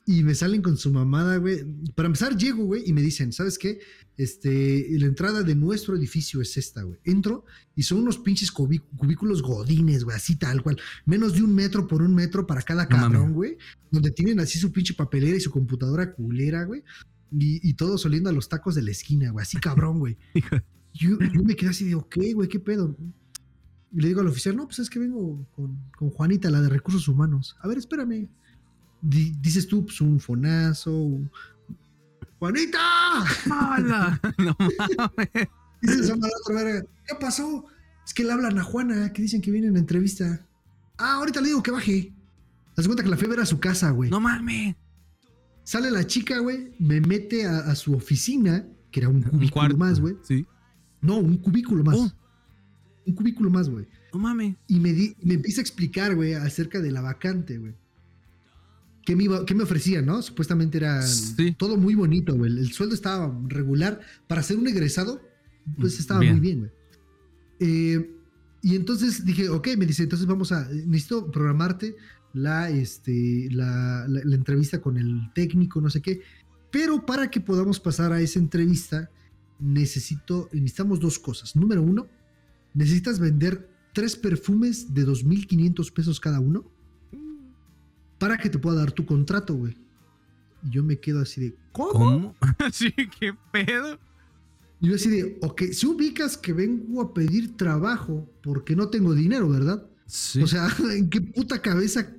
[0.07, 1.65] y me salen con su mamada, güey.
[1.95, 3.79] Para empezar, llego, güey, y me dicen, ¿sabes qué?
[4.16, 6.99] Este, la entrada de nuestro edificio es esta, güey.
[7.05, 7.45] Entro
[7.77, 10.79] y son unos pinches cubí- cubículos godines, güey, así tal cual.
[11.07, 13.57] Menos de un metro por un metro para cada No cabrón, güey.
[13.91, 16.83] Donde tienen así su pinche papelera y su computadora culera, güey.
[17.31, 19.43] Y, y todos oliendo a los tacos de la esquina, güey.
[19.43, 20.19] Así cabrón, güey.
[20.95, 22.95] Yo, yo me quedé así de, ok, güey, ¿qué pedo?
[23.95, 26.69] Y le digo al oficial, no, pues es que vengo con, con Juanita, la de
[26.69, 27.57] recursos humanos.
[27.61, 28.29] A ver, espérame.
[29.03, 30.97] Di- dices tú, pues un fonazo.
[30.97, 31.31] un-
[32.39, 32.79] ¡Juanita!
[33.51, 34.20] ¡Hala!
[34.39, 35.49] No mames.
[35.81, 37.66] Dice esa mala otra verga, ¿Qué pasó?
[38.07, 40.45] Es que le hablan a Juana, que dicen que viene en la entrevista.
[40.99, 42.12] Ah, ahorita le digo que baje.
[42.77, 44.09] Haz cuenta que la fue a ver a su casa, güey.
[44.11, 44.77] No mames.
[45.65, 49.51] Sale la chica, güey, me mete a, a su oficina, que era un Un cubículo
[49.53, 49.77] cuarto.
[49.77, 50.16] más, güey.
[50.23, 50.45] Sí.
[51.01, 51.97] No, un cubículo más.
[51.97, 52.12] Oh.
[53.07, 53.87] un cubículo más, güey.
[54.12, 54.57] No mames.
[54.69, 57.74] Y me, di, me empieza a explicar, güey, acerca de la vacante, güey.
[59.05, 60.23] ¿Qué me, iba, qué me ofrecían, no?
[60.23, 61.55] Supuestamente era Sí.
[61.59, 62.53] todo muy bonito, güey.
[62.59, 64.01] El sueldo estaba regular.
[64.29, 65.20] Para ser un egresado,
[65.79, 66.33] pues estaba Bien.
[66.35, 66.70] muy bien, güey.
[67.61, 68.11] Eh,
[68.62, 71.97] y entonces dije, ok, me dice, entonces vamos a, necesito programarte
[72.33, 76.20] la, este, la, la- la entrevista con el técnico, no sé qué.
[76.70, 79.11] Pero para que podamos pasar a esa entrevista,
[79.59, 81.55] necesito, necesitamos dos cosas.
[81.57, 82.09] Número uno,
[82.74, 86.65] necesitas vender tres perfumes de 2.500 pesos cada uno
[88.23, 89.77] para que te pueda dar tu contrato, güey.
[90.62, 91.90] Y yo me quedo así de, ¿cómo?
[91.90, 92.36] ¿Cómo?
[92.73, 93.99] sí, qué pedo.
[94.81, 99.12] Y yo así de, ok, si ubicas que vengo a pedir trabajo porque no tengo
[99.12, 99.85] dinero, ¿verdad?
[100.07, 100.40] Sí.
[100.40, 102.15] O sea, ¿en qué puta cabeza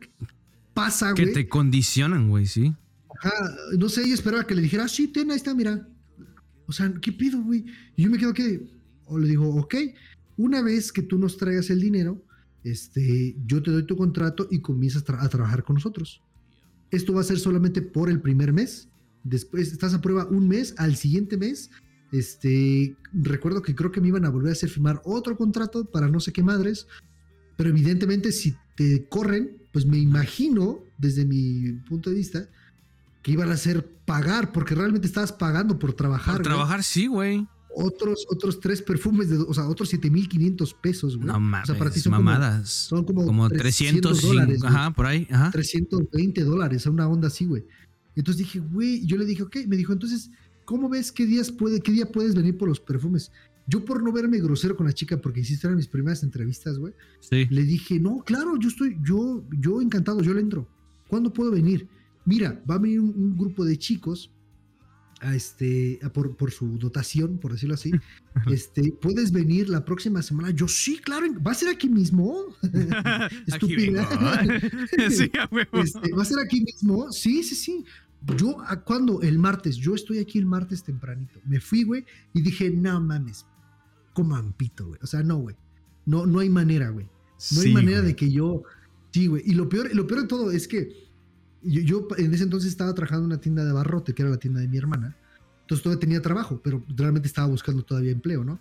[0.73, 1.33] pasa, que güey?
[1.35, 2.75] te condicionan, güey, sí.
[3.21, 5.87] Ajá, no sé, ella esperaba que le dijera, "Ah, sí, ten, ahí está, mira.
[6.67, 7.63] O sea, ¿qué pido, güey?
[7.95, 8.61] Y yo me quedo que,
[9.05, 9.75] o le digo, ok,
[10.35, 12.21] una vez que tú nos traigas el dinero,
[12.63, 16.21] este, yo te doy tu contrato y comienzas tra- a trabajar con nosotros.
[16.91, 18.87] Esto va a ser solamente por el primer mes.
[19.23, 21.71] Después estás a prueba un mes, al siguiente mes,
[22.11, 26.07] este, recuerdo que creo que me iban a volver a hacer firmar otro contrato para
[26.07, 26.87] no sé qué madres.
[27.57, 32.49] Pero evidentemente si te corren, pues me imagino, desde mi punto de vista,
[33.23, 36.35] que iban a hacer pagar, porque realmente estabas pagando por trabajar.
[36.35, 37.47] Por trabajar, sí, güey.
[37.75, 41.27] Otros, otros tres perfumes, de, o sea, otros 7500 pesos, güey.
[41.27, 42.69] No mames, o sea, para ti son como- mamadas.
[42.69, 44.61] son como, como 300 dólares.
[44.63, 45.27] Ajá, por ahí.
[45.31, 45.49] Ajá.
[45.51, 47.63] 320 dólares, una onda así, güey.
[48.15, 50.29] Entonces dije, güey, yo le dije, ok, me dijo, entonces,
[50.65, 53.31] ¿cómo ves qué días puede, qué día puedes venir por los perfumes?
[53.65, 56.93] Yo por no verme grosero con la chica, porque hiciste eran mis primeras entrevistas, güey,
[57.21, 57.47] Sí.
[57.49, 60.67] le dije, no, claro, yo estoy, yo, yo encantado, yo le entro.
[61.07, 61.87] ¿Cuándo puedo venir?
[62.25, 64.29] Mira, va a venir un, un grupo de chicos
[65.23, 67.91] a este, a por, por su dotación, por decirlo así.
[68.51, 70.49] Este, ¿puedes venir la próxima semana?
[70.49, 72.35] Yo, sí, claro, va a ser aquí mismo.
[73.47, 74.09] Estúpida.
[75.09, 75.31] sí.
[75.71, 77.11] Este, ¿Va a ser aquí mismo?
[77.11, 77.85] Sí, sí, sí.
[78.35, 79.21] Yo, ¿a cuándo?
[79.21, 79.75] El martes.
[79.75, 81.39] Yo estoy aquí el martes tempranito.
[81.45, 83.45] Me fui, güey, y dije, no mames.
[84.13, 84.99] Como ampito, güey.
[85.03, 85.55] O sea, no, güey.
[86.05, 87.07] No, no hay manera, güey.
[87.51, 88.11] No hay manera güey.
[88.11, 88.63] de que yo.
[89.11, 89.43] Sí, güey.
[89.45, 91.02] Y lo peor, lo peor de todo es que
[91.63, 94.37] yo, yo en ese entonces estaba trabajando en una tienda de barrote, que era la
[94.37, 95.15] tienda de mi hermana.
[95.61, 98.59] Entonces todavía tenía trabajo, pero realmente estaba buscando todavía empleo, ¿no?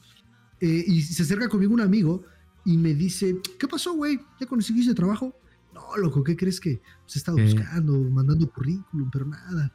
[0.61, 2.25] Eh, y se acerca conmigo un amigo
[2.65, 4.21] y me dice, ¿qué pasó, güey?
[4.41, 5.37] ¿Ya conseguiste trabajo?
[5.75, 7.45] No, loco, ¿qué crees que se estaba ¿Qué?
[7.45, 9.73] buscando, mandando currículum, pero nada?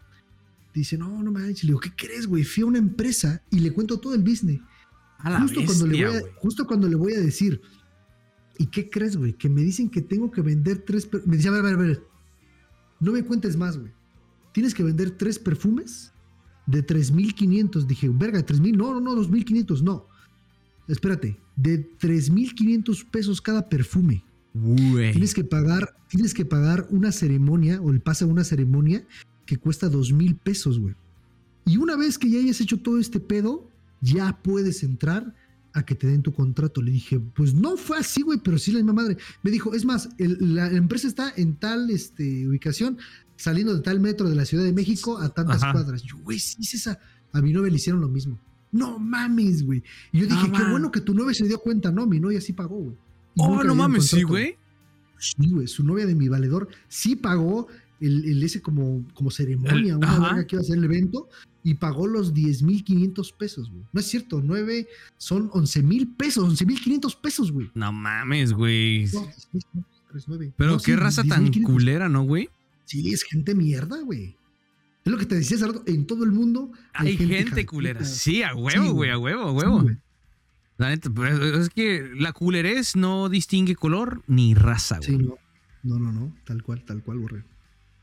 [0.74, 1.64] Dice, no, no manches.
[1.64, 2.44] Le digo, ¿qué crees, güey?
[2.44, 4.62] Fui a una empresa y le cuento todo el business.
[5.18, 7.60] A la Justo cuando, le voy a, justo cuando le voy a decir,
[8.60, 9.34] ¿y qué crees, güey?
[9.34, 11.10] Que me dicen que tengo que vender tres.
[11.26, 12.07] Me dice, a ver, a ver, a ver.
[13.00, 13.92] No me cuentes más, güey.
[14.54, 16.12] Tienes que vender tres perfumes
[16.66, 17.86] de 3.500.
[17.86, 18.76] Dije, verga, 3.000.
[18.76, 20.08] No, no, no, 2.500, no.
[20.88, 24.24] Espérate, de 3.500 pesos cada perfume.
[24.54, 25.12] Güey.
[25.12, 29.06] Tienes que pagar, tienes que pagar una ceremonia o el pase a una ceremonia
[29.46, 30.96] que cuesta dos mil pesos, güey.
[31.66, 33.70] Y una vez que ya hayas hecho todo este pedo,
[34.02, 35.36] ya puedes entrar
[35.78, 36.82] a que te den tu contrato.
[36.82, 39.18] Le dije, pues no fue así, güey, pero sí la misma madre.
[39.44, 42.98] Me dijo, es más, el- la empresa está en tal este, ubicación,
[43.36, 45.74] saliendo de tal metro de la Ciudad de México a tantas Ajá.
[45.74, 46.02] cuadras.
[46.04, 47.00] Yo, güey, sí es esa.
[47.32, 48.40] A mi novia le hicieron lo mismo.
[48.72, 49.84] No mames, güey.
[50.12, 52.06] Y yo dije, qué bueno que tu novia se dio cuenta, ¿no?
[52.06, 52.96] Mi novia sí pagó, güey.
[53.38, 54.58] Oh, no mames, sí, güey.
[55.20, 57.68] Sí, güey, su novia de mi valedor sí pagó
[58.00, 61.30] el, el ese como, como ceremonia, El- una verga que iba a hacer el evento
[61.64, 63.84] y pagó los 10.500 pesos, güey.
[63.92, 64.88] No es cierto, 9
[65.18, 67.70] son 11.000 pesos, 11.500 pesos, güey.
[67.74, 69.06] No mames, güey.
[69.14, 69.28] No,
[70.14, 71.64] 10.500, Pero No, qué sí, raza tan 10.500.
[71.64, 72.50] culera, ¿no, güey?
[72.86, 74.36] Sí, es gente mierda, güey.
[75.04, 78.04] Es lo que te decía hace rato, en todo el mundo Hay gente, culera.
[78.04, 79.82] Sí, a huevo, Sí, güey, a huevo, a Sí, huevo.
[79.84, 79.98] güey.
[80.78, 85.10] La neta, pero es que la culerez no distingue color ni raza, güey.
[85.10, 85.36] Sí, no.
[85.84, 87.48] No, no, no, tal cual, tal cual, borrego.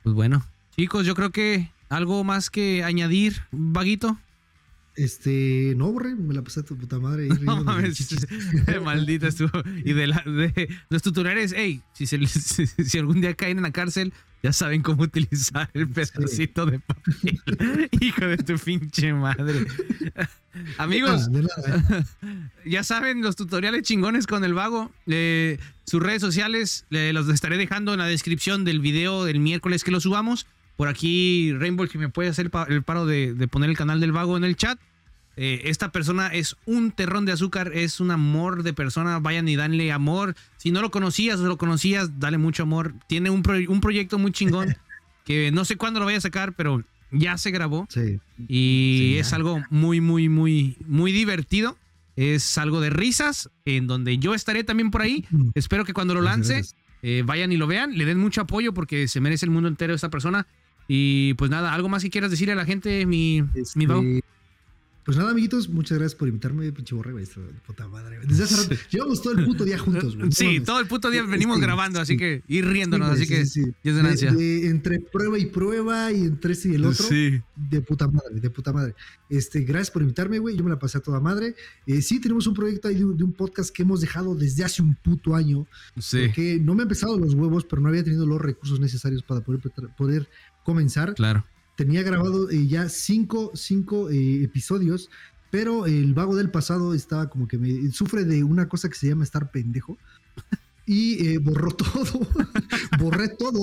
[0.05, 0.45] Pues bueno,
[0.77, 4.19] chicos, yo creo que algo más que añadir, vaguito.
[4.97, 7.29] Este, no, borre, me la pasé a tu puta madre.
[7.43, 8.27] No chichis.
[8.85, 9.51] maldita estuvo.
[9.85, 13.65] Y de, la, de los tutoriales, hey, si, se si, si algún día caen en
[13.65, 14.12] la cárcel,
[14.45, 17.41] ya saben cómo utilizar el pedacito de papel.
[17.99, 19.66] Hijo de tu pinche madre.
[20.77, 22.71] Amigos, Ah, de nada, eh.
[22.71, 24.93] ya saben los tutoriales chingones con el vago.
[25.07, 29.83] Eh, sus redes sociales eh, los estaré dejando en la descripción del video del miércoles
[29.83, 30.47] que lo subamos.
[30.77, 33.77] Por aquí, Rainbow, que me puede hacer el pa- el paro de, de poner el
[33.77, 34.79] canal del vago en el chat.
[35.37, 39.19] Eh, esta persona es un terrón de azúcar, es un amor de persona.
[39.19, 40.35] Vayan y danle amor.
[40.57, 42.95] Si no lo conocías o lo conocías, dale mucho amor.
[43.09, 44.77] Tiene un, pro- un proyecto muy chingón
[45.25, 48.19] que no sé cuándo lo vaya a sacar, pero ya se grabó Sí.
[48.49, 49.37] y Sí, es ya.
[49.37, 51.77] algo muy, muy, muy, muy divertido.
[52.17, 55.25] Es algo de risas, en donde yo estaré también por ahí.
[55.31, 55.51] Mm.
[55.55, 56.63] Espero que cuando lo lance,
[57.03, 59.95] eh, vayan y lo vean, le den mucho apoyo porque se merece el mundo entero
[59.95, 60.47] esta persona.
[60.89, 64.20] Y pues nada, algo más que quieras decirle a la gente, mi, Este, mi?
[65.05, 67.19] Pues nada, amiguitos, muchas gracias por invitarme, pinche borrego.
[67.66, 68.16] Puta madre.
[68.16, 68.27] güey.
[68.27, 70.32] Desde hace rato, llevamos todo el puto día juntos, güey.
[70.32, 72.19] Sí, todo el puto día venimos sí, grabando, así sí.
[72.19, 76.23] que ir riéndonos, Sí, así que sí, es De- de- entre prueba y prueba y
[76.23, 77.05] entre este y el otro.
[77.06, 77.39] Sí.
[77.55, 78.94] De puta madre, de puta madre.
[79.28, 80.56] Este, gracias por invitarme, güey.
[80.56, 81.55] Yo me la pasé a toda madre.
[81.86, 84.65] Eh, sí, tenemos un proyecto ahí de, un- de un podcast que hemos dejado desde
[84.65, 85.66] hace un puto año.
[85.98, 89.23] Sí, Que no me han empezado los huevos, pero no había tenido los recursos necesarios
[89.23, 89.61] para poder,
[89.98, 90.28] poder
[90.65, 91.15] comenzar.
[91.15, 91.45] claro.
[91.77, 95.11] Tenía grabado eh, ya cinco, cinco eh, episodios,
[95.51, 99.09] pero el vago del pasado estaba como que me sufre de una cosa que se
[99.09, 99.99] llama estar pendejo.
[100.86, 102.20] Y eh, borró todo,
[103.01, 103.59] borré todo.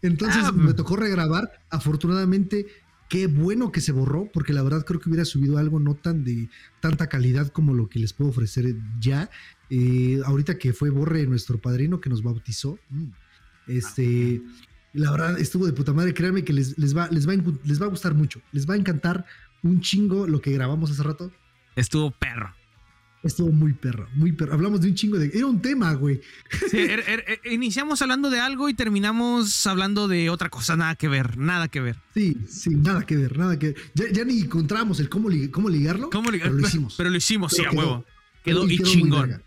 [0.00, 1.60] Entonces Ah, me tocó regrabar.
[1.68, 2.66] Afortunadamente,
[3.10, 6.24] qué bueno que se borró, porque la verdad creo que hubiera subido algo no tan
[6.24, 6.48] de
[6.80, 9.28] tanta calidad como lo que les puedo ofrecer ya.
[10.24, 12.78] Ahorita que fue Borre nuestro padrino que nos bautizó.
[12.88, 13.08] mm,
[13.66, 14.40] Este,
[14.92, 16.14] la verdad estuvo de puta madre.
[16.14, 18.40] Créanme que les, les, va, les, va, les va a gustar mucho.
[18.52, 19.24] Les va a encantar
[19.62, 21.30] un chingo lo que grabamos hace rato.
[21.76, 22.54] Estuvo perro.
[23.22, 24.52] Estuvo muy perro, muy perro.
[24.54, 25.30] Hablamos de un chingo de.
[25.32, 26.20] Era un tema, güey.
[26.68, 30.96] Sí, er- er- er- iniciamos hablando de algo y terminamos hablando de otra cosa, nada
[30.96, 31.96] que ver, nada que ver.
[32.14, 33.76] Sí, sí, nada que ver, nada que ver.
[33.94, 36.10] Ya, ya ni encontramos el cómo, li- cómo ligarlo.
[36.10, 36.94] ¿Cómo Pero lo hicimos.
[36.96, 38.04] Pero lo hicimos, sí, a huevo.
[38.42, 39.40] Quedó y chingón.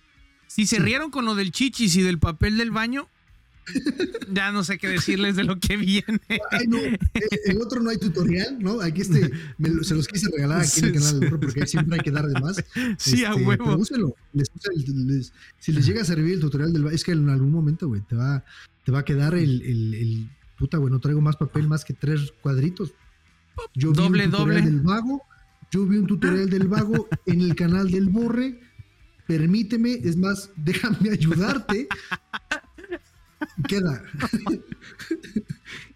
[0.47, 0.81] Si se Sí.
[0.81, 3.09] rieron con lo del chichis y del papel del baño,
[4.31, 6.19] ya no sé qué decirles de lo que viene.
[6.51, 6.97] Ay, no, eh,
[7.45, 8.81] el otro no hay tutorial, ¿no?
[8.81, 11.19] Aquí este me se los quise regalar aquí en el canal sí.
[11.19, 12.63] de Burro porque siempre hay que dar de más.
[12.97, 13.65] Sí, a Este, huevo.
[13.65, 14.15] Pero úsenlo.
[14.33, 14.51] Les-
[14.87, 18.01] les- si les llega a servir el tutorial del es que en algún momento, güey,
[18.01, 18.43] te va,
[18.83, 21.93] te va a quedar el, el, el- puta, güey, no traigo más papel más que
[21.93, 22.93] tres cuadritos.
[23.73, 24.71] Yo vi Doble, un tutorial doble.
[24.71, 25.21] del vago,
[25.71, 28.59] yo vi un tutorial del vago en el canal del Borre.
[29.27, 31.87] Permíteme, es más, déjame ayudarte.
[33.67, 34.01] Queda.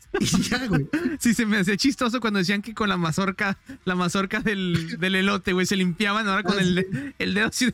[0.20, 0.88] y ya, güey.
[1.20, 5.16] Sí, se me hacía chistoso cuando decían que con la mazorca, la mazorca del, del
[5.16, 7.74] elote, güey, se limpiaban ahora con Ah, el, el dedo así.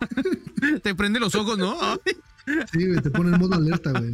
[0.82, 1.76] Te prende los ojos, ¿no?
[1.80, 1.98] Ay.
[2.72, 4.12] Sí, güey, te pone en modo alerta, güey.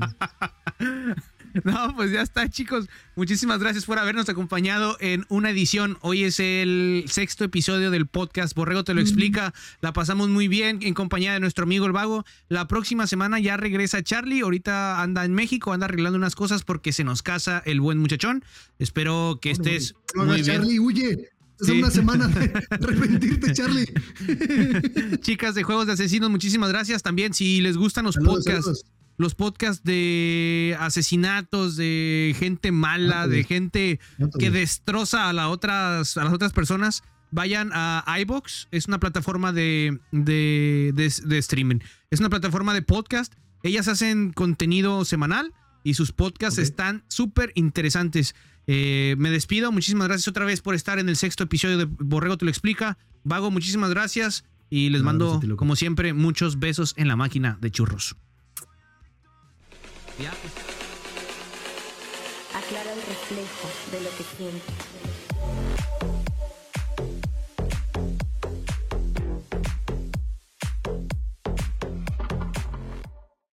[1.65, 2.89] No, pues ya está, chicos.
[3.17, 5.99] Muchísimas gracias por habernos acompañado en una edición.
[6.01, 8.55] Hoy es el sexto episodio del podcast.
[8.57, 9.55] Borrego te lo explica.
[9.81, 12.25] La pasamos muy bien en compañía de nuestro amigo el Vago.
[12.49, 14.41] La próxima semana ya regresa Charlie.
[14.41, 18.45] Ahorita anda en México, anda arreglando unas cosas porque se nos casa el buen muchachón.
[18.79, 20.47] Espero que estés No muy bien.
[20.47, 21.31] Charlie, huye.
[21.61, 21.79] Es Sí.
[21.79, 23.87] una semana de arrepentirte, Charlie.
[25.21, 27.03] Chicas de Juegos de Asesinos, muchísimas gracias.
[27.05, 28.85] También, si les gustan los Saludos, podcasts, saludos.
[29.17, 34.01] Los podcasts de asesinatos, de gente mala, de gente
[34.39, 38.69] que destroza a, las otras, a las otras personas, vayan a iBox.
[38.71, 41.79] Es una plataforma de, de, de- de streaming.
[42.11, 43.35] Es una plataforma de podcast.
[43.63, 48.35] Ellas hacen contenido semanal y sus podcasts están súper interesantes.
[48.67, 49.73] Eh, me despido.
[49.73, 52.99] Muchísimas gracias otra vez por estar en el sexto episodio de Borrego Te lo explica.
[53.23, 54.45] Vago, muchísimas gracias.
[54.71, 58.17] Y les No, mando, como siempre, muchos besos en la máquina de churros.
[60.19, 60.31] Ya.
[62.55, 64.94] aclara el reflejo de lo que sientes.